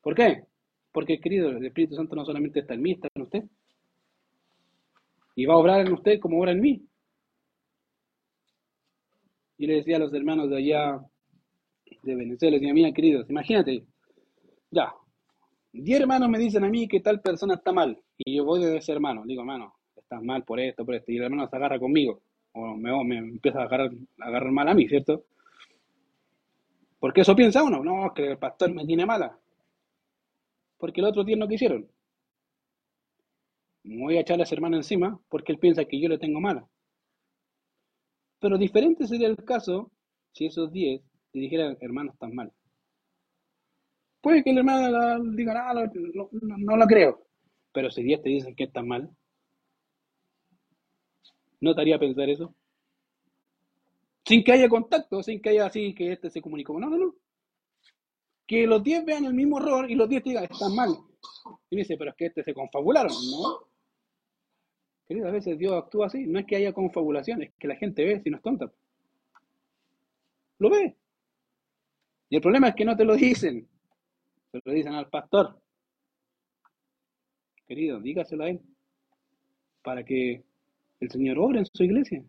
¿Por 0.00 0.14
qué? 0.14 0.44
Porque, 0.92 1.18
querido, 1.18 1.48
el 1.48 1.66
Espíritu 1.66 1.96
Santo 1.96 2.14
no 2.14 2.24
solamente 2.24 2.60
está 2.60 2.74
en 2.74 2.82
mí, 2.82 2.92
está 2.92 3.08
en 3.12 3.22
usted. 3.22 3.44
Y 5.34 5.44
va 5.44 5.54
a 5.54 5.56
obrar 5.56 5.84
en 5.84 5.92
usted 5.92 6.20
como 6.20 6.38
obra 6.38 6.52
en 6.52 6.60
mí. 6.60 6.86
Y 9.58 9.66
le 9.66 9.74
decía 9.74 9.96
a 9.96 9.98
los 9.98 10.14
hermanos 10.14 10.48
de 10.48 10.58
allá 10.58 11.00
de 12.04 12.14
Venezuela, 12.14 12.52
les 12.52 12.60
decía, 12.60 12.72
mira, 12.72 12.92
queridos, 12.92 13.28
imagínate, 13.28 13.84
ya, 14.70 14.94
diez 15.72 16.00
hermanos 16.00 16.28
me 16.28 16.38
dicen 16.38 16.62
a 16.62 16.68
mí 16.68 16.86
que 16.86 17.00
tal 17.00 17.20
persona 17.20 17.54
está 17.54 17.72
mal, 17.72 18.00
y 18.16 18.36
yo 18.36 18.44
voy 18.44 18.62
de 18.64 18.76
ese 18.76 18.92
hermano, 18.92 19.24
digo, 19.26 19.40
hermano, 19.40 19.74
estás 19.96 20.22
mal 20.22 20.44
por 20.44 20.60
esto, 20.60 20.86
por 20.86 20.94
esto, 20.94 21.10
y 21.10 21.16
el 21.16 21.24
hermano 21.24 21.48
se 21.48 21.56
agarra 21.56 21.80
conmigo, 21.80 22.22
o 22.52 22.76
me, 22.76 23.04
me 23.04 23.18
empieza 23.18 23.60
a 23.60 23.64
agarrar, 23.64 23.90
a 24.20 24.26
agarrar 24.26 24.52
mal 24.52 24.68
a 24.68 24.74
mí, 24.74 24.88
¿cierto? 24.88 25.24
Porque 26.98 27.22
eso 27.22 27.34
piensa 27.34 27.62
uno, 27.62 27.82
no, 27.82 28.12
que 28.14 28.32
el 28.32 28.38
pastor 28.38 28.72
me 28.74 28.84
tiene 28.84 29.06
mala. 29.06 29.38
Porque 30.78 31.00
el 31.00 31.06
otro 31.06 31.24
día 31.24 31.36
no 31.36 31.48
quisieron. 31.48 31.88
Me 33.82 34.02
voy 34.02 34.16
a 34.16 34.20
echar 34.20 34.38
a 34.38 34.42
ese 34.42 34.54
hermano 34.54 34.76
encima 34.76 35.18
porque 35.28 35.52
él 35.52 35.58
piensa 35.58 35.84
que 35.84 36.00
yo 36.00 36.08
le 36.08 36.18
tengo 36.18 36.40
mala. 36.40 36.66
Pero 38.38 38.58
diferente 38.58 39.06
sería 39.06 39.28
el 39.28 39.36
caso 39.44 39.90
si 40.32 40.46
esos 40.46 40.72
10 40.72 41.02
le 41.32 41.40
dijeran, 41.40 41.76
hermano, 41.80 42.12
están 42.12 42.34
mal. 42.34 42.52
Puede 44.20 44.44
que 44.44 44.50
el 44.50 44.58
hermano 44.58 45.22
diga, 45.34 45.70
ah, 45.70 45.74
no, 45.74 46.28
no, 46.32 46.56
no 46.58 46.76
lo 46.76 46.86
creo. 46.86 47.26
Pero 47.72 47.90
si 47.90 48.02
Dios 48.02 48.22
te 48.22 48.28
dice 48.28 48.54
que 48.54 48.64
está 48.64 48.82
mal, 48.82 49.10
¿no 51.60 51.74
te 51.74 51.80
haría 51.80 51.98
pensar 51.98 52.28
eso? 52.28 52.54
Sin 54.24 54.44
que 54.44 54.52
haya 54.52 54.68
contacto, 54.68 55.22
sin 55.22 55.40
que 55.40 55.50
haya 55.50 55.66
así 55.66 55.94
que 55.94 56.12
este 56.12 56.30
se 56.30 56.40
comunicó. 56.40 56.78
No, 56.78 56.88
no, 56.88 56.98
no. 56.98 57.14
Que 58.46 58.66
los 58.66 58.82
10 58.82 59.04
vean 59.04 59.24
el 59.24 59.34
mismo 59.34 59.58
error 59.58 59.90
y 59.90 59.94
los 59.94 60.08
10 60.08 60.22
te 60.22 60.28
digan, 60.30 60.44
está 60.44 60.68
mal. 60.68 60.90
Y 61.70 61.76
dice, 61.76 61.96
pero 61.96 62.10
es 62.10 62.16
que 62.16 62.26
este 62.26 62.42
se 62.42 62.54
confabularon, 62.54 63.12
¿no? 63.12 63.68
Querido, 65.06 65.28
a 65.28 65.32
veces 65.32 65.58
Dios 65.58 65.72
actúa 65.72 66.06
así. 66.06 66.26
No 66.26 66.38
es 66.38 66.46
que 66.46 66.56
haya 66.56 66.72
confabulación, 66.72 67.42
es 67.42 67.52
que 67.58 67.68
la 67.68 67.76
gente 67.76 68.04
ve 68.04 68.20
si 68.22 68.30
no 68.30 68.36
es 68.36 68.42
tonta. 68.42 68.70
Lo 70.58 70.70
ve. 70.70 70.96
Y 72.28 72.36
el 72.36 72.42
problema 72.42 72.68
es 72.68 72.74
que 72.76 72.84
no 72.84 72.96
te 72.96 73.04
lo 73.04 73.16
dicen. 73.16 73.68
Se 74.52 74.60
lo 74.64 74.72
dicen 74.72 74.94
al 74.94 75.08
pastor. 75.08 75.60
Querido, 77.66 78.00
dígaselo 78.00 78.44
a 78.44 78.50
él. 78.50 78.60
Para 79.82 80.04
que 80.04 80.44
el 81.00 81.10
Señor 81.10 81.38
obre 81.38 81.60
en 81.60 81.66
su 81.66 81.82
iglesia. 81.84 82.22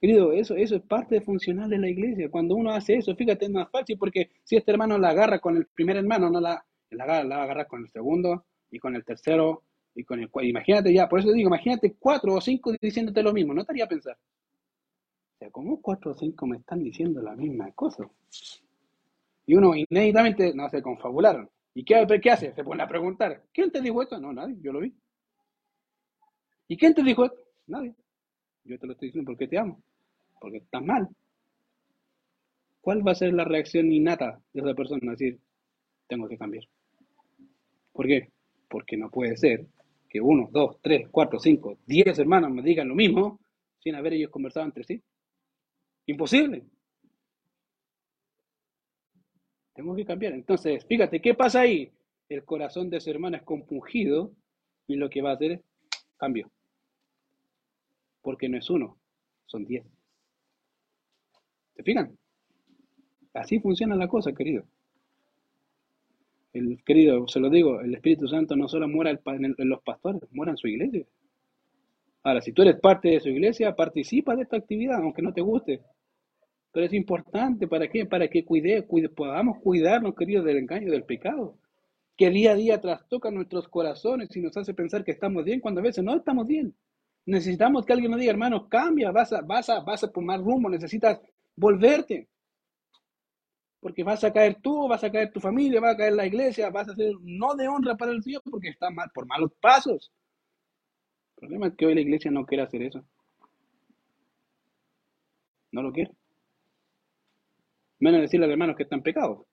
Querido, 0.00 0.32
eso, 0.32 0.56
eso 0.56 0.76
es 0.76 0.82
parte 0.82 1.20
funcional 1.20 1.70
de 1.70 1.78
la 1.78 1.88
iglesia. 1.88 2.30
Cuando 2.30 2.56
uno 2.56 2.72
hace 2.72 2.94
eso, 2.96 3.14
fíjate, 3.14 3.44
es 3.44 3.50
más 3.50 3.70
fácil 3.70 3.96
porque 3.98 4.30
si 4.42 4.56
este 4.56 4.72
hermano 4.72 4.98
la 4.98 5.10
agarra 5.10 5.38
con 5.38 5.56
el 5.56 5.66
primer 5.66 5.96
hermano, 5.96 6.28
no 6.28 6.40
la, 6.40 6.64
la, 6.90 7.22
la 7.24 7.46
va 7.46 7.64
con 7.66 7.82
el 7.82 7.88
segundo 7.88 8.44
y 8.70 8.78
con 8.78 8.96
el 8.96 9.04
tercero 9.04 9.62
y 9.94 10.04
con 10.04 10.20
el. 10.20 10.28
Imagínate 10.42 10.92
ya, 10.92 11.08
por 11.08 11.20
eso 11.20 11.32
digo, 11.32 11.48
imagínate 11.48 11.94
cuatro 11.98 12.34
o 12.34 12.40
cinco 12.40 12.72
diciéndote 12.80 13.22
lo 13.22 13.32
mismo. 13.32 13.54
No 13.54 13.60
estaría 13.60 13.84
a 13.84 13.88
pensar. 13.88 14.16
O 14.16 15.38
sea, 15.38 15.50
¿cómo 15.50 15.82
cuatro 15.82 16.12
o 16.12 16.14
cinco 16.14 16.46
me 16.46 16.56
están 16.56 16.82
diciendo 16.82 17.20
la 17.20 17.36
misma 17.36 17.70
cosa? 17.72 18.08
Y 19.46 19.54
uno 19.54 19.72
inéditamente 19.76 20.52
no 20.52 20.68
se 20.68 20.82
confabularon. 20.82 21.48
¿Y 21.74 21.84
qué, 21.84 22.04
qué 22.20 22.30
hace? 22.30 22.52
Se 22.54 22.64
pone 22.64 22.82
a 22.82 22.88
preguntar. 22.88 23.44
¿Quién 23.52 23.70
te 23.70 23.80
dijo 23.80 24.02
esto? 24.02 24.18
No, 24.18 24.32
nadie, 24.32 24.56
yo 24.60 24.72
lo 24.72 24.80
vi. 24.80 24.92
¿Y 26.66 26.76
quién 26.76 26.92
te 26.94 27.04
dijo 27.04 27.24
esto? 27.26 27.38
Nadie. 27.72 27.94
Yo 28.64 28.78
te 28.78 28.86
lo 28.86 28.92
estoy 28.92 29.08
diciendo 29.08 29.30
porque 29.30 29.48
te 29.48 29.58
amo. 29.58 29.82
Porque 30.38 30.58
estás 30.58 30.84
mal. 30.84 31.08
¿Cuál 32.82 33.06
va 33.06 33.12
a 33.12 33.14
ser 33.14 33.32
la 33.32 33.44
reacción 33.44 33.90
innata 33.90 34.40
de 34.52 34.60
esa 34.60 34.74
persona? 34.74 35.12
Decir, 35.12 35.40
tengo 36.06 36.28
que 36.28 36.36
cambiar. 36.36 36.64
¿Por 37.92 38.06
qué? 38.06 38.28
Porque 38.68 38.96
no 38.98 39.10
puede 39.10 39.36
ser 39.38 39.66
que 40.10 40.20
uno, 40.20 40.50
dos, 40.52 40.76
tres, 40.82 41.08
cuatro, 41.10 41.38
cinco, 41.38 41.78
diez 41.86 42.18
hermanos 42.18 42.50
me 42.50 42.62
digan 42.62 42.88
lo 42.88 42.94
mismo 42.94 43.40
sin 43.78 43.94
haber 43.94 44.12
ellos 44.12 44.30
conversado 44.30 44.66
entre 44.66 44.84
sí. 44.84 45.02
Imposible. 46.06 46.64
Tengo 49.72 49.96
que 49.96 50.04
cambiar. 50.04 50.34
Entonces, 50.34 50.84
fíjate, 50.84 51.22
¿qué 51.22 51.34
pasa 51.34 51.60
ahí? 51.62 51.90
El 52.28 52.44
corazón 52.44 52.90
de 52.90 52.98
ese 52.98 53.10
hermano 53.10 53.38
es 53.38 53.42
compungido 53.42 54.32
y 54.86 54.96
lo 54.96 55.08
que 55.08 55.22
va 55.22 55.30
a 55.30 55.34
hacer 55.34 55.52
es 55.52 55.60
cambio. 56.18 56.50
Porque 58.22 58.48
no 58.48 58.56
es 58.56 58.70
uno, 58.70 58.98
son 59.46 59.64
diez. 59.64 59.84
¿Se 61.74 61.82
fijan? 61.82 62.16
Así 63.34 63.58
funciona 63.60 63.96
la 63.96 64.08
cosa, 64.08 64.32
querido. 64.32 64.64
El 66.52 66.82
querido, 66.84 67.26
se 67.28 67.40
lo 67.40 67.48
digo, 67.48 67.80
el 67.80 67.94
Espíritu 67.94 68.28
Santo 68.28 68.54
no 68.56 68.68
solo 68.68 68.86
muera 68.86 69.10
en, 69.10 69.68
los 69.68 69.82
pastores, 69.82 70.20
muera 70.32 70.52
en 70.52 70.58
su 70.58 70.68
iglesia. 70.68 71.06
Ahora, 72.22 72.42
si 72.42 72.52
tú 72.52 72.62
eres 72.62 72.78
parte 72.78 73.08
de 73.08 73.20
su 73.20 73.30
iglesia, 73.30 73.74
participa 73.74 74.36
de 74.36 74.42
esta 74.42 74.58
actividad, 74.58 74.98
aunque 74.98 75.22
no 75.22 75.32
te 75.32 75.40
guste. 75.40 75.80
Pero 76.70 76.86
es 76.86 76.92
importante, 76.92 77.66
¿para 77.66 77.88
qué? 77.88 78.04
Para 78.04 78.28
que 78.28 78.44
cuide, 78.44 78.86
cuide, 78.86 79.08
podamos 79.08 79.58
cuidarnos, 79.60 80.14
queridos, 80.14 80.44
del 80.44 80.58
engaño 80.58 80.90
del 80.90 81.04
pecado. 81.04 81.56
Que 82.16 82.28
día 82.30 82.52
a 82.52 82.54
día 82.54 82.80
trastoca 82.80 83.30
nuestros 83.30 83.66
corazones 83.68 84.34
y 84.36 84.40
nos 84.40 84.56
hace 84.56 84.74
pensar 84.74 85.04
que 85.04 85.12
estamos 85.12 85.44
bien 85.44 85.60
cuando 85.60 85.80
a 85.80 85.84
veces 85.84 86.04
no 86.04 86.14
estamos 86.14 86.46
bien. 86.46 86.74
Necesitamos 87.26 87.86
que 87.86 87.92
alguien 87.92 88.10
nos 88.10 88.20
diga, 88.20 88.32
hermano, 88.32 88.68
cambia, 88.68 89.10
vas 89.12 89.32
a, 89.32 89.42
vas 89.42 89.68
a, 89.68 89.80
vas 89.80 90.02
a 90.02 90.10
tomar 90.10 90.40
rumbo, 90.40 90.68
necesitas 90.68 91.20
volverte. 91.54 92.28
Porque 93.80 94.04
vas 94.04 94.22
a 94.24 94.32
caer 94.32 94.58
tú, 94.60 94.88
vas 94.88 95.02
a 95.04 95.10
caer 95.10 95.32
tu 95.32 95.40
familia, 95.40 95.80
va 95.80 95.90
a 95.90 95.96
caer 95.96 96.12
la 96.14 96.26
iglesia, 96.26 96.70
vas 96.70 96.88
a 96.88 96.94
ser 96.94 97.12
no 97.22 97.54
de 97.54 97.68
honra 97.68 97.96
para 97.96 98.12
el 98.12 98.22
Señor 98.22 98.42
porque 98.48 98.68
está 98.68 98.90
mal, 98.90 99.10
por 99.12 99.26
malos 99.26 99.52
pasos. 99.60 100.12
El 101.36 101.40
problema 101.40 101.66
es 101.68 101.74
que 101.76 101.86
hoy 101.86 101.94
la 101.94 102.00
iglesia 102.00 102.30
no 102.30 102.46
quiere 102.46 102.62
hacer 102.62 102.82
eso. 102.82 103.04
No 105.72 105.82
lo 105.82 105.92
quiere. 105.92 106.12
Menos 107.98 108.20
decirle 108.20 108.46
al 108.46 108.52
hermano 108.52 108.74
que 108.74 108.84
está 108.84 108.96
en 108.96 109.02
pecado. 109.02 109.46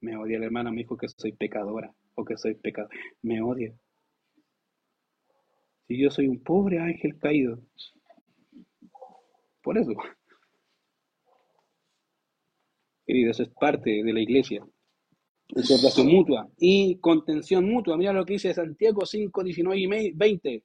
Me 0.00 0.16
odia 0.16 0.36
el 0.36 0.44
hermano, 0.44 0.70
me 0.70 0.78
dijo 0.78 0.96
que 0.96 1.08
soy 1.08 1.32
pecadora 1.32 1.92
o 2.14 2.24
que 2.24 2.36
soy 2.36 2.54
pecador. 2.54 2.90
Me 3.22 3.42
odia. 3.42 3.74
Si 5.88 5.98
yo 5.98 6.10
soy 6.10 6.28
un 6.28 6.42
pobre 6.42 6.78
ángel 6.78 7.18
caído. 7.18 7.58
Por 9.62 9.78
eso. 9.78 9.92
Querido, 13.06 13.30
eso 13.30 13.42
es 13.42 13.48
parte 13.58 14.02
de 14.04 14.12
la 14.12 14.20
iglesia. 14.20 14.62
Exhortación 15.48 16.08
mutua 16.08 16.46
y 16.58 16.98
contención 16.98 17.64
mutua. 17.64 17.96
Mira 17.96 18.12
lo 18.12 18.26
que 18.26 18.34
dice 18.34 18.52
Santiago 18.52 19.06
5, 19.06 19.42
19 19.42 19.80
y 19.80 20.12
20 20.12 20.64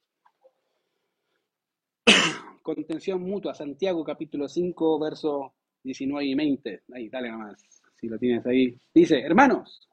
contención 2.61 3.21
mutua, 3.21 3.53
Santiago 3.53 4.03
capítulo 4.03 4.49
5, 4.49 4.99
verso 4.99 5.53
19 5.83 6.25
y 6.25 6.35
20. 6.35 6.83
Ahí, 6.93 7.07
dale 7.07 7.31
nomás, 7.31 7.63
si 7.95 8.09
lo 8.09 8.19
tienes 8.19 8.45
ahí. 8.45 8.77
Dice, 8.93 9.21
hermanos, 9.21 9.87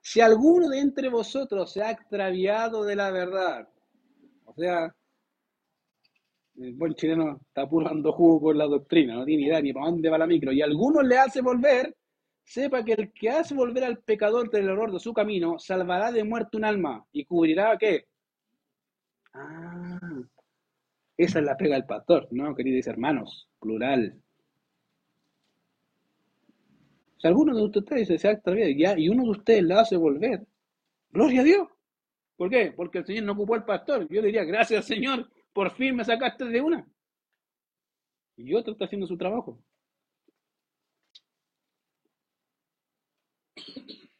si 0.00 0.22
alguno 0.22 0.70
de 0.70 0.80
entre 0.80 1.10
vosotros 1.10 1.70
se 1.70 1.82
ha 1.82 1.90
extraviado 1.90 2.82
de 2.84 2.96
la 2.96 3.10
verdad, 3.10 3.68
o 4.56 4.60
sea, 4.60 4.94
el 6.56 6.74
buen 6.74 6.94
chileno 6.94 7.40
está 7.46 7.62
apurando 7.62 8.12
jugo 8.12 8.40
con 8.40 8.58
la 8.58 8.66
doctrina, 8.66 9.14
no 9.14 9.24
tiene 9.24 9.44
idea 9.44 9.60
ni 9.60 9.72
para 9.72 9.86
dónde 9.86 10.10
va 10.10 10.18
la 10.18 10.26
micro, 10.26 10.52
y 10.52 10.62
alguno 10.62 11.02
le 11.02 11.18
hace 11.18 11.40
volver, 11.40 11.96
sepa 12.44 12.84
que 12.84 12.92
el 12.92 13.12
que 13.12 13.30
hace 13.30 13.54
volver 13.54 13.84
al 13.84 13.98
pecador 13.98 14.50
del 14.50 14.68
error 14.68 14.92
de 14.92 15.00
su 15.00 15.12
camino, 15.12 15.58
salvará 15.58 16.12
de 16.12 16.24
muerte 16.24 16.56
un 16.56 16.64
alma 16.64 17.04
y 17.12 17.24
cubrirá 17.24 17.76
qué? 17.78 18.06
Ah, 19.34 19.98
esa 21.16 21.38
es 21.38 21.44
la 21.44 21.56
pega 21.56 21.76
del 21.76 21.86
pastor, 21.86 22.28
¿no, 22.30 22.54
queridos 22.54 22.86
hermanos? 22.86 23.48
Plural. 23.58 24.20
Si 27.18 27.28
alguno 27.28 27.54
de 27.54 27.78
ustedes 27.78 28.08
se 28.08 28.76
ya, 28.76 28.98
y 28.98 29.08
uno 29.08 29.22
de 29.22 29.30
ustedes 29.30 29.62
la 29.62 29.80
hace 29.80 29.96
volver, 29.96 30.44
gloria 31.10 31.42
a 31.42 31.44
Dios. 31.44 31.68
¿Por 32.42 32.50
qué? 32.50 32.72
Porque 32.74 32.98
el 32.98 33.06
Señor 33.06 33.22
no 33.22 33.34
ocupó 33.34 33.54
al 33.54 33.64
pastor. 33.64 34.08
Yo 34.10 34.20
diría, 34.20 34.42
gracias 34.42 34.84
Señor, 34.84 35.30
por 35.52 35.70
fin 35.70 35.94
me 35.94 36.04
sacaste 36.04 36.44
de 36.46 36.60
una. 36.60 36.84
Y 38.36 38.52
otro 38.54 38.72
está 38.72 38.86
haciendo 38.86 39.06
su 39.06 39.16
trabajo. 39.16 39.62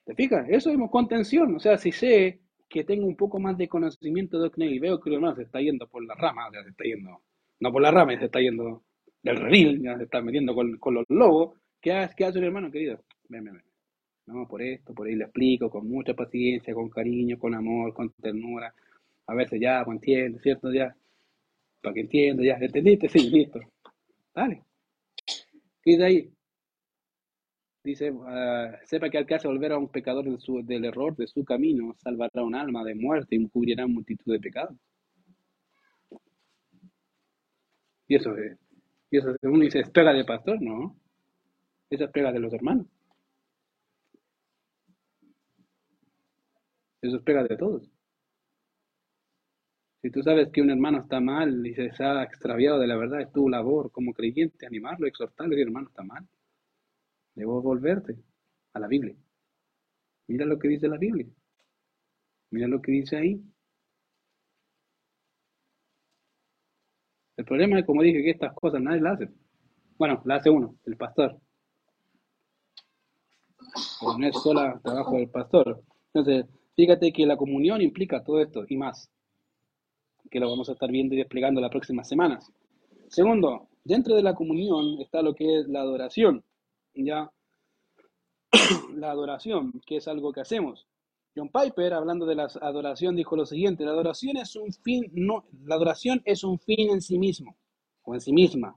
¿Te 0.05 0.15
fijas? 0.15 0.49
Eso 0.49 0.71
es 0.71 0.79
contención. 0.89 1.57
O 1.57 1.59
sea, 1.59 1.77
si 1.77 1.91
sé 1.91 2.41
que 2.69 2.85
tengo 2.85 3.09
un 3.09 3.17
poco 3.17 3.41
más 3.41 3.59
de 3.59 3.67
conocimiento 3.67 4.37
de 4.37 4.45
doctrina 4.45 4.71
y 4.71 4.79
veo 4.79 5.01
que 5.01 5.13
hermano 5.13 5.35
se 5.35 5.43
está 5.43 5.61
yendo 5.61 5.89
por 5.89 6.05
la 6.05 6.15
rama, 6.15 6.49
ya 6.55 6.63
se 6.63 6.71
está 6.71 6.85
yendo, 6.85 7.25
no 7.59 7.73
por 7.73 7.83
la 7.83 7.91
rama, 7.91 8.17
se 8.17 8.27
está 8.27 8.39
yendo 8.39 8.85
del 9.21 9.37
redil, 9.37 9.83
ya 9.83 9.97
se 9.97 10.05
está 10.05 10.23
metiendo 10.23 10.55
con, 10.55 10.79
con 10.79 10.95
los 10.95 11.07
lobos, 11.09 11.59
¿Qué 11.81 11.93
hace, 11.93 12.15
qué 12.17 12.25
hace 12.25 12.39
el 12.39 12.45
hermano, 12.45 12.71
querido? 12.71 13.05
Ven, 13.29 13.43
ven, 13.43 13.55
ven. 13.55 13.72
No, 14.27 14.47
por 14.49 14.63
esto, 14.63 14.95
por 14.95 15.07
ahí 15.07 15.15
le 15.17 15.25
explico, 15.25 15.69
con 15.71 15.89
mucha 15.89 16.15
paciencia, 16.15 16.75
con 16.75 16.89
cariño, 16.89 17.39
con 17.39 17.55
amor, 17.55 17.93
con 17.93 18.11
ternura. 18.13 18.73
A 19.27 19.35
veces 19.35 19.61
ya, 19.61 19.85
pues 19.85 19.97
entiende, 19.97 20.39
¿cierto? 20.41 20.73
Ya, 20.73 20.95
para 21.83 21.95
que 21.95 22.01
entienda, 22.03 22.45
ya, 22.45 22.55
¿entendiste? 22.61 23.09
Sí, 23.09 23.31
listo. 23.31 23.61
Dale. 24.35 24.63
¿Qué 25.83 25.91
dice 25.93 26.05
ahí? 26.05 26.33
Dice, 27.85 28.13
uh, 28.13 28.77
sepa 28.85 29.11
que 29.11 29.19
al 29.19 29.27
hace 29.35 29.49
volver 29.49 29.73
a 29.73 29.79
un 29.79 29.89
pecador 29.89 30.25
del, 30.25 30.39
su, 30.39 30.65
del 30.65 30.85
error 30.85 31.17
de 31.17 31.27
su 31.27 31.45
camino, 31.45 31.95
salvará 31.99 32.43
un 32.43 32.55
alma 32.55 32.85
de 32.85 32.95
muerte 32.95 33.35
y 33.35 33.49
cubrirá 33.49 33.87
multitud 33.89 34.33
de 34.33 34.39
pecados. 34.39 34.77
Y 38.07 38.15
eso 38.17 38.37
es, 38.37 38.57
y 39.11 39.19
uno 39.47 39.65
dice, 39.65 39.81
espera 39.81 40.13
de 40.13 40.25
pastor, 40.25 40.61
¿no? 40.63 40.97
Esa 41.91 42.05
es 42.05 42.11
pega 42.11 42.33
de 42.33 42.41
los 42.41 42.53
hermanos. 42.53 42.87
Eso 47.03 47.17
es 47.17 47.23
pega 47.23 47.43
de 47.43 47.57
todos. 47.57 47.91
Si 50.01 50.11
tú 50.11 50.23
sabes 50.23 50.49
que 50.53 50.63
un 50.63 50.71
hermano 50.71 50.99
está 50.99 51.21
mal 51.21 51.67
y 51.67 51.75
se 51.75 51.91
ha 52.03 52.23
extraviado 52.23 52.79
de 52.79 52.87
la 52.87 52.97
verdad, 52.97 53.21
es 53.21 53.33
tu 53.33 53.49
labor 53.49 53.91
como 53.93 54.13
creyente 54.13 54.67
animarlo, 54.67 55.07
exhortarle, 55.07 55.57
que 55.57 55.63
hermano 55.63 55.89
está 55.89 56.03
mal. 56.03 56.27
Debo 57.35 57.63
volverte 57.63 58.17
a 58.73 58.81
la 58.81 58.89
Biblia. 58.89 59.17
Mira 60.29 60.45
lo 60.45 60.59
que 60.59 60.69
dice 60.69 60.89
la 60.89 60.99
Biblia. 60.99 61.27
Mira 62.51 62.69
lo 62.69 62.81
que 62.81 62.93
dice 62.93 63.17
ahí. 63.17 63.41
El 67.37 67.45
problema 67.45 67.79
es, 67.79 67.87
como 67.87 68.03
dije, 68.03 68.23
que 68.23 68.31
estas 68.31 68.55
cosas 68.55 68.81
nadie 68.81 69.01
las 69.01 69.15
hace. 69.15 69.33
Bueno, 69.99 70.21
la 70.25 70.37
hace 70.37 70.51
uno, 70.51 70.77
el 70.85 70.97
pastor. 70.97 71.41
No 74.19 74.27
es 74.27 74.35
solo 74.43 74.81
trabajo 74.83 75.17
del 75.17 75.31
pastor. 75.31 75.83
Entonces, 76.13 76.47
fíjate 76.75 77.13
que 77.13 77.27
la 77.27 77.37
comunión 77.37 77.81
implica 77.81 78.23
todo 78.23 78.41
esto 78.41 78.65
y 78.69 78.77
más, 78.77 79.11
que 80.31 80.41
lo 80.41 80.49
vamos 80.49 80.69
a 80.69 80.73
estar 80.73 80.91
viendo 80.91 81.15
y 81.15 81.19
desplegando 81.19 81.61
las 81.61 81.71
próximas 81.71 82.09
semanas. 82.09 82.51
Segundo, 83.09 83.69
dentro 83.85 84.15
de 84.15 84.23
la 84.23 84.35
comunión 84.35 85.01
está 85.01 85.23
lo 85.23 85.35
que 85.35 85.61
es 85.61 85.69
la 85.69 85.81
adoración. 85.81 86.45
Ya, 86.95 87.31
la 88.95 89.11
adoración, 89.11 89.81
que 89.87 89.97
es 89.97 90.09
algo 90.09 90.33
que 90.33 90.41
hacemos. 90.41 90.87
John 91.35 91.49
Piper, 91.49 91.95
hablando 91.95 92.27
de 92.27 92.35
la 92.35 92.49
adoración, 92.61 93.17
dijo 93.17 93.37
lo 93.37 93.47
siguiente: 93.47 93.85
la 93.85 93.93
adoración 93.93 94.37
es 94.37 94.55
un 94.57 94.73
fin, 94.73 95.11
no, 95.13 95.47
la 95.65 95.77
adoración 95.77 96.21
es 96.25 96.45
un 96.45 96.59
fin 96.59 96.91
en 96.91 97.01
sí 97.01 97.19
mismo 97.19 97.57
o 98.03 98.15
en 98.15 98.21
sí 98.21 98.33
misma. 98.33 98.77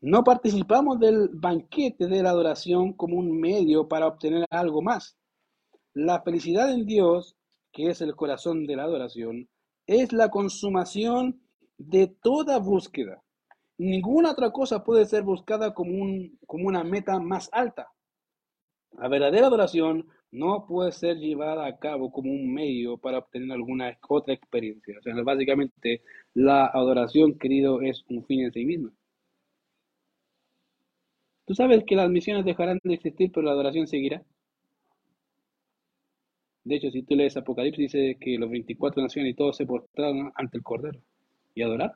No 0.00 0.22
participamos 0.22 1.00
del 1.00 1.28
banquete 1.32 2.06
de 2.06 2.22
la 2.22 2.30
adoración 2.30 2.92
como 2.92 3.16
un 3.16 3.40
medio 3.40 3.88
para 3.88 4.06
obtener 4.06 4.46
algo 4.50 4.80
más. 4.80 5.17
La 5.94 6.22
felicidad 6.22 6.72
en 6.72 6.86
Dios, 6.86 7.36
que 7.72 7.90
es 7.90 8.00
el 8.00 8.14
corazón 8.14 8.66
de 8.66 8.76
la 8.76 8.84
adoración, 8.84 9.48
es 9.86 10.12
la 10.12 10.30
consumación 10.30 11.40
de 11.78 12.08
toda 12.08 12.58
búsqueda. 12.58 13.22
Ninguna 13.78 14.32
otra 14.32 14.50
cosa 14.50 14.84
puede 14.84 15.06
ser 15.06 15.22
buscada 15.22 15.74
como, 15.74 15.92
un, 16.02 16.38
como 16.46 16.68
una 16.68 16.84
meta 16.84 17.18
más 17.20 17.48
alta. 17.52 17.88
La 18.92 19.08
verdadera 19.08 19.46
adoración 19.46 20.06
no 20.30 20.66
puede 20.66 20.92
ser 20.92 21.16
llevada 21.18 21.66
a 21.66 21.78
cabo 21.78 22.10
como 22.12 22.30
un 22.30 22.52
medio 22.52 22.98
para 22.98 23.18
obtener 23.18 23.52
alguna 23.52 23.96
otra 24.08 24.34
experiencia. 24.34 24.98
O 24.98 25.02
sea, 25.02 25.14
básicamente 25.22 26.02
la 26.34 26.66
adoración, 26.66 27.38
querido, 27.38 27.80
es 27.80 28.04
un 28.08 28.24
fin 28.26 28.42
en 28.42 28.52
sí 28.52 28.64
mismo. 28.64 28.90
¿Tú 31.46 31.54
sabes 31.54 31.82
que 31.84 31.96
las 31.96 32.10
misiones 32.10 32.44
dejarán 32.44 32.78
de 32.84 32.94
existir, 32.94 33.32
pero 33.32 33.46
la 33.46 33.52
adoración 33.52 33.86
seguirá? 33.86 34.22
De 36.68 36.76
hecho, 36.76 36.90
si 36.90 37.02
tú 37.02 37.16
lees 37.16 37.34
Apocalipsis, 37.34 37.90
dice 37.90 38.18
que 38.20 38.36
los 38.36 38.50
24 38.50 39.00
naciones 39.00 39.32
y 39.32 39.34
todos 39.34 39.56
se 39.56 39.64
postraron 39.64 40.30
ante 40.34 40.58
el 40.58 40.62
Cordero 40.62 41.00
y 41.54 41.62
adorar. 41.62 41.94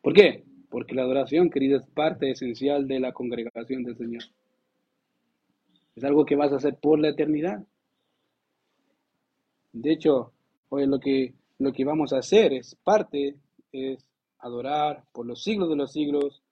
¿Por 0.00 0.12
qué? 0.12 0.42
Porque 0.68 0.96
la 0.96 1.02
adoración, 1.02 1.48
querido, 1.48 1.78
es 1.78 1.86
parte 1.86 2.32
esencial 2.32 2.88
de 2.88 2.98
la 2.98 3.12
congregación 3.12 3.84
del 3.84 3.96
Señor. 3.96 4.24
Es 5.94 6.02
algo 6.02 6.24
que 6.24 6.34
vas 6.34 6.50
a 6.50 6.56
hacer 6.56 6.74
por 6.82 6.98
la 6.98 7.10
eternidad. 7.10 7.64
De 9.72 9.92
hecho, 9.92 10.32
hoy 10.70 10.88
lo 10.88 10.98
que, 10.98 11.32
lo 11.60 11.72
que 11.72 11.84
vamos 11.84 12.12
a 12.12 12.18
hacer 12.18 12.52
es 12.52 12.74
parte, 12.82 13.36
es 13.70 14.04
adorar 14.40 15.04
por 15.12 15.26
los 15.26 15.44
siglos 15.44 15.68
de 15.68 15.76
los 15.76 15.92
siglos 15.92 16.42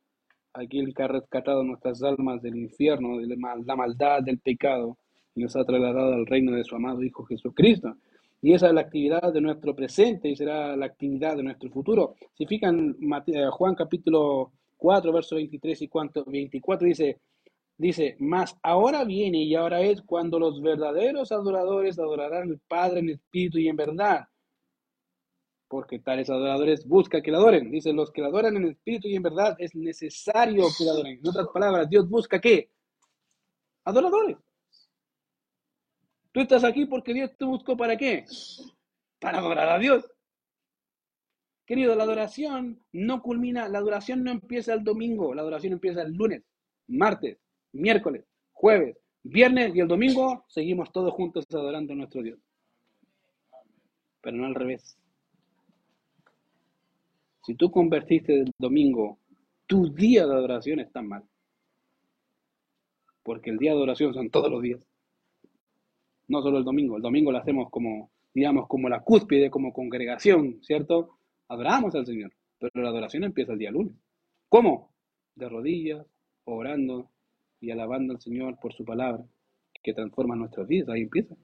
aquel 0.53 0.95
que 0.95 1.03
ha 1.03 1.09
rescatado 1.09 1.65
nuestras 1.65 2.01
almas 2.05 2.41
del 2.43 2.55
infierno, 2.55 3.19
de 3.19 3.27
la 3.27 3.77
maldad, 3.77 4.23
del 4.23 4.39
pecado, 4.39 4.97
y 5.35 5.43
nos 5.43 5.57
ha 5.57 5.65
trasladado 5.65 6.15
al 6.15 6.27
reino 6.27 6.53
de 6.53 6.65
su 6.65 6.75
amado 6.75 7.03
Hijo 7.03 7.25
Jesucristo. 7.25 7.97
Y 8.43 8.55
esa 8.55 8.69
es 8.69 8.75
la 8.75 8.81
actividad 8.83 9.33
de 9.33 9.41
nuestro 9.41 9.75
presente 9.75 10.29
y 10.29 10.37
será 10.37 10.75
la 10.77 10.87
actividad 10.87 11.37
de 11.37 11.43
nuestro 11.43 11.71
futuro. 11.71 12.15
Si 12.37 12.47
fijan, 12.47 12.97
eh, 13.27 13.47
Juan 13.51 13.75
capítulo 13.75 14.53
4, 14.79 15.13
verso 15.13 15.37
23 15.37 15.83
y 15.83 15.91
24 16.27 16.89
dice, 16.89 17.21
dice, 17.77 18.17
mas 18.19 18.57
ahora 18.63 19.05
viene 19.05 19.43
y 19.43 19.55
ahora 19.55 19.83
es 19.83 20.01
cuando 20.03 20.39
los 20.39 20.63
verdaderos 20.63 21.33
adoradores 21.33 21.99
adorarán 21.99 22.51
al 22.51 22.61
Padre 22.67 23.01
en 23.01 23.11
espíritu 23.11 23.59
y 23.59 23.69
en 23.69 23.77
verdad 23.77 24.27
porque 25.71 26.01
tales 26.01 26.29
adoradores 26.29 26.85
buscan 26.85 27.23
que 27.23 27.31
le 27.31 27.37
adoren. 27.37 27.71
Dice, 27.71 27.93
los 27.93 28.11
que 28.11 28.21
le 28.21 28.27
adoran 28.27 28.57
en 28.57 28.71
espíritu 28.71 29.07
y 29.07 29.15
en 29.15 29.23
verdad 29.23 29.55
es 29.57 29.73
necesario 29.77 30.65
que 30.77 30.83
le 30.83 30.91
adoren. 30.91 31.21
En 31.21 31.29
otras 31.29 31.47
palabras, 31.55 31.89
Dios 31.89 32.09
busca 32.09 32.41
qué? 32.41 32.71
Adoradores. 33.85 34.37
Tú 36.33 36.41
estás 36.41 36.65
aquí 36.65 36.87
porque 36.87 37.13
Dios 37.13 37.37
te 37.37 37.45
buscó 37.45 37.77
para 37.77 37.97
qué? 37.97 38.25
Para 39.19 39.39
adorar 39.39 39.69
a 39.69 39.79
Dios. 39.79 40.05
Querido, 41.67 41.95
la 41.95 42.05
adoración 42.05 42.81
no 42.93 43.23
culmina, 43.23 43.69
la 43.69 43.79
adoración 43.79 44.25
no 44.25 44.31
empieza 44.31 44.75
el 44.75 44.83
domingo, 44.83 45.35
la 45.35 45.43
adoración 45.43 45.73
empieza 45.75 46.03
el 46.03 46.13
lunes, 46.13 46.43
martes, 46.89 47.39
miércoles, 47.73 48.25
jueves, 48.53 48.97
viernes 49.23 49.75
y 49.75 49.81
el 49.81 49.89
domingo 49.89 50.45
seguimos 50.49 50.91
todos 50.93 51.13
juntos 51.15 51.45
adorando 51.53 51.93
a 51.93 51.97
nuestro 51.97 52.23
Dios. 52.23 52.39
Pero 54.21 54.37
no 54.37 54.47
al 54.47 54.55
revés. 54.55 54.97
Si 57.43 57.55
tú 57.55 57.71
convertiste 57.71 58.35
el 58.35 58.53
domingo, 58.59 59.19
tu 59.67 59.93
día 59.93 60.27
de 60.27 60.35
adoración 60.35 60.81
está 60.81 61.03
mal. 61.03 61.25
Porque 63.23 63.51
el 63.51 63.59
día 63.59 63.71
de 63.71 63.77
adoración 63.77 64.13
son 64.13 64.31
todos 64.31 64.51
los 64.51 64.63
días. 64.63 64.90
No 66.31 66.43
solo 66.43 66.59
el 66.59 66.65
domingo. 66.65 66.97
El 66.97 67.03
domingo 67.03 67.33
lo 67.33 67.39
hacemos 67.39 67.71
como, 67.71 68.09
digamos, 68.33 68.69
como 68.69 68.89
la 68.89 69.01
cúspide, 69.01 69.51
como 69.51 69.73
congregación, 69.73 70.61
¿cierto? 70.63 71.17
Adoramos 71.49 71.93
al 71.97 72.07
Señor. 72.07 72.33
Pero 72.61 72.85
la 72.85 72.91
adoración 72.91 73.25
empieza 73.25 73.53
el 73.53 73.59
día 73.59 73.73
lunes. 73.73 73.95
¿Cómo? 74.49 74.93
De 75.35 75.49
rodillas, 75.49 76.07
orando 76.45 77.11
y 77.61 77.73
alabando 77.73 78.13
al 78.13 78.21
Señor 78.21 78.59
por 78.61 78.73
su 78.73 78.85
palabra, 78.85 79.25
que 79.83 79.93
transforma 79.93 80.37
nuestras 80.37 80.69
vidas. 80.69 80.91
Ahí 80.91 81.03
empieza. 81.03 81.35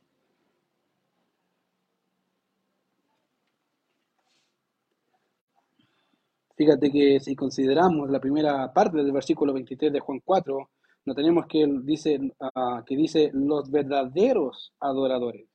Fíjate 6.56 6.92
que 6.92 7.18
si 7.18 7.34
consideramos 7.34 8.08
la 8.08 8.20
primera 8.20 8.72
parte 8.72 8.98
del 8.98 9.10
versículo 9.10 9.52
23 9.52 9.92
de 9.92 10.00
Juan 10.00 10.20
4, 10.24 10.70
no 11.06 11.14
tenemos 11.14 11.46
que 11.46 11.64
dice, 11.84 12.18
ah, 12.40 12.82
que 12.84 12.96
dice 12.96 13.30
los 13.32 13.70
verdaderos 13.70 14.74
adoradores. 14.80 15.46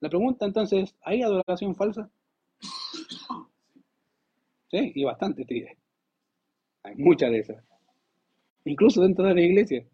La 0.00 0.08
pregunta 0.08 0.44
entonces, 0.44 0.96
¿hay 1.02 1.22
adoración 1.22 1.76
falsa? 1.76 2.10
Sí, 4.70 4.92
y 4.94 5.04
bastante, 5.04 5.44
te 5.44 5.78
Hay 6.82 6.94
muchas 6.96 7.30
de 7.30 7.38
esas. 7.38 7.64
Incluso 8.64 9.02
dentro 9.02 9.24
de 9.26 9.34
la 9.34 9.40
iglesia. 9.40 9.86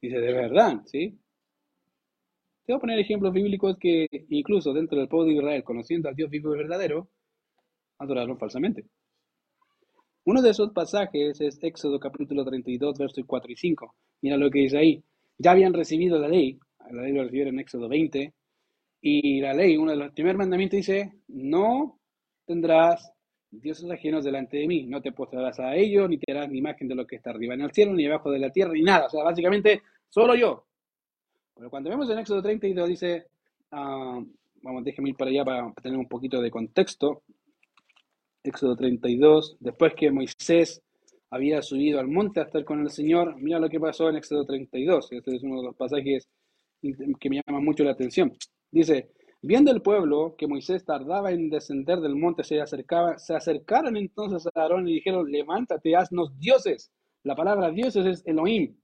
Dice, 0.00 0.18
de 0.18 0.32
verdad, 0.32 0.82
¿sí? 0.86 1.18
Te 2.64 2.72
voy 2.72 2.78
a 2.78 2.80
poner 2.80 2.98
ejemplos 2.98 3.32
bíblicos 3.32 3.76
que 3.78 4.06
incluso 4.28 4.72
dentro 4.72 4.98
del 4.98 5.08
pueblo 5.08 5.26
de 5.26 5.34
Israel, 5.34 5.64
conociendo 5.64 6.08
al 6.08 6.14
Dios 6.14 6.30
vivo 6.30 6.54
y 6.54 6.58
verdadero, 6.58 7.08
adoraron 7.98 8.38
falsamente. 8.38 8.86
Uno 10.30 10.42
de 10.42 10.50
esos 10.50 10.72
pasajes 10.72 11.40
es 11.40 11.58
Éxodo 11.64 11.98
capítulo 11.98 12.44
32, 12.44 12.98
versos 12.98 13.24
4 13.26 13.50
y 13.50 13.56
5. 13.56 13.94
Mira 14.20 14.36
lo 14.36 14.50
que 14.50 14.58
dice 14.58 14.76
ahí. 14.76 15.02
Ya 15.38 15.52
habían 15.52 15.72
recibido 15.72 16.18
la 16.18 16.28
ley, 16.28 16.60
la 16.90 17.00
ley 17.00 17.14
lo 17.14 17.22
recibieron 17.22 17.54
en 17.54 17.60
Éxodo 17.60 17.88
20, 17.88 18.34
y 19.00 19.40
la 19.40 19.54
ley, 19.54 19.78
uno 19.78 19.92
de 19.92 19.96
los 19.96 20.12
primeros 20.12 20.36
mandamientos 20.36 20.76
dice, 20.76 21.14
no 21.28 21.98
tendrás 22.44 23.10
dioses 23.50 23.90
ajenos 23.90 24.22
delante 24.22 24.58
de 24.58 24.66
mí, 24.66 24.84
no 24.84 25.00
te 25.00 25.12
postrarás 25.12 25.60
a 25.60 25.74
ellos, 25.74 26.06
ni 26.10 26.18
te 26.18 26.30
harás 26.30 26.50
ni 26.50 26.58
imagen 26.58 26.88
de 26.88 26.94
lo 26.94 27.06
que 27.06 27.16
está 27.16 27.30
arriba 27.30 27.54
en 27.54 27.62
el 27.62 27.72
cielo, 27.72 27.94
ni 27.94 28.04
abajo 28.04 28.30
de 28.30 28.38
la 28.38 28.50
tierra, 28.50 28.74
ni 28.74 28.82
nada. 28.82 29.06
O 29.06 29.08
sea, 29.08 29.24
básicamente, 29.24 29.80
solo 30.10 30.34
yo. 30.34 30.66
Pero 31.54 31.70
cuando 31.70 31.88
vemos 31.88 32.10
en 32.10 32.18
Éxodo 32.18 32.42
32 32.42 32.86
dice, 32.86 33.28
uh, 33.72 34.22
vamos, 34.60 34.84
déjeme 34.84 35.08
ir 35.08 35.16
para 35.16 35.30
allá 35.30 35.42
para 35.46 35.72
tener 35.82 35.98
un 35.98 36.06
poquito 36.06 36.42
de 36.42 36.50
contexto. 36.50 37.22
Éxodo 38.48 38.76
32, 38.76 39.56
después 39.60 39.94
que 39.94 40.10
Moisés 40.10 40.82
había 41.30 41.62
subido 41.62 42.00
al 42.00 42.08
monte 42.08 42.40
a 42.40 42.44
estar 42.44 42.64
con 42.64 42.80
el 42.80 42.90
Señor, 42.90 43.36
mira 43.40 43.58
lo 43.58 43.68
que 43.68 43.80
pasó 43.80 44.08
en 44.08 44.16
Éxodo 44.16 44.44
32. 44.44 45.12
Este 45.12 45.36
es 45.36 45.42
uno 45.42 45.60
de 45.60 45.66
los 45.66 45.76
pasajes 45.76 46.28
que 46.82 47.30
me 47.30 47.42
llama 47.46 47.60
mucho 47.60 47.84
la 47.84 47.92
atención. 47.92 48.32
Dice, 48.70 49.10
viendo 49.42 49.70
el 49.70 49.82
pueblo 49.82 50.34
que 50.36 50.46
Moisés 50.46 50.84
tardaba 50.84 51.32
en 51.32 51.50
descender 51.50 52.00
del 52.00 52.16
monte, 52.16 52.44
se, 52.44 52.60
acercaba, 52.60 53.18
se 53.18 53.34
acercaron 53.34 53.96
entonces 53.96 54.46
a 54.46 54.60
Aarón 54.60 54.88
y 54.88 54.94
dijeron, 54.94 55.30
levántate, 55.30 55.96
haznos 55.96 56.38
dioses. 56.38 56.90
La 57.24 57.34
palabra 57.34 57.70
dioses 57.70 58.06
es 58.06 58.22
Elohim, 58.26 58.76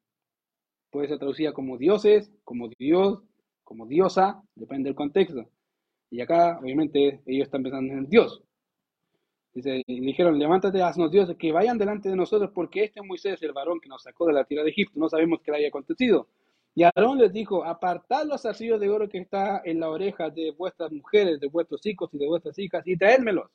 puede 0.90 1.08
ser 1.08 1.18
traducida 1.18 1.52
como 1.52 1.78
dioses, 1.78 2.30
como 2.44 2.68
Dios, 2.78 3.22
como 3.64 3.86
diosa, 3.86 4.42
depende 4.54 4.88
del 4.88 4.94
contexto. 4.94 5.48
Y 6.10 6.20
acá, 6.20 6.60
obviamente, 6.60 7.22
ellos 7.26 7.46
están 7.46 7.62
pensando 7.62 7.94
en 7.94 8.08
Dios. 8.08 8.42
Dijeron, 9.54 10.38
levántate, 10.38 10.82
haznos 10.82 11.12
dioses 11.12 11.36
que 11.36 11.52
vayan 11.52 11.78
delante 11.78 12.08
de 12.08 12.16
nosotros, 12.16 12.50
porque 12.52 12.84
este 12.84 13.00
Moisés, 13.02 13.40
el 13.42 13.52
varón 13.52 13.78
que 13.80 13.88
nos 13.88 14.02
sacó 14.02 14.26
de 14.26 14.32
la 14.32 14.44
tierra 14.44 14.64
de 14.64 14.70
Egipto, 14.70 14.98
no 14.98 15.08
sabemos 15.08 15.40
qué 15.42 15.52
le 15.52 15.58
haya 15.58 15.68
acontecido. 15.68 16.26
Y 16.74 16.82
Aarón 16.82 17.18
les 17.18 17.32
dijo, 17.32 17.64
apartad 17.64 18.24
los 18.26 18.44
arcillos 18.44 18.80
de 18.80 18.88
oro 18.88 19.08
que 19.08 19.18
está 19.18 19.62
en 19.64 19.78
la 19.78 19.90
oreja 19.90 20.28
de 20.28 20.50
vuestras 20.50 20.90
mujeres, 20.90 21.38
de 21.38 21.46
vuestros 21.46 21.86
hijos 21.86 22.10
y 22.12 22.18
de 22.18 22.26
vuestras 22.26 22.58
hijas, 22.58 22.82
y 22.84 22.96
traédmelos. 22.96 23.48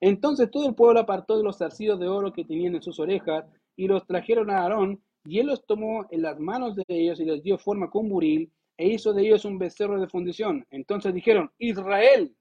Entonces 0.00 0.50
todo 0.50 0.68
el 0.68 0.74
pueblo 0.74 0.98
apartó 0.98 1.40
los 1.42 1.58
zarcillos 1.58 2.00
de 2.00 2.08
oro 2.08 2.32
que 2.32 2.44
tenían 2.44 2.74
en 2.74 2.82
sus 2.82 2.98
orejas, 2.98 3.44
y 3.76 3.86
los 3.86 4.04
trajeron 4.06 4.50
a 4.50 4.62
Aarón, 4.62 5.00
y 5.24 5.38
él 5.38 5.46
los 5.46 5.64
tomó 5.64 6.06
en 6.10 6.22
las 6.22 6.40
manos 6.40 6.74
de 6.74 6.84
ellos 6.88 7.20
y 7.20 7.24
les 7.24 7.42
dio 7.42 7.56
forma 7.56 7.88
con 7.88 8.08
buril 8.08 8.50
e 8.76 8.88
hizo 8.88 9.12
de 9.12 9.22
ellos 9.22 9.44
un 9.44 9.58
becerro 9.58 10.00
de 10.00 10.08
fundición. 10.08 10.66
Entonces 10.70 11.14
dijeron, 11.14 11.52
Israel, 11.58 12.34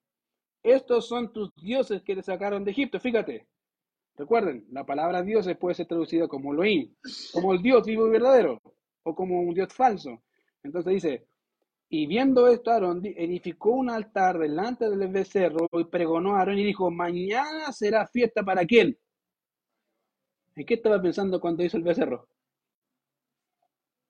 estos 0.64 1.07
son 1.07 1.32
tus 1.32 1.53
dioses 1.55 2.01
que 2.03 2.16
te 2.16 2.24
sacaron 2.24 2.64
de 2.64 2.72
Egipto. 2.72 2.99
Fíjate, 2.99 3.47
Recuerden, 4.20 4.66
la 4.72 4.86
palabra 4.86 5.24
Dios 5.24 5.45
se 5.45 5.55
puede 5.55 5.76
ser 5.76 5.88
traducida 5.88 6.28
como 6.28 6.51
Elohim, 6.51 6.93
como 7.32 7.53
el 7.53 7.62
Dios 7.62 7.86
vivo 7.86 8.05
y 8.05 8.12
verdadero, 8.12 8.62
o 9.03 9.16
como 9.16 9.39
un 9.39 9.53
Dios 9.53 9.74
falso. 9.74 10.22
Entonces 10.62 10.93
dice, 10.95 11.28
y 11.88 12.05
viendo 12.05 12.49
esto, 12.49 12.70
Aarón 12.70 13.01
edificó 13.05 13.72
un 13.72 13.89
altar 13.89 14.38
delante 14.38 14.89
del 14.89 15.07
becerro 15.07 15.70
y 15.72 15.86
pregonó 15.86 16.36
a 16.36 16.39
Aarón 16.39 16.60
y 16.60 16.66
dijo, 16.66 16.91
mañana 16.91 17.72
será 17.72 18.05
fiesta 18.07 18.43
para 18.43 18.66
quién. 18.66 18.97
¿En 20.57 20.66
qué 20.66 20.74
estaba 20.74 21.01
pensando 21.01 21.39
cuando 21.39 21.64
hizo 21.64 21.78
el 21.78 21.84
becerro? 21.84 22.28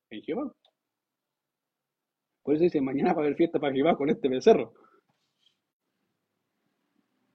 En 0.09 0.23
Jehová. 0.23 0.51
Por 2.41 2.55
eso 2.55 2.63
dice, 2.63 2.81
mañana 2.81 3.13
va 3.13 3.21
a 3.21 3.25
haber 3.25 3.35
fiesta 3.35 3.59
para 3.59 3.75
Jehová 3.75 3.95
con 3.95 4.09
este 4.09 4.27
becerro. 4.27 4.73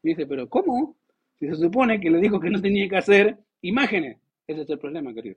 Dice, 0.08 0.26
pero 0.26 0.48
¿cómo? 0.48 0.96
Si 1.38 1.48
se 1.48 1.56
supone 1.56 2.00
que 2.00 2.10
le 2.10 2.18
dijo 2.18 2.40
que 2.40 2.50
no 2.50 2.60
tenía 2.60 2.88
que 2.88 2.96
hacer 2.96 3.38
imágenes. 3.62 4.18
Ese 4.46 4.62
es 4.62 4.70
el 4.70 4.78
problema, 4.78 5.12
querido. 5.14 5.36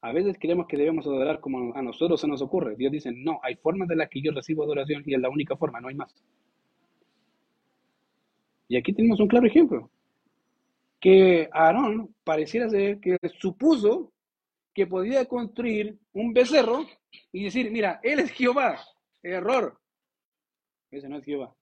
A 0.00 0.12
veces 0.12 0.36
creemos 0.38 0.66
que 0.66 0.76
debemos 0.76 1.06
adorar 1.06 1.40
como 1.40 1.74
a 1.74 1.82
nosotros 1.82 2.20
se 2.20 2.28
nos 2.28 2.42
ocurre. 2.42 2.76
Dios 2.76 2.92
dice, 2.92 3.10
no, 3.12 3.40
hay 3.42 3.56
formas 3.56 3.88
de 3.88 3.96
las 3.96 4.10
que 4.10 4.20
yo 4.20 4.32
recibo 4.32 4.62
adoración 4.62 5.02
y 5.06 5.14
es 5.14 5.20
la 5.20 5.30
única 5.30 5.56
forma, 5.56 5.80
no 5.80 5.88
hay 5.88 5.94
más. 5.94 6.14
Y 8.68 8.76
aquí 8.76 8.92
tenemos 8.92 9.20
un 9.20 9.28
claro 9.28 9.46
ejemplo. 9.46 9.90
Que 11.00 11.48
Aarón 11.52 12.14
pareciera 12.24 12.68
ser 12.68 12.98
que 13.00 13.16
supuso 13.38 14.12
que 14.74 14.86
podía 14.86 15.26
construir 15.26 15.96
un 16.12 16.32
becerro 16.32 16.84
y 17.32 17.44
decir, 17.44 17.70
mira, 17.70 18.00
él 18.02 18.20
es 18.20 18.30
Jehová. 18.32 18.78
Error. 19.22 19.78
Ese 20.90 21.08
no 21.08 21.16
es 21.16 21.24
Jehová. 21.24 21.54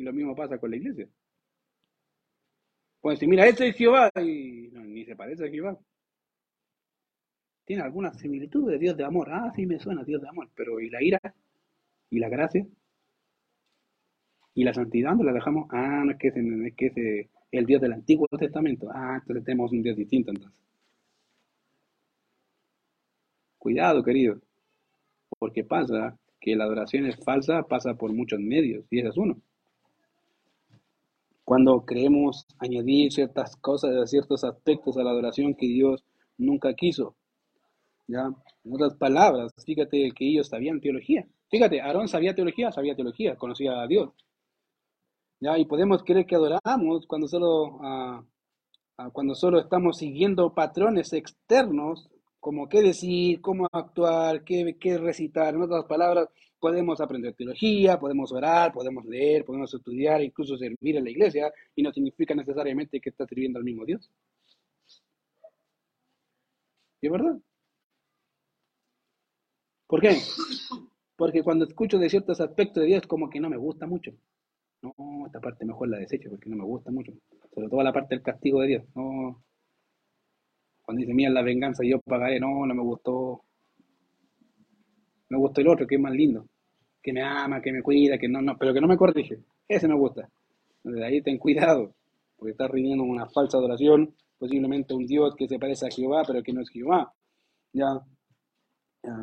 Y 0.00 0.02
lo 0.02 0.14
mismo 0.14 0.34
pasa 0.34 0.58
con 0.58 0.70
la 0.70 0.76
iglesia. 0.76 1.06
Pueden 3.00 3.16
decir, 3.16 3.28
mira, 3.28 3.46
ese 3.46 3.68
es 3.68 3.76
Jehová 3.76 4.10
y 4.16 4.70
ni 4.72 5.04
se 5.04 5.14
parece 5.14 5.46
a 5.46 5.50
Jehová 5.50 5.78
tiene 7.70 7.84
alguna 7.84 8.12
similitud 8.14 8.68
de 8.68 8.78
Dios 8.80 8.96
de 8.96 9.04
amor. 9.04 9.28
Ah, 9.30 9.52
sí 9.54 9.64
me 9.64 9.78
suena 9.78 10.02
Dios 10.02 10.20
de 10.20 10.28
amor, 10.28 10.48
pero 10.56 10.80
¿y 10.80 10.90
la 10.90 11.00
ira? 11.00 11.20
¿Y 12.10 12.18
la 12.18 12.28
gracia? 12.28 12.66
¿Y 14.54 14.64
la 14.64 14.74
santidad? 14.74 15.10
¿Dónde 15.10 15.26
la 15.26 15.32
dejamos? 15.32 15.68
Ah, 15.70 16.02
no 16.04 16.10
es 16.10 16.18
que 16.18 16.28
es, 16.28 16.36
es, 16.36 16.74
que 16.74 16.86
es 16.86 17.28
el 17.52 17.66
Dios 17.66 17.80
del 17.80 17.92
Antiguo 17.92 18.26
Testamento. 18.26 18.88
Ah, 18.92 19.18
entonces 19.20 19.44
tenemos 19.44 19.70
un 19.70 19.82
Dios 19.82 19.96
distinto 19.96 20.32
entonces. 20.32 20.58
Cuidado, 23.56 24.02
querido, 24.02 24.40
porque 25.38 25.62
pasa 25.62 26.18
que 26.40 26.56
la 26.56 26.64
adoración 26.64 27.06
es 27.06 27.16
falsa, 27.24 27.62
pasa 27.62 27.94
por 27.94 28.12
muchos 28.12 28.40
medios, 28.40 28.84
y 28.90 28.98
ese 28.98 29.10
es 29.10 29.16
uno. 29.16 29.40
Cuando 31.50 31.84
creemos 31.84 32.46
añadir 32.60 33.10
ciertas 33.10 33.56
cosas, 33.56 34.08
ciertos 34.08 34.44
aspectos 34.44 34.96
a 34.96 35.02
la 35.02 35.10
adoración 35.10 35.56
que 35.56 35.66
Dios 35.66 36.04
nunca 36.38 36.74
quiso, 36.74 37.16
¿ya? 38.06 38.30
En 38.62 38.72
otras 38.72 38.94
palabras, 38.94 39.52
fíjate 39.66 40.12
que 40.14 40.28
ellos 40.28 40.46
sabían 40.46 40.80
teología. 40.80 41.26
Fíjate, 41.50 41.80
Aarón 41.80 42.06
sabía 42.06 42.36
teología, 42.36 42.70
sabía 42.70 42.94
teología, 42.94 43.34
conocía 43.34 43.82
a 43.82 43.88
Dios. 43.88 44.10
¿Ya? 45.40 45.58
Y 45.58 45.64
podemos 45.64 46.04
creer 46.04 46.24
que 46.24 46.36
adoramos 46.36 47.08
cuando 47.08 47.26
solo, 47.26 47.80
ah, 47.82 48.24
ah, 48.98 49.10
cuando 49.12 49.34
solo 49.34 49.58
estamos 49.58 49.98
siguiendo 49.98 50.54
patrones 50.54 51.12
externos, 51.12 52.08
como 52.38 52.68
qué 52.68 52.80
decir, 52.80 53.40
cómo 53.40 53.66
actuar, 53.72 54.44
qué, 54.44 54.76
qué 54.78 54.98
recitar. 54.98 55.52
En 55.56 55.62
otras 55.62 55.86
palabras, 55.86 56.28
podemos 56.60 57.00
aprender 57.00 57.34
teología, 57.34 57.98
podemos 57.98 58.30
orar, 58.32 58.72
podemos 58.72 59.04
leer, 59.06 59.44
podemos 59.44 59.72
estudiar, 59.74 60.22
incluso 60.22 60.56
servir 60.56 60.96
en 60.96 61.04
la 61.04 61.10
iglesia, 61.10 61.52
y 61.74 61.82
no 61.82 61.92
significa 61.92 62.34
necesariamente 62.34 63.00
que 63.00 63.10
estás 63.10 63.28
sirviendo 63.28 63.58
al 63.58 63.64
mismo 63.64 63.84
Dios. 63.84 64.10
¿Y 67.00 67.06
es 67.06 67.12
verdad? 67.12 67.38
¿Por 69.86 70.00
qué? 70.00 70.18
Porque 71.16 71.42
cuando 71.42 71.64
escucho 71.64 71.98
de 71.98 72.10
ciertos 72.10 72.40
aspectos 72.40 72.82
de 72.82 72.88
Dios, 72.88 73.06
como 73.06 73.28
que 73.28 73.40
no 73.40 73.50
me 73.50 73.56
gusta 73.56 73.86
mucho. 73.86 74.12
No, 74.82 74.94
esta 75.26 75.40
parte 75.40 75.64
mejor 75.64 75.88
la 75.88 75.98
desecho 75.98 76.30
porque 76.30 76.48
no 76.48 76.56
me 76.56 76.64
gusta 76.64 76.90
mucho. 76.90 77.12
Sobre 77.54 77.68
todo 77.68 77.82
la 77.82 77.92
parte 77.92 78.14
del 78.14 78.22
castigo 78.22 78.60
de 78.60 78.68
Dios. 78.68 78.84
No. 78.94 79.42
Cuando 80.82 81.00
dice, 81.00 81.12
mía 81.12 81.28
la 81.30 81.42
venganza, 81.42 81.82
yo 81.84 82.00
pagaré. 82.00 82.40
No, 82.40 82.64
no 82.66 82.74
me 82.74 82.82
gustó. 82.82 83.44
Me 85.30 85.38
gustó 85.38 85.60
el 85.60 85.68
otro, 85.68 85.86
que 85.86 85.94
es 85.94 86.00
más 86.00 86.12
lindo. 86.12 86.46
Que 87.02 87.12
me 87.12 87.22
ama, 87.22 87.62
que 87.62 87.72
me 87.72 87.82
cuida, 87.82 88.18
que 88.18 88.28
no, 88.28 88.42
no, 88.42 88.56
pero 88.58 88.74
que 88.74 88.80
no 88.80 88.86
me 88.86 88.96
corrige. 88.96 89.38
Ese 89.66 89.88
me 89.88 89.94
gusta. 89.94 90.28
Desde 90.82 91.04
ahí 91.04 91.22
ten 91.22 91.38
cuidado, 91.38 91.94
porque 92.36 92.52
estás 92.52 92.70
rindiendo 92.70 93.04
una 93.04 93.28
falsa 93.28 93.58
adoración, 93.58 94.14
posiblemente 94.38 94.94
un 94.94 95.06
Dios 95.06 95.34
que 95.36 95.48
se 95.48 95.58
parece 95.58 95.86
a 95.86 95.90
Jehová, 95.90 96.22
pero 96.26 96.42
que 96.42 96.52
no 96.52 96.60
es 96.60 96.70
Jehová. 96.70 97.12
Ya, 97.72 98.00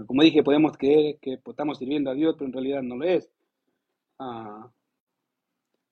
como 0.08 0.24
dije, 0.24 0.44
podemos 0.44 0.78
creer 0.78 1.18
que 1.22 1.40
estamos 1.46 1.78
sirviendo 1.78 2.10
a 2.10 2.16
Dios, 2.16 2.36
pero 2.38 2.48
en 2.48 2.54
realidad 2.54 2.82
no 2.82 2.96
lo 2.98 3.06
es. 3.06 3.30
Ah, 4.20 4.72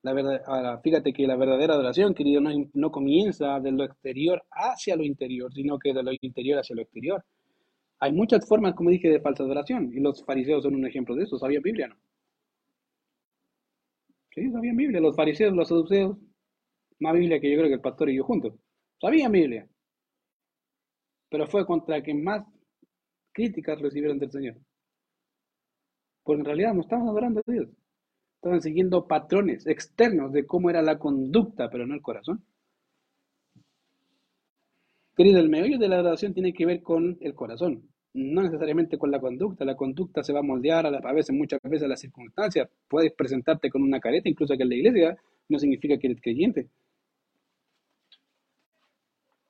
la 0.01 0.13
verdad, 0.13 0.81
fíjate 0.83 1.13
que 1.13 1.27
la 1.27 1.35
verdadera 1.35 1.73
adoración, 1.73 2.13
querido, 2.13 2.39
no, 2.39 2.51
no 2.73 2.91
comienza 2.91 3.59
de 3.59 3.71
lo 3.71 3.83
exterior 3.83 4.43
hacia 4.51 4.95
lo 4.95 5.03
interior, 5.03 5.51
sino 5.53 5.79
que 5.79 5.93
de 5.93 6.03
lo 6.03 6.11
interior 6.21 6.59
hacia 6.59 6.75
lo 6.75 6.83
exterior. 6.83 7.23
Hay 8.05 8.13
muchas 8.13 8.47
formas, 8.47 8.75
como 8.75 8.91
dije, 8.91 9.09
de 9.09 9.19
falsa 9.19 9.41
adoración, 9.41 9.91
y 9.91 9.99
los 9.99 10.23
fariseos 10.23 10.61
son 10.61 10.75
un 10.75 10.85
ejemplo 10.85 11.15
de 11.15 11.23
eso. 11.23 11.39
¿Sabían 11.39 11.63
Biblia, 11.63 11.87
no? 11.87 11.95
Sí, 14.29 14.51
sabían 14.51 14.75
Biblia. 14.75 15.01
Los 15.01 15.15
fariseos, 15.15 15.55
los 15.55 15.67
saduceos, 15.67 16.15
más 16.99 17.13
Biblia 17.13 17.39
que 17.39 17.49
yo 17.49 17.57
creo 17.57 17.67
que 17.67 17.73
el 17.73 17.81
pastor 17.81 18.11
y 18.11 18.17
yo 18.17 18.23
juntos. 18.23 18.53
Sabían 19.01 19.31
Biblia. 19.31 19.67
Pero 21.29 21.47
fue 21.47 21.65
contra 21.65 22.03
quien 22.03 22.23
más 22.23 22.45
críticas 23.31 23.81
recibieron 23.81 24.19
del 24.19 24.31
Señor. 24.31 24.55
Porque 26.21 26.41
en 26.41 26.45
realidad 26.45 26.75
no 26.75 26.81
estaban 26.81 27.07
adorando 27.07 27.39
a 27.39 27.51
Dios. 27.51 27.69
Estaban 28.35 28.61
siguiendo 28.61 29.07
patrones 29.07 29.65
externos 29.65 30.31
de 30.31 30.45
cómo 30.45 30.69
era 30.69 30.83
la 30.83 30.99
conducta, 30.99 31.71
pero 31.71 31.87
no 31.87 31.95
el 31.95 32.03
corazón. 32.03 32.45
Querido, 35.17 35.39
el 35.39 35.49
meollo 35.49 35.79
de 35.79 35.87
la 35.87 35.95
adoración 35.95 36.35
tiene 36.35 36.53
que 36.53 36.67
ver 36.67 36.83
con 36.83 37.17
el 37.21 37.33
corazón, 37.33 37.89
no 38.15 38.41
necesariamente 38.41 38.97
con 38.97 39.11
la 39.11 39.19
conducta. 39.19 39.65
La 39.65 39.75
conducta 39.75 40.23
se 40.23 40.33
va 40.33 40.39
a 40.39 40.43
moldear 40.43 40.85
a, 40.85 40.91
la, 40.91 40.97
a 40.99 41.13
veces, 41.13 41.35
muchas 41.35 41.59
veces 41.63 41.83
a 41.83 41.87
las 41.87 41.99
circunstancias. 41.99 42.67
Puedes 42.87 43.13
presentarte 43.13 43.69
con 43.69 43.83
una 43.83 43.99
careta, 43.99 44.29
incluso 44.29 44.55
que 44.57 44.63
en 44.63 44.69
la 44.69 44.75
iglesia, 44.75 45.17
no 45.49 45.59
significa 45.59 45.97
que 45.97 46.07
eres 46.07 46.21
creyente. 46.21 46.67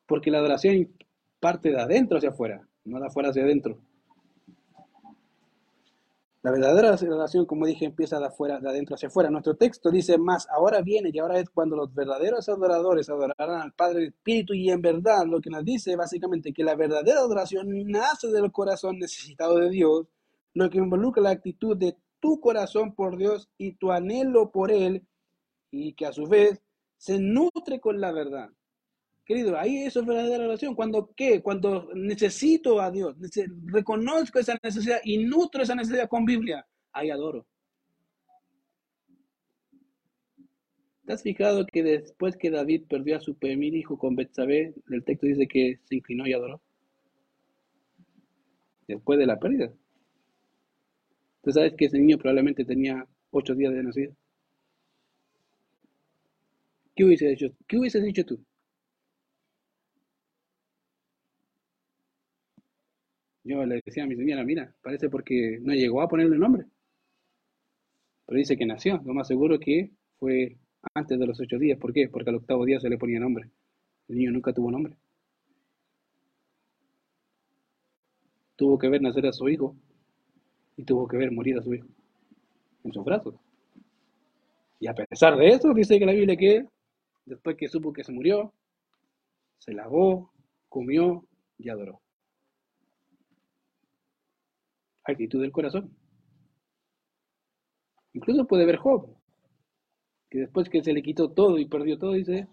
Porque 0.05 0.32
la 0.32 0.39
adoración 0.39 0.89
parte 1.39 1.70
de 1.72 1.80
adentro 1.80 2.18
hacia 2.18 2.30
afuera 2.30 2.68
no 2.86 2.99
de 2.99 3.07
afuera 3.07 3.30
hacia 3.30 3.43
adentro. 3.43 3.80
La 6.46 6.52
verdadera 6.52 6.96
relación, 6.96 7.48
como 7.48 7.66
dije, 7.66 7.86
empieza 7.86 8.20
de 8.20 8.28
afuera, 8.28 8.60
de 8.60 8.70
adentro 8.70 8.93
hacia 8.93 9.08
afuera. 9.08 9.32
Nuestro 9.32 9.56
texto 9.56 9.89
dice 9.89 10.20
más, 10.20 10.48
ahora 10.52 10.84
viene 10.84 11.10
y 11.12 11.18
ahora 11.18 11.39
es 11.39 11.50
cuando 11.50 11.76
los 11.76 11.91
verdaderos 11.91 12.48
adoradores 12.48 13.10
adorarán 13.10 13.64
al 13.64 13.74
Padre 13.74 13.96
del 13.96 14.08
Espíritu 14.10 14.54
y 14.54 14.70
en 14.70 14.80
verdad 14.80 15.26
lo 15.26 15.41
que 15.41 15.50
nos 15.50 15.66
dice 15.66 15.96
básicamente 15.96 16.54
que 16.54 16.64
la 16.64 16.76
verdadera 16.76 17.22
adoración 17.22 17.66
nace 17.88 18.28
del 18.28 18.52
corazón 18.52 19.00
necesitado 19.00 19.58
de 19.58 19.72
Dios, 19.72 20.06
lo 20.54 20.70
que 20.70 20.78
involucra 20.78 21.24
la 21.24 21.32
actitud 21.32 21.76
de 21.76 21.98
tu 22.20 22.39
corazón 22.39 22.93
por 22.93 23.18
Dios 23.18 23.50
y 23.58 23.78
tu 23.78 23.91
anhelo 23.91 24.52
por 24.52 24.72
Él 24.72 25.08
y 25.72 25.93
que 25.93 26.06
a 26.06 26.14
su 26.14 26.28
vez 26.28 26.62
se 26.96 27.18
nutre 27.20 27.80
con 27.80 28.00
la 28.00 28.12
verdad. 28.12 28.52
Querido, 29.26 29.57
ahí 29.57 29.78
eso 29.84 30.01
es 30.01 30.05
verdadera 30.05 30.45
oración. 30.45 30.76
Cuando 30.76 31.11
qué? 31.15 31.41
Cuando 31.41 31.89
necesito 31.95 32.80
a 32.80 32.91
Dios, 32.91 33.15
reconozco 33.65 34.38
esa 34.38 34.57
necesidad 34.61 34.99
y 35.03 35.17
nutro 35.17 35.63
esa 35.63 35.73
necesidad 35.73 36.07
con 36.07 36.26
Biblia, 36.26 36.65
ahí 36.93 37.09
adoro. 37.09 37.47
¿Te 41.05 41.13
has 41.13 41.23
fijado 41.23 41.65
que 41.65 41.82
después 41.82 42.38
que 42.38 42.51
David 42.51 42.84
perdió 42.88 43.17
a 43.17 43.19
su 43.19 43.36
primer 43.36 43.73
hijo 43.73 43.97
con 43.97 44.15
Betsabé, 44.15 44.76
el 44.91 45.03
texto 45.03 45.26
dice 45.26 45.47
que 45.47 45.80
se 45.86 45.95
inclinó 45.95 46.28
y 46.28 46.34
adoró? 46.34 46.61
Después 48.88 49.17
de 49.17 49.26
la 49.26 49.39
pérdida. 49.39 49.73
¿Tú 51.41 51.51
sabes 51.51 51.73
que 51.76 51.86
ese 51.86 51.97
niño 51.97 52.17
probablemente 52.17 52.63
tenía 52.63 53.07
ocho 53.32 53.55
días 53.55 53.73
de 53.73 53.84
nacido? 53.84 54.13
¿Qué 56.95 57.03
hubiese 57.03 57.28
dicho, 57.28 57.47
¿Qué 57.67 57.78
hubieses 57.78 58.03
dicho 58.03 58.23
tú? 58.23 58.45
Yo 63.46 63.64
le 63.64 63.80
decía 63.86 64.04
a 64.04 64.08
mi 64.08 64.16
señora, 64.16 64.43
mira, 64.43 64.74
parece 64.82 65.08
porque 65.08 65.60
no 65.62 65.74
llegó 65.74 66.02
a 66.02 66.08
ponerle 66.08 66.38
nombre. 66.38 66.66
Pero 68.26 68.39
dice 68.39 68.58
que 68.58 68.66
nació. 68.66 69.00
Lo 69.06 69.14
más 69.14 69.28
seguro 69.28 69.60
que 69.60 69.91
fue 70.18 70.58
antes 70.96 71.20
de 71.20 71.28
los 71.28 71.39
ocho 71.39 71.60
días. 71.60 71.78
¿Por 71.78 71.93
qué? 71.93 72.10
Porque 72.10 72.32
al 72.32 72.38
octavo 72.38 72.66
día 72.66 72.80
se 72.80 72.89
le 72.89 72.98
ponía 72.98 73.20
nombre. 73.20 73.52
El 74.08 74.18
niño 74.18 74.32
nunca 74.32 74.52
tuvo 74.52 74.72
nombre. 74.72 74.96
Tuvo 78.56 78.80
que 78.80 78.89
ver 78.89 79.02
nacer 79.02 79.28
a 79.28 79.32
su 79.32 79.48
hijo 79.48 79.76
y 80.76 80.84
tuvo 80.84 81.08
que 81.08 81.18
ver 81.18 81.32
morir 81.32 81.60
a 81.60 81.62
su 81.62 81.74
hijo 81.76 81.88
en 82.84 82.93
sus 82.93 83.06
brazos. 83.06 83.36
Y 84.80 84.88
a 84.88 84.93
pesar 84.96 85.38
de 85.38 85.50
eso, 85.50 85.72
dice 85.74 86.00
que 86.00 86.06
la 86.06 86.14
Biblia 86.14 86.36
que 86.36 86.66
después 87.26 87.58
que 87.58 87.68
supo 87.68 87.93
que 87.93 88.04
se 88.04 88.12
murió, 88.12 88.54
se 89.60 89.74
lavó, 89.74 90.32
comió 90.68 91.26
y 91.60 91.70
adoró. 91.70 92.02
Actitud 95.06 95.41
del 95.41 95.51
corazón. 95.51 95.95
Incluso 98.14 98.47
puede 98.47 98.66
ver 98.66 98.78
Job, 98.78 99.16
que 100.30 100.39
después 100.39 100.70
que 100.70 100.84
se 100.84 100.93
le 100.93 101.03
quitó 101.03 101.32
todo 101.32 101.58
y 101.60 101.68
perdió 101.68 101.97
todo, 101.97 102.14
dice, 102.14 102.47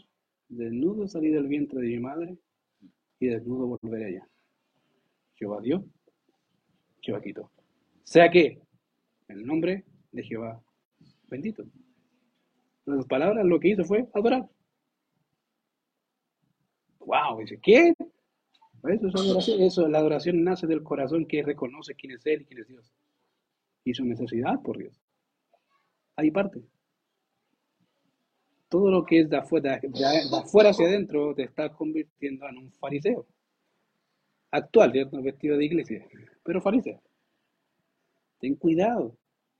desnudo 0.48 1.06
salí 1.06 1.30
del 1.30 1.46
vientre 1.46 1.80
de 1.80 1.88
mi 1.88 1.98
madre 1.98 2.36
y 3.20 3.28
desnudo 3.28 3.78
volveré 3.82 4.06
allá. 4.06 4.28
Jehová 5.34 5.60
dio, 5.62 5.84
Jehová 7.00 7.20
quitó. 7.22 7.50
Sea 8.04 8.30
que, 8.30 8.60
el 9.28 9.46
nombre 9.46 9.84
de 10.10 10.22
Jehová 10.24 10.62
bendito. 11.32 11.62
En 12.86 12.92
otras 12.92 13.06
palabras, 13.06 13.44
lo 13.44 13.58
que 13.58 13.68
hizo 13.68 13.84
fue 13.84 14.06
adorar. 14.14 14.48
Wow, 17.00 17.40
dice, 17.40 17.58
¿qué? 17.60 17.94
Eso 18.84 19.08
es 19.08 19.14
adoración. 19.14 19.62
Eso, 19.62 19.88
la 19.88 19.98
adoración 19.98 20.42
nace 20.42 20.66
del 20.66 20.82
corazón 20.82 21.26
que 21.26 21.42
reconoce 21.42 21.94
quién 21.94 22.12
es 22.12 22.26
Él 22.26 22.42
y 22.42 22.44
quién 22.44 22.60
es 22.60 22.68
Dios. 22.68 22.92
Y 23.84 23.94
su 23.94 24.04
necesidad 24.04 24.60
por 24.62 24.78
Dios. 24.78 25.00
Ahí 26.16 26.30
parte. 26.30 26.62
Todo 28.68 28.90
lo 28.90 29.04
que 29.04 29.20
es 29.20 29.30
de 29.30 29.36
afuera, 29.36 29.78
de 29.80 30.36
afuera 30.36 30.70
hacia 30.70 30.86
adentro 30.86 31.34
te 31.34 31.42
está 31.42 31.68
convirtiendo 31.70 32.48
en 32.48 32.58
un 32.58 32.72
fariseo. 32.72 33.26
Actual, 34.50 34.92
¿cierto? 34.92 35.22
Vestido 35.22 35.56
de 35.56 35.64
iglesia. 35.64 36.06
Pero 36.42 36.60
fariseo. 36.60 37.00
Ten 38.38 38.56
cuidado. 38.56 39.16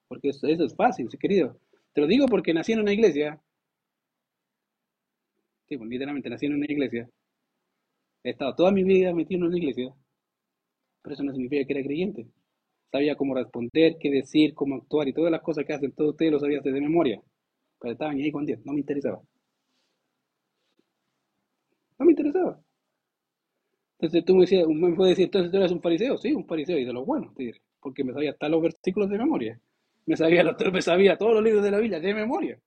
Porque 0.09 0.31
eso, 0.31 0.47
eso 0.47 0.65
es 0.65 0.75
fácil, 0.75 1.09
querido. 1.09 1.59
Te 1.93 2.01
lo 2.01 2.07
digo 2.07 2.27
porque 2.27 2.53
nací 2.53 2.73
en 2.73 2.81
una 2.81 2.93
iglesia. 2.93 3.41
Sí, 5.69 5.77
pues, 5.77 5.89
literalmente 5.89 6.29
nací 6.29 6.47
en 6.47 6.55
una 6.55 6.67
iglesia. 6.67 7.09
He 8.25 8.31
estado 8.31 8.55
toda 8.55 8.71
mi 8.71 8.85
vida 8.85 9.13
metido 9.15 9.41
en 9.41 9.47
una 9.49 9.59
iglesia. 9.59 9.93
Pero 11.03 11.15
eso 11.15 11.25
no 11.25 11.33
significa 11.33 11.67
que 11.67 11.73
era 11.73 11.83
creyente. 11.85 12.27
Sabía 12.91 13.17
cómo 13.17 13.35
responder, 13.35 13.97
qué 14.01 14.11
decir, 14.11 14.55
cómo 14.55 14.77
actuar 14.77 15.09
y 15.09 15.13
todas 15.13 15.33
las 15.33 15.43
cosas 15.43 15.65
que 15.65 15.73
hacen 15.73 15.93
todos 15.93 16.11
ustedes 16.11 16.33
lo 16.33 16.39
sabías 16.39 16.63
de 16.63 16.73
memoria. 16.73 17.21
Pero 17.81 17.93
estaban 17.93 18.17
ahí 18.17 18.31
con 18.31 18.47
Dios. 18.47 18.61
No 18.65 18.73
me 18.73 18.81
interesaba. 18.81 19.21
No 21.99 22.07
me 22.07 22.13
interesaba. 22.13 22.61
Entonces 23.99 24.25
tú 24.25 24.35
me, 24.35 24.41
decías, 24.43 24.67
me 24.67 24.95
puedes 24.95 25.13
decir, 25.13 25.27
entonces 25.27 25.51
tú 25.51 25.57
eres 25.59 25.73
un 25.73 25.81
fariseo. 25.81 26.19
Sí, 26.19 26.33
un 26.33 26.47
fariseo 26.47 26.79
y 26.79 26.85
de 26.85 26.93
los 26.93 27.07
buenos, 27.07 27.35
te 27.35 27.45
diré. 27.45 27.61
Porque 27.81 28.05
me 28.05 28.13
sabía 28.13 28.31
hasta 28.33 28.49
los 28.49 28.63
versículos 28.63 29.09
de 29.11 29.19
memoria. 29.19 29.61
Me 30.07 30.17
sabía, 30.17 30.45
me 30.73 30.83
sabía 30.83 31.17
todos 31.17 31.35
los 31.35 31.43
libros 31.43 31.63
de 31.63 31.71
la 31.71 31.79
Biblia 31.79 32.01
de 32.01 32.15
memoria. 32.15 32.59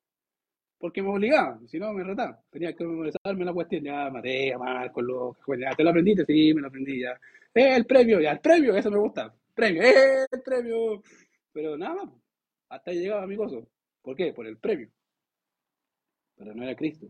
Porque 0.78 1.02
me 1.02 1.10
obligaban, 1.10 1.68
si 1.68 1.80
no 1.80 1.94
me 1.94 2.04
retaban. 2.04 2.38
Tenía 2.50 2.76
que 2.76 2.84
memorizarme 2.86 3.46
la 3.46 3.54
cuestión. 3.54 3.84
Ya, 3.84 4.10
Mateo, 4.10 4.60
Marco, 4.60 5.02
lo 5.02 5.38
ya, 5.58 5.72
¿te 5.76 5.84
lo 5.84 5.90
aprendiste? 5.90 6.26
Sí, 6.26 6.54
me 6.54 6.62
lo 6.62 6.68
aprendí 6.68 7.02
ya. 7.02 7.12
Eh, 7.54 7.76
el 7.76 7.86
premio, 7.86 8.20
ya, 8.20 8.32
el 8.32 8.40
premio, 8.40 8.76
eso 8.76 8.92
me 8.92 8.98
gusta. 9.00 9.34
Premio, 9.54 9.82
eh, 9.82 10.26
el 10.32 10.42
premio. 10.42 11.02
Pero 11.54 11.78
nada 11.78 11.96
más, 11.96 12.14
hasta 12.70 12.92
llegaba 12.92 13.26
mi 13.26 13.36
gozo. 13.36 13.68
¿Por 14.02 14.16
qué? 14.16 14.34
Por 14.34 14.46
el 14.48 14.58
premio. 14.58 14.90
Pero 16.36 16.54
no 16.54 16.64
era 16.64 16.76
Cristo. 16.76 17.08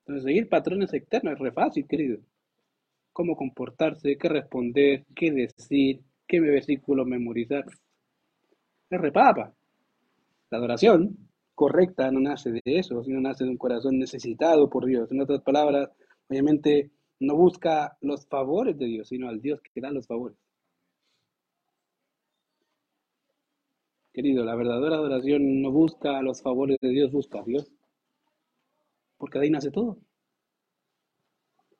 Entonces, 0.00 0.24
seguir 0.24 0.48
patrones 0.48 0.92
externos 0.92 1.34
es 1.34 1.38
re 1.38 1.52
fácil, 1.52 1.86
querido. 1.86 2.18
Cómo 3.12 3.36
comportarse, 3.36 4.16
qué 4.18 4.28
responder, 4.28 5.04
qué 5.14 5.30
decir, 5.30 6.00
qué 6.26 6.40
versículo 6.40 7.04
memorizar. 7.04 7.64
Es 8.90 9.00
repapa. 9.00 9.52
La 10.50 10.58
adoración 10.58 11.16
correcta 11.54 12.10
no 12.10 12.20
nace 12.20 12.52
de 12.52 12.60
eso, 12.64 13.02
sino 13.04 13.20
nace 13.20 13.44
de 13.44 13.50
un 13.50 13.56
corazón 13.56 13.98
necesitado 13.98 14.68
por 14.68 14.86
Dios. 14.86 15.10
En 15.12 15.20
otras 15.20 15.42
palabras, 15.42 15.90
obviamente 16.28 16.90
no 17.20 17.36
busca 17.36 17.96
los 18.00 18.26
favores 18.26 18.76
de 18.78 18.86
Dios, 18.86 19.08
sino 19.08 19.28
al 19.28 19.40
Dios 19.40 19.60
que 19.62 19.80
da 19.80 19.90
los 19.90 20.06
favores. 20.06 20.36
Querido, 24.12 24.44
la 24.44 24.54
verdadera 24.54 24.96
adoración 24.96 25.60
no 25.60 25.72
busca 25.72 26.22
los 26.22 26.40
favores 26.40 26.78
de 26.80 26.88
Dios, 26.88 27.10
busca 27.10 27.40
a 27.40 27.44
Dios. 27.44 27.70
Porque 29.16 29.38
de 29.38 29.46
ahí 29.46 29.50
nace 29.50 29.70
todo. 29.70 29.98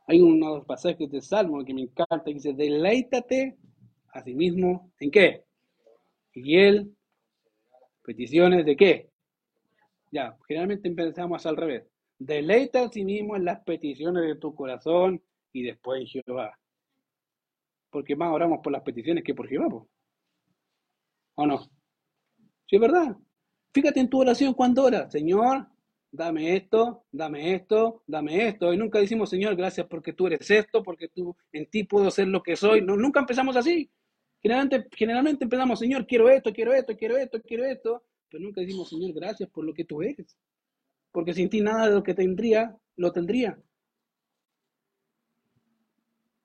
Hay 0.06 0.20
unos 0.20 0.64
pasajes 0.66 1.10
de 1.10 1.20
Salmo 1.20 1.64
que 1.64 1.72
me 1.72 1.82
encanta, 1.82 2.24
que 2.24 2.34
dice, 2.34 2.52
deleítate 2.52 3.56
a 4.08 4.22
sí 4.22 4.34
mismo, 4.34 4.92
¿en 4.98 5.10
qué? 5.10 5.44
Y 6.34 6.58
él, 6.58 6.94
peticiones 8.02 8.66
de 8.66 8.76
qué? 8.76 9.13
Ya, 10.14 10.38
generalmente 10.46 10.86
empezamos 10.86 11.44
al 11.44 11.56
revés. 11.56 11.82
Deleita 12.20 12.84
a 12.84 12.88
sí 12.88 13.04
mismo 13.04 13.34
en 13.34 13.44
las 13.44 13.64
peticiones 13.64 14.22
de 14.22 14.36
tu 14.36 14.54
corazón 14.54 15.20
y 15.52 15.64
después 15.64 16.02
en 16.02 16.06
Jehová. 16.06 16.56
Porque 17.90 18.14
más 18.14 18.32
oramos 18.32 18.60
por 18.62 18.72
las 18.72 18.82
peticiones 18.82 19.24
que 19.24 19.34
por 19.34 19.48
Jehová, 19.48 19.66
¿o 21.34 21.46
no? 21.46 21.58
Sí, 21.58 22.76
es 22.76 22.80
verdad. 22.80 23.16
Fíjate 23.72 23.98
en 23.98 24.08
tu 24.08 24.20
oración 24.20 24.54
cuando 24.54 24.84
oras, 24.84 25.10
Señor, 25.10 25.66
dame 26.12 26.54
esto, 26.54 27.06
dame 27.10 27.52
esto, 27.52 28.04
dame 28.06 28.46
esto. 28.46 28.72
Y 28.72 28.76
nunca 28.76 29.00
decimos, 29.00 29.30
Señor, 29.30 29.56
gracias 29.56 29.88
porque 29.88 30.12
tú 30.12 30.28
eres 30.28 30.48
esto, 30.48 30.84
porque 30.84 31.08
tú 31.08 31.36
en 31.50 31.68
ti 31.68 31.82
puedo 31.82 32.08
ser 32.12 32.28
lo 32.28 32.40
que 32.40 32.54
soy. 32.54 32.82
No, 32.82 32.96
nunca 32.96 33.18
empezamos 33.18 33.56
así. 33.56 33.90
Generalmente, 34.40 34.88
generalmente 34.96 35.42
empezamos, 35.42 35.80
Señor, 35.80 36.06
quiero 36.06 36.30
esto, 36.30 36.52
quiero 36.52 36.72
esto, 36.72 36.96
quiero 36.96 37.16
esto, 37.16 37.42
quiero 37.42 37.64
esto. 37.64 38.04
Pero 38.34 38.46
nunca 38.46 38.62
decimos, 38.62 38.88
Señor, 38.88 39.12
gracias 39.12 39.48
por 39.48 39.64
lo 39.64 39.72
que 39.72 39.84
tú 39.84 40.02
eres. 40.02 40.36
Porque 41.12 41.32
sin 41.32 41.48
ti 41.48 41.60
nada 41.60 41.86
de 41.86 41.94
lo 41.94 42.02
que 42.02 42.14
tendría, 42.14 42.76
lo 42.96 43.12
tendría. 43.12 43.56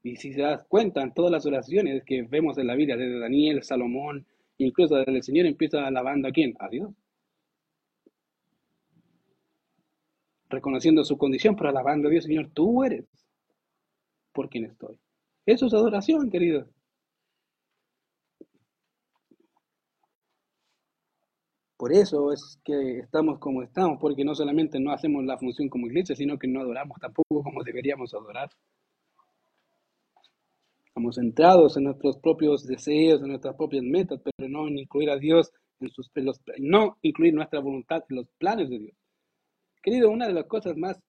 Y 0.04 0.16
si 0.18 0.32
se 0.32 0.44
das 0.44 0.64
cuenta, 0.68 1.02
en 1.02 1.16
todas 1.16 1.32
las 1.32 1.48
oraciones 1.48 2.04
que 2.04 2.22
vemos 2.22 2.60
en 2.60 2.68
la 2.68 2.76
Biblia, 2.76 2.96
desde 2.96 3.18
Daniel, 3.18 3.64
Salomón, 3.64 4.28
Incluso 4.60 4.98
el 4.98 5.24
Señor 5.24 5.48
empieza 5.48 5.88
alabando 5.88 6.28
a 6.28 6.32
quién? 6.32 6.54
A 6.60 6.70
Dios. 6.70 6.92
Reconociendo 10.48 11.04
su 11.04 11.18
condición, 11.18 11.56
pero 11.56 11.70
alabando 11.70 12.08
a 12.08 12.12
Dios, 12.12 12.26
Señor, 12.26 12.52
tú 12.54 12.84
eres 12.84 13.06
por 14.32 14.48
quien 14.48 14.66
estoy. 14.66 14.96
Eso 15.44 15.66
es 15.66 15.74
adoración, 15.74 16.30
querido. 16.30 16.68
Por 21.80 21.94
eso 21.94 22.34
es 22.34 22.60
que 22.66 23.00
estamos 23.00 23.40
como 23.40 23.64
estamos, 23.64 24.00
porque 24.02 24.26
no 24.26 24.36
solamente 24.36 24.82
no 24.82 24.92
hacemos 24.92 25.24
la 25.24 25.38
función 25.38 25.70
como 25.70 25.88
iglesia, 25.88 26.14
sino 26.14 26.38
que 26.38 26.46
no 26.46 26.60
adoramos 26.60 26.98
tampoco 27.00 27.42
como 27.42 27.64
deberíamos 27.64 28.14
adorar. 28.14 28.50
Estamos 30.86 31.16
centrados 31.16 31.78
en 31.78 31.86
nuestros 31.86 32.18
propios 32.18 32.68
deseos, 32.68 33.22
en 33.22 33.30
nuestras 33.30 33.56
propias 33.56 33.84
metas, 33.84 34.20
pero 34.22 34.50
no 34.50 34.68
en 34.68 34.78
incluir 34.78 35.10
a 35.10 35.16
Dios 35.16 35.54
en 35.80 35.90
sus 35.92 36.12
los, 36.16 36.42
no 36.58 36.98
incluir 37.02 37.34
nuestra 37.34 37.62
voluntad 37.62 38.04
en 38.10 38.18
los 38.18 38.28
planes 38.38 38.70
de 38.70 38.80
Dios. 38.80 38.98
Querido, 39.82 40.10
una 40.10 40.28
de 40.28 40.34
las 40.34 40.48
cosas 40.48 40.76
más 40.76 41.00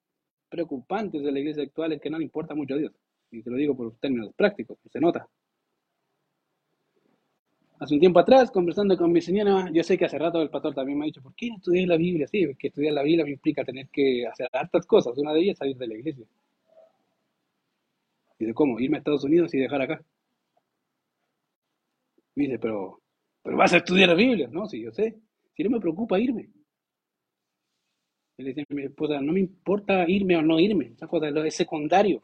preocupantes 0.49 1.21
de 1.21 1.33
la 1.33 1.41
iglesia 1.41 1.65
actual 1.65 1.95
es 1.95 2.01
que 2.01 2.11
no 2.11 2.19
le 2.19 2.25
importa 2.27 2.55
mucho 2.55 2.75
a 2.75 2.79
Dios. 2.79 2.93
Y 3.33 3.43
te 3.43 3.51
lo 3.51 3.57
digo 3.57 3.77
por 3.77 3.97
términos 3.97 4.33
prácticos, 4.37 4.79
se 4.89 5.01
nota. 5.01 5.27
Hace 7.81 7.95
un 7.95 8.01
tiempo 8.01 8.21
atrás, 8.21 8.51
conversando 8.51 8.95
con 8.97 9.11
mi 9.11 9.23
señora, 9.23 9.71
yo 9.73 9.83
sé 9.83 9.97
que 9.97 10.05
hace 10.05 10.19
rato 10.19 10.43
el 10.43 10.51
pastor 10.51 10.75
también 10.75 10.99
me 10.99 11.05
ha 11.05 11.07
dicho, 11.07 11.23
¿por 11.23 11.35
qué 11.35 11.49
estudiar 11.49 11.89
la 11.89 11.97
Biblia? 11.97 12.27
Sí, 12.29 12.47
porque 12.47 12.69
estudiar 12.69 12.93
la 12.93 13.03
Biblia 13.03 13.27
implica 13.27 13.65
tener 13.65 13.89
que 13.89 14.27
hacer 14.27 14.49
hartas 14.53 14.85
cosas. 14.87 15.17
Una 15.17 15.33
de 15.33 15.41
ellas 15.41 15.55
es 15.55 15.59
salir 15.59 15.77
de 15.79 15.87
la 15.87 15.95
iglesia. 15.95 16.27
Dice, 18.39 18.53
¿cómo? 18.53 18.79
¿Irme 18.79 18.97
a 18.97 18.99
Estados 18.99 19.25
Unidos 19.25 19.55
y 19.55 19.59
dejar 19.59 19.81
acá? 19.81 20.05
dice, 22.35 22.59
pero, 22.59 23.01
pero 23.43 23.57
vas 23.57 23.73
a 23.73 23.79
estudiar 23.79 24.11
la 24.11 24.15
Biblia. 24.15 24.49
No, 24.53 24.67
sí, 24.67 24.83
yo 24.83 24.93
sé. 24.93 25.17
Si 25.55 25.63
no 25.65 25.71
me 25.71 25.81
preocupa 25.81 26.19
irme. 26.19 26.51
Le 28.37 28.45
dice 28.45 28.65
mi 28.69 28.83
esposa, 28.83 29.21
no 29.23 29.33
me 29.33 29.41
importa 29.41 30.07
irme 30.07 30.37
o 30.37 30.43
no 30.43 30.61
irme. 30.61 30.93
Esa 30.97 31.07
cosa 31.07 31.29
es 31.29 31.55
secundario. 31.55 32.23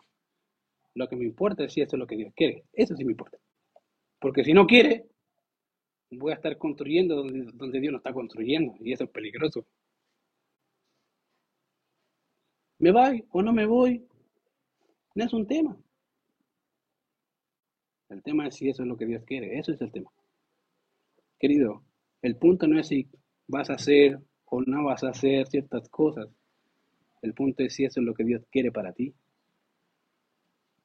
Lo 0.94 1.08
que 1.08 1.16
me 1.16 1.24
importa 1.24 1.64
es 1.64 1.72
si 1.72 1.80
eso 1.80 1.96
es 1.96 2.00
lo 2.00 2.06
que 2.06 2.16
Dios 2.16 2.32
quiere. 2.34 2.64
Eso 2.74 2.94
sí 2.94 3.04
me 3.06 3.12
importa. 3.12 3.38
Porque 4.18 4.44
si 4.44 4.52
no 4.52 4.66
quiere, 4.66 5.06
voy 6.10 6.32
a 6.32 6.36
estar 6.36 6.56
construyendo 6.58 7.16
donde, 7.16 7.50
donde 7.54 7.80
Dios 7.80 7.92
no 7.92 7.98
está 7.98 8.12
construyendo. 8.12 8.74
Y 8.80 8.92
eso 8.92 9.04
es 9.04 9.10
peligroso. 9.10 9.66
¿Me 12.78 12.92
voy 12.92 13.24
o 13.30 13.42
no 13.42 13.52
me 13.52 13.66
voy? 13.66 14.06
No 15.14 15.24
es 15.24 15.32
un 15.32 15.46
tema. 15.46 15.76
El 18.08 18.22
tema 18.22 18.46
es 18.46 18.54
si 18.54 18.68
eso 18.68 18.82
es 18.82 18.88
lo 18.88 18.96
que 18.96 19.06
Dios 19.06 19.24
quiere. 19.24 19.58
Eso 19.58 19.72
es 19.72 19.80
el 19.80 19.90
tema. 19.90 20.10
Querido, 21.38 21.82
el 22.22 22.36
punto 22.36 22.66
no 22.66 22.78
es 22.78 22.88
si 22.88 23.08
vas 23.46 23.70
a 23.70 23.74
hacer 23.74 24.20
o 24.44 24.62
no 24.62 24.84
vas 24.84 25.04
a 25.04 25.10
hacer 25.10 25.46
ciertas 25.48 25.88
cosas. 25.88 26.28
El 27.22 27.34
punto 27.34 27.62
es 27.62 27.74
si 27.74 27.84
eso 27.84 28.00
es 28.00 28.06
lo 28.06 28.14
que 28.14 28.24
Dios 28.24 28.42
quiere 28.50 28.70
para 28.70 28.92
ti. 28.92 29.14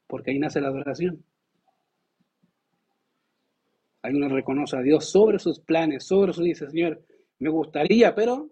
Porque 0.07 0.31
ahí 0.31 0.39
nace 0.39 0.61
la 0.61 0.69
adoración. 0.69 1.23
Ahí 4.03 4.13
uno 4.15 4.29
reconoce 4.29 4.77
a 4.77 4.81
Dios 4.81 5.09
sobre 5.09 5.37
sus 5.39 5.59
planes, 5.59 6.05
sobre 6.05 6.33
su 6.33 6.43
dice, 6.43 6.69
Señor, 6.69 7.03
me 7.39 7.49
gustaría, 7.49 8.15
pero 8.15 8.49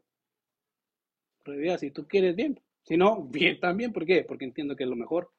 prioridad. 1.43 1.80
Si 1.80 1.91
tú 1.91 2.08
quieres, 2.08 2.36
bien. 2.36 2.60
Si 2.84 2.97
no, 2.97 3.24
bien 3.32 3.60
también. 3.60 3.91
¿Por 3.91 4.06
qué? 4.06 4.24
Porque 4.24 4.45
entiendo 4.45 4.76
que 4.76 4.84
es 4.84 4.89
lo 4.89 4.95
mejor. 4.95 5.32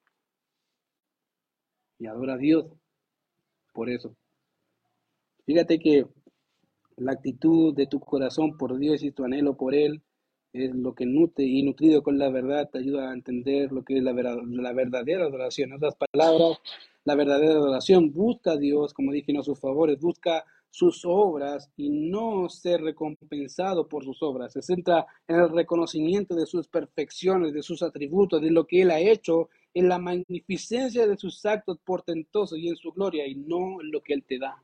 Y 1.99 2.07
adora 2.07 2.35
a 2.35 2.39
Dios 2.39 2.67
por 3.73 3.91
eso. 3.91 4.17
Fíjate 5.45 5.79
que 5.79 6.07
la 6.97 7.13
actitud 7.13 7.75
de 7.75 7.87
tu 7.87 8.01
corazón 8.01 8.57
por 8.57 8.79
Dios 8.79 9.03
y 9.03 9.13
tu 9.13 9.25
anhelo 9.25 9.57
por 9.57 9.75
Él 9.75 10.03
es 10.53 10.75
lo 10.75 10.95
que 10.95 11.07
nutre 11.07 11.45
y 11.45 11.63
nutrido 11.63 12.03
con 12.03 12.19
la 12.19 12.29
verdad 12.31 12.69
te 12.71 12.79
ayuda 12.79 13.11
a 13.11 13.15
entender 13.15 13.71
lo 13.71 13.85
que 13.85 13.99
es 13.99 14.03
la, 14.03 14.13
la 14.13 14.73
verdadera 14.73 15.25
adoración. 15.25 15.71
En 15.71 15.77
otras 15.77 15.95
palabras, 15.97 16.59
la 17.05 17.15
verdadera 17.15 17.53
adoración 17.53 18.13
busca 18.13 18.53
a 18.53 18.57
Dios, 18.57 18.93
como 18.93 19.13
dije, 19.13 19.33
no 19.33 19.43
sus 19.43 19.59
favores, 19.59 19.99
busca 19.99 20.45
sus 20.71 21.05
obras 21.05 21.71
y 21.77 21.91
no 21.91 22.49
ser 22.49 22.81
recompensado 22.81 23.89
por 23.89 24.05
sus 24.05 24.23
obras. 24.23 24.53
Se 24.53 24.63
centra 24.63 25.07
en 25.27 25.37
el 25.37 25.51
reconocimiento 25.51 26.35
de 26.35 26.47
sus 26.47 26.69
perfecciones, 26.69 27.53
de 27.53 27.63
sus 27.63 27.83
atributos, 27.83 28.41
de 28.41 28.51
lo 28.51 28.67
que 28.67 28.83
Él 28.83 28.91
ha 28.91 29.01
hecho, 29.01 29.49
en 29.75 29.89
la 29.89 29.99
magnificencia 29.99 31.07
de 31.07 31.17
sus 31.17 31.45
actos 31.45 31.79
portentosos 31.85 32.59
y 32.59 32.69
en 32.69 32.77
su 32.77 32.93
gloria 32.93 33.27
y 33.27 33.35
no 33.35 33.81
en 33.81 33.91
lo 33.91 34.01
que 34.01 34.15
Él 34.15 34.25
te 34.25 34.39
da. 34.39 34.63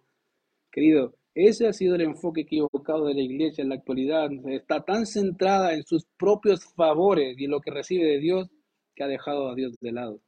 Querido, 0.70 1.14
ese 1.34 1.66
ha 1.68 1.72
sido 1.72 1.94
el 1.94 2.02
enfoque 2.02 2.42
equivocado 2.42 3.06
de 3.06 3.14
la 3.14 3.22
iglesia 3.22 3.62
en 3.62 3.70
la 3.70 3.76
actualidad. 3.76 4.30
Está 4.46 4.84
tan 4.84 5.06
centrada 5.06 5.74
en 5.74 5.84
sus 5.84 6.06
propios 6.16 6.64
favores 6.74 7.36
y 7.38 7.44
en 7.44 7.50
lo 7.50 7.60
que 7.60 7.70
recibe 7.70 8.04
de 8.04 8.18
Dios 8.18 8.48
que 8.94 9.04
ha 9.04 9.08
dejado 9.08 9.50
a 9.50 9.54
Dios 9.54 9.74
de 9.80 9.92
lado. 9.92 10.20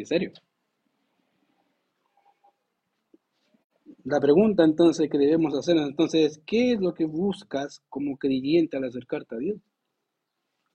En 0.00 0.06
serio. 0.06 0.32
La 4.04 4.20
pregunta 4.20 4.62
entonces 4.64 5.08
que 5.10 5.18
debemos 5.18 5.52
hacer 5.54 5.76
entonces 5.76 6.32
es, 6.32 6.42
¿qué 6.46 6.72
es 6.72 6.80
lo 6.80 6.94
que 6.94 7.06
buscas 7.06 7.82
como 7.88 8.16
creyente 8.16 8.76
al 8.76 8.84
acercarte 8.84 9.34
a 9.34 9.38
Dios? 9.38 9.58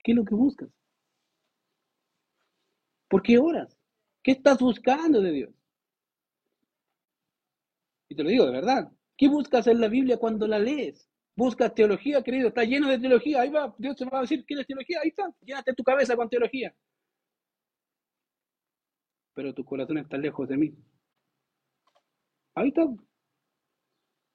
¿Qué 0.03 0.11
es 0.11 0.17
lo 0.17 0.26
que 0.26 0.36
buscas? 0.36 0.69
¿Por 3.07 3.22
qué 3.22 3.38
oras? 3.38 3.78
¿Qué 4.24 4.32
estás 4.32 4.59
buscando 4.59 5.22
de 5.22 5.32
Dios? 5.32 5.53
Y 8.09 8.15
te 8.15 8.24
lo 8.24 8.30
digo 8.30 8.45
de 8.45 8.51
verdad. 8.51 8.91
¿Qué 9.15 9.30
buscas 9.30 9.67
en 9.67 9.80
la 9.80 9.88
Biblia 9.88 10.17
cuando 10.17 10.47
la 10.47 10.59
lees? 10.59 11.07
Buscas 11.36 11.74
teología, 11.74 12.22
querido. 12.22 12.49
Está 12.49 12.63
lleno 12.63 12.89
de 12.89 12.99
teología. 12.99 13.41
Ahí 13.41 13.49
va. 13.49 13.74
Dios 13.78 13.95
te 13.95 14.05
va 14.05 14.19
a 14.19 14.22
decir, 14.22 14.43
¿quieres 14.45 14.67
teología? 14.67 14.99
Ahí 15.01 15.09
está. 15.09 15.34
Llénate 15.41 15.74
tu 15.74 15.84
cabeza 15.84 16.15
con 16.15 16.30
teología. 16.30 16.74
Pero 19.42 19.56
tu 19.56 19.66
corazón 19.66 19.98
está 19.98 20.20
lejos 20.20 20.48
de 20.48 20.56
mí. 20.56 20.72
Ahí 22.54 22.68
está. 22.68 22.84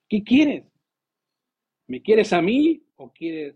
¿Qué 0.09 0.25
quieres? 0.25 0.65
¿Me 1.87 2.03
quieres 2.03 2.33
a 2.33 2.43
mí 2.43 2.83
o 2.97 3.13
quieres 3.13 3.55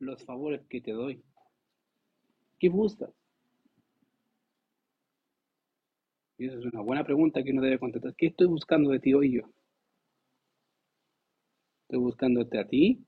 los 0.00 0.24
favores 0.24 0.62
que 0.68 0.80
te 0.80 0.90
doy? 0.90 1.22
¿Qué 2.58 2.68
buscas? 2.68 3.10
Y 6.36 6.46
esa 6.46 6.58
es 6.58 6.64
una 6.64 6.80
buena 6.80 7.04
pregunta 7.04 7.44
que 7.44 7.52
uno 7.52 7.62
debe 7.62 7.78
contestar. 7.78 8.16
¿Qué 8.16 8.26
estoy 8.26 8.48
buscando 8.48 8.90
de 8.90 8.98
ti 8.98 9.14
hoy 9.14 9.34
yo? 9.34 9.42
¿Estoy 11.82 12.00
buscándote 12.00 12.58
a 12.58 12.66
ti? 12.66 13.06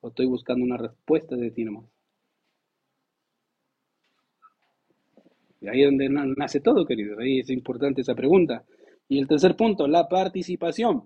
¿O 0.00 0.10
estoy 0.10 0.26
buscando 0.26 0.64
una 0.64 0.76
respuesta 0.76 1.34
de 1.34 1.50
ti 1.50 1.64
nomás? 1.64 1.95
Y 5.60 5.68
ahí 5.68 5.82
es 5.82 5.88
donde 5.88 6.08
nace 6.08 6.60
todo, 6.60 6.84
querido. 6.84 7.18
Ahí 7.18 7.40
es 7.40 7.50
importante 7.50 8.02
esa 8.02 8.14
pregunta. 8.14 8.64
Y 9.08 9.18
el 9.18 9.28
tercer 9.28 9.56
punto, 9.56 9.86
la 9.86 10.08
participación. 10.08 11.04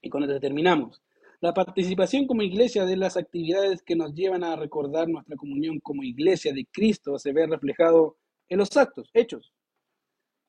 Y 0.00 0.10
con 0.10 0.22
esto 0.22 0.38
terminamos. 0.40 1.02
La 1.40 1.54
participación 1.54 2.26
como 2.26 2.42
iglesia 2.42 2.84
de 2.84 2.96
las 2.96 3.16
actividades 3.16 3.82
que 3.82 3.96
nos 3.96 4.14
llevan 4.14 4.44
a 4.44 4.54
recordar 4.54 5.08
nuestra 5.08 5.36
comunión 5.36 5.80
como 5.80 6.04
iglesia 6.04 6.52
de 6.52 6.66
Cristo 6.70 7.18
se 7.18 7.32
ve 7.32 7.46
reflejado 7.46 8.16
en 8.48 8.58
los 8.58 8.76
actos, 8.76 9.10
hechos, 9.12 9.52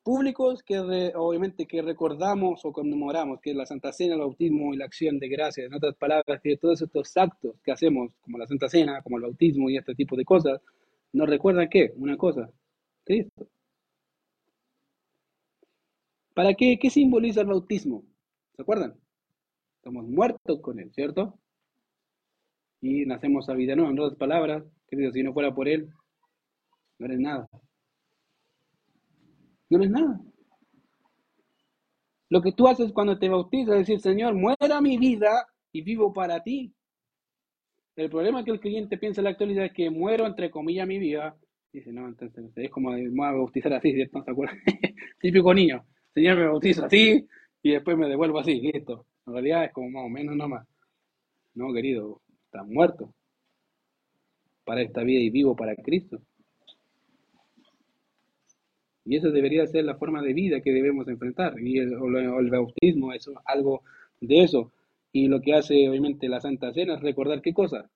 públicos 0.03 0.61
que 0.63 0.77
obviamente 1.15 1.65
que 1.65 1.81
recordamos 1.81 2.63
o 2.65 2.73
conmemoramos, 2.73 3.39
que 3.41 3.51
es 3.51 3.55
la 3.55 3.65
Santa 3.65 3.91
Cena, 3.93 4.15
el 4.15 4.19
bautismo 4.19 4.73
y 4.73 4.77
la 4.77 4.85
acción 4.85 5.17
de 5.17 5.29
gracias. 5.29 5.67
En 5.67 5.73
otras 5.73 5.95
palabras, 5.95 6.41
que 6.41 6.57
todos 6.57 6.81
estos 6.81 7.15
actos 7.17 7.55
que 7.63 7.71
hacemos, 7.71 8.11
como 8.21 8.37
la 8.37 8.45
Santa 8.45 8.69
Cena, 8.69 9.01
como 9.01 9.17
el 9.17 9.23
bautismo 9.23 9.69
y 9.69 9.77
este 9.77 9.95
tipo 9.95 10.15
de 10.15 10.25
cosas, 10.25 10.61
nos 11.13 11.29
recuerdan 11.29 11.69
qué? 11.69 11.93
Una 11.95 12.17
cosa, 12.17 12.49
Cristo. 13.03 13.47
¿Para 16.33 16.53
qué? 16.53 16.77
¿Qué 16.79 16.89
simboliza 16.89 17.41
el 17.41 17.47
bautismo? 17.47 18.03
¿Se 18.55 18.61
acuerdan? 18.61 18.99
Estamos 19.77 20.05
muertos 20.05 20.61
con 20.61 20.79
Él, 20.79 20.91
¿cierto? 20.93 21.39
Y 22.81 23.05
nacemos 23.05 23.49
a 23.49 23.53
vida 23.53 23.75
nueva. 23.75 23.91
En 23.91 23.99
otras 23.99 24.17
palabras, 24.17 24.63
querido, 24.87 25.11
si 25.11 25.23
no 25.23 25.33
fuera 25.33 25.53
por 25.53 25.67
Él, 25.67 25.89
no 26.99 27.05
eres 27.05 27.19
nada. 27.19 27.47
No 29.69 29.83
es 29.83 29.89
nada. 29.89 30.21
Lo 32.29 32.41
que 32.41 32.51
tú 32.51 32.67
haces 32.67 32.91
cuando 32.93 33.19
te 33.19 33.29
bautizas 33.29 33.75
es 33.75 33.79
decir, 33.81 33.99
Señor, 33.99 34.33
muera 34.33 34.81
mi 34.81 34.97
vida 34.97 35.47
y 35.71 35.81
vivo 35.81 36.13
para 36.13 36.41
ti. 36.41 36.73
El 37.95 38.09
problema 38.09 38.43
que 38.43 38.51
el 38.51 38.59
cliente 38.59 38.97
piensa 38.97 39.21
en 39.21 39.25
la 39.25 39.31
actualidad 39.31 39.65
es 39.65 39.73
que 39.73 39.89
muero, 39.91 40.25
entre 40.25 40.49
comillas, 40.49 40.87
mi 40.87 40.97
vida. 40.97 41.37
Dice, 41.73 41.91
no, 41.91 42.07
entonces 42.07 42.51
es 42.55 42.69
como 42.69 42.91
me 42.91 43.09
voy 43.09 43.25
a 43.25 43.31
bautizar 43.31 43.73
así, 43.73 43.91
¿cierto? 43.91 44.23
Típico 45.19 45.53
niño. 45.55 45.83
Señor, 46.13 46.37
me 46.37 46.45
bautizo 46.45 46.85
así 46.85 47.27
y 47.63 47.71
después 47.71 47.97
me 47.97 48.07
devuelvo 48.07 48.39
así, 48.39 48.61
listo. 48.61 49.07
En 49.25 49.33
realidad 49.33 49.65
es 49.65 49.73
como 49.73 49.89
más 49.89 50.05
o 50.05 50.09
menos 50.09 50.35
nomás. 50.35 50.67
No, 51.55 51.73
querido, 51.73 52.21
estás 52.45 52.67
muerto 52.67 53.11
para 54.63 54.83
esta 54.83 55.01
vida 55.03 55.19
y 55.19 55.31
vivo 55.31 55.55
para 55.55 55.75
Cristo. 55.75 56.21
Y 59.05 59.17
eso 59.17 59.31
debería 59.31 59.65
ser 59.65 59.83
la 59.83 59.95
forma 59.95 60.21
de 60.21 60.33
vida 60.33 60.61
que 60.61 60.71
debemos 60.71 61.07
enfrentar. 61.07 61.59
Y 61.59 61.79
el, 61.79 61.93
el, 61.93 62.49
bautismo 62.51 63.13
es 63.13 63.27
algo 63.45 63.81
de 64.21 64.43
eso. 64.43 64.71
Y 65.11 65.27
lo 65.27 65.41
que 65.41 65.55
hace 65.55 65.89
obviamente 65.89 66.29
la 66.29 66.39
Santa 66.39 66.71
Cena 66.71 66.95
es 66.95 67.01
recordar 67.01 67.41
qué 67.41 67.51
cosa. 67.51 67.89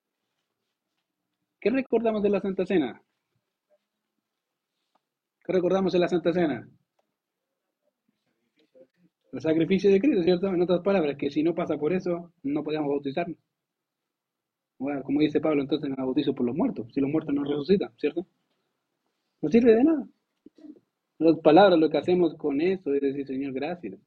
¿Qué 1.60 1.70
recordamos 1.70 2.24
de 2.24 2.30
la 2.30 2.42
Santa 2.42 2.66
Cena? 2.66 3.02
¿Qué 5.48 5.54
recordamos 5.54 5.94
de 5.94 6.00
la 6.00 6.10
Santa 6.10 6.34
Cena? 6.34 6.70
El 9.32 9.40
sacrificio 9.40 9.90
de 9.90 10.02
Cristo, 10.02 10.22
¿cierto? 10.24 10.48
En 10.48 10.62
otras 10.62 10.82
palabras, 10.82 11.16
que 11.18 11.30
si 11.30 11.42
no 11.42 11.56
pasa 11.56 11.78
por 11.78 11.94
eso, 11.94 12.34
no 12.44 12.64
podemos 12.66 12.90
bautizarnos. 12.90 13.38
Bueno, 14.78 15.02
como 15.04 15.22
dice 15.22 15.40
Pablo, 15.40 15.62
entonces 15.62 15.90
me 15.90 15.96
bautizo 15.96 16.36
por 16.36 16.46
los 16.46 16.56
muertos, 16.56 16.88
si 16.94 17.00
los 17.00 17.10
muertos 17.10 17.34
no 17.34 17.46
resucitan, 17.46 17.94
¿cierto? 17.98 18.28
No 19.42 19.48
sirve 19.50 19.74
de 19.74 19.86
nada. 19.86 20.06
Las 21.20 21.40
palabras, 21.40 21.80
lo 21.80 21.90
que 21.90 21.98
hacemos 21.98 22.36
con 22.36 22.60
eso 22.60 22.94
es 22.94 23.02
decir, 23.02 23.26
Señor, 23.26 23.54
gracias. 23.54 23.98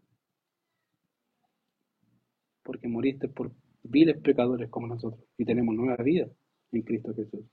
Porque 2.63 2.87
moriste 2.87 3.29
por 3.29 3.51
viles 3.83 4.21
pecadores 4.21 4.69
como 4.69 4.89
nosotros 4.89 5.25
y 5.39 5.47
tenemos 5.47 5.75
nueva 5.75 5.97
vida 6.03 6.29
en 6.73 6.83
Cristo 6.83 7.15
Jesús. 7.15 7.47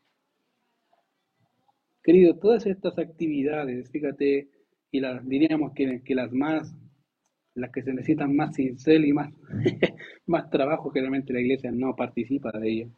Querido, 2.08 2.38
todas 2.38 2.66
estas 2.66 2.98
actividades, 2.98 3.92
fíjate, 3.92 4.48
y 4.92 5.02
las 5.02 5.28
diríamos 5.28 5.74
que, 5.74 6.02
que 6.06 6.16
las 6.16 6.32
más, 6.32 6.74
las 7.54 7.70
que 7.74 7.82
se 7.84 7.92
necesitan 7.92 8.34
más 8.34 8.56
sincero 8.56 9.04
y 9.04 9.12
más, 9.12 9.34
más 10.26 10.50
trabajo, 10.50 10.90
generalmente 10.90 11.34
la 11.34 11.42
iglesia 11.42 11.70
no 11.70 11.98
participa 11.98 12.54
de 12.54 12.70
ellas. 12.72 12.90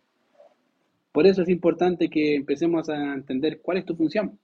Por 1.11 1.25
eso 1.25 1.41
es 1.41 1.49
importante 1.49 2.07
que 2.07 2.35
empecemos 2.35 2.87
a 2.87 3.15
entender 3.15 3.61
cuál 3.63 3.79
es 3.79 3.85
tu 3.85 3.95
función. 3.95 4.37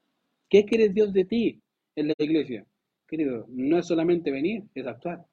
¿Qué 0.50 0.66
quiere 0.66 0.90
Dios 0.90 1.14
de 1.14 1.26
ti? 1.26 1.62
en 1.96 2.08
la 2.08 2.14
iglesia. 2.18 2.66
Querido, 3.08 3.46
no 3.50 3.78
es 3.78 3.86
solamente 3.86 4.32
venir, 4.32 4.64
es 4.74 4.88
actuar. 4.88 5.26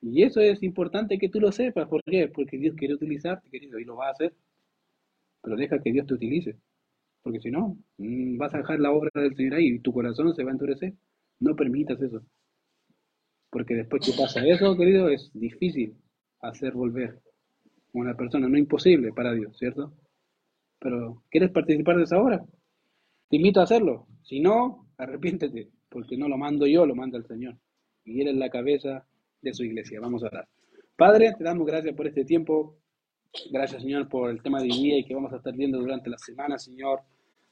Y 0.00 0.22
eso 0.22 0.40
es 0.40 0.62
importante 0.62 1.18
que 1.18 1.28
tú 1.28 1.40
lo 1.40 1.50
sepas. 1.50 1.88
¿Por 1.88 2.02
qué? 2.04 2.28
Porque 2.28 2.56
Dios 2.56 2.76
quiere 2.76 2.94
utilizarte, 2.94 3.50
querido, 3.50 3.80
y 3.80 3.84
lo 3.84 3.96
va 3.96 4.08
a 4.08 4.12
hacer. 4.12 4.32
Pero 5.46 5.56
deja 5.56 5.78
que 5.78 5.92
Dios 5.92 6.08
te 6.08 6.14
utilice. 6.14 6.56
Porque 7.22 7.38
si 7.38 7.52
no, 7.52 7.78
mm, 7.98 8.36
vas 8.36 8.52
a 8.52 8.58
dejar 8.58 8.80
la 8.80 8.90
obra 8.90 9.10
del 9.14 9.36
Señor 9.36 9.54
ahí 9.54 9.68
y 9.68 9.78
tu 9.78 9.92
corazón 9.92 10.34
se 10.34 10.42
va 10.42 10.50
a 10.50 10.54
endurecer. 10.54 10.92
No 11.38 11.54
permitas 11.54 12.02
eso. 12.02 12.20
Porque 13.48 13.76
después 13.76 14.04
que 14.04 14.20
pasa 14.20 14.44
eso, 14.44 14.76
querido, 14.76 15.08
es 15.08 15.30
difícil 15.34 15.94
hacer 16.40 16.72
volver 16.72 17.10
a 17.10 17.20
una 17.92 18.16
persona. 18.16 18.48
No 18.48 18.58
imposible 18.58 19.12
para 19.12 19.32
Dios, 19.34 19.56
¿cierto? 19.56 19.92
Pero, 20.80 21.22
¿quieres 21.30 21.52
participar 21.52 21.96
de 21.96 22.02
esa 22.02 22.20
obra? 22.20 22.44
Te 23.28 23.36
invito 23.36 23.60
a 23.60 23.64
hacerlo. 23.64 24.08
Si 24.24 24.40
no, 24.40 24.88
arrepiéntete, 24.98 25.68
porque 25.88 26.16
no 26.16 26.26
lo 26.26 26.38
mando 26.38 26.66
yo, 26.66 26.84
lo 26.86 26.96
manda 26.96 27.18
el 27.18 27.26
Señor. 27.26 27.56
Y 28.04 28.20
Él 28.20 28.28
es 28.28 28.36
la 28.36 28.50
cabeza 28.50 29.06
de 29.42 29.54
su 29.54 29.62
iglesia. 29.62 30.00
Vamos 30.00 30.24
a 30.24 30.26
orar. 30.26 30.48
Padre, 30.96 31.36
te 31.38 31.44
damos 31.44 31.68
gracias 31.68 31.94
por 31.94 32.08
este 32.08 32.24
tiempo. 32.24 32.78
Gracias, 33.50 33.82
Señor, 33.82 34.08
por 34.08 34.30
el 34.30 34.42
tema 34.42 34.60
de 34.60 34.68
día 34.68 34.98
y 34.98 35.04
que 35.04 35.14
vamos 35.14 35.32
a 35.32 35.36
estar 35.36 35.54
viendo 35.54 35.78
durante 35.78 36.10
la 36.10 36.18
semana, 36.18 36.58
Señor, 36.58 37.00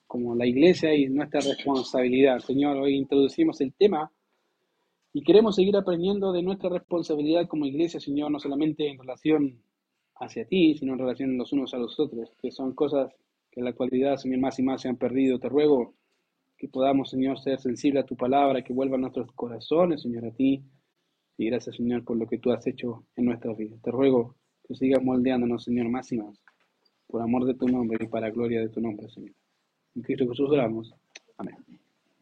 como 0.07 0.35
la 0.35 0.47
iglesia 0.47 0.95
y 0.95 1.09
nuestra 1.09 1.41
responsabilidad. 1.41 2.39
Señor, 2.41 2.77
hoy 2.79 2.97
introducimos 2.97 3.61
el 3.61 3.73
tema 3.75 4.11
Y 5.13 5.23
queremos 5.23 5.57
seguir 5.57 5.77
aprendiendo 5.77 6.33
de 6.33 6.43
nuestra 6.43 6.69
responsabilidad 6.71 7.47
como 7.47 7.67
iglesia, 7.67 8.01
Señor, 8.01 8.31
no 8.31 8.41
solamente 8.41 8.89
en 8.89 8.99
relación 8.99 9.63
hacia 10.17 10.47
ti, 10.47 10.75
sino 10.77 10.95
en 10.95 10.99
relación 10.99 11.39
los 11.39 11.53
unos 11.53 11.73
a 11.75 11.79
los 11.79 11.99
otros, 12.01 12.33
que 12.43 12.51
son 12.51 12.75
cosas 12.75 13.13
que 13.51 13.61
en 13.61 13.65
la 13.65 13.71
actualidad, 13.71 14.17
Señor, 14.17 14.41
más 14.41 14.59
y 14.59 14.63
más 14.65 14.83
se 14.83 14.89
han 14.89 14.97
perdido. 14.97 15.39
Te 15.39 15.49
ruego 15.49 15.95
que 16.59 16.69
podamos, 16.69 17.11
Señor, 17.11 17.39
ser 17.39 17.61
sensibles 17.61 18.05
a 18.05 18.07
tu 18.07 18.17
palabra, 18.17 18.63
que 18.63 18.73
vuelvan 18.73 19.03
nuestros 19.03 19.31
corazones, 19.33 20.03
Señor, 20.03 20.27
a 20.27 20.33
ti. 20.33 20.65
Y 21.39 21.47
gracias, 21.47 21.77
Señor, 21.77 22.05
por 22.05 22.17
lo 22.17 22.27
que 22.27 22.39
tú 22.39 22.51
has 22.53 22.67
hecho 22.67 23.07
en 23.17 23.27
nuestra 23.27 23.53
vida. 23.55 23.77
Te 23.83 23.91
ruego 23.91 24.37
que 24.67 24.75
sigas 24.75 25.03
moldeándonos, 25.03 25.65
Señor, 25.65 25.89
más 25.89 26.11
y 26.13 26.19
más, 26.19 26.43
por 27.07 27.23
amor 27.23 27.45
de 27.45 27.55
tu 27.55 27.69
nombre 27.69 27.99
y 28.01 28.09
para 28.09 28.31
gloria 28.31 28.61
de 28.61 28.69
tu 28.69 28.81
nombre, 28.81 29.09
Señor. 29.09 29.35
En 29.95 30.03
Cristo 30.03 30.29
Jesús 30.29 30.51
oramos. 30.51 30.93
Amén. 31.39 31.64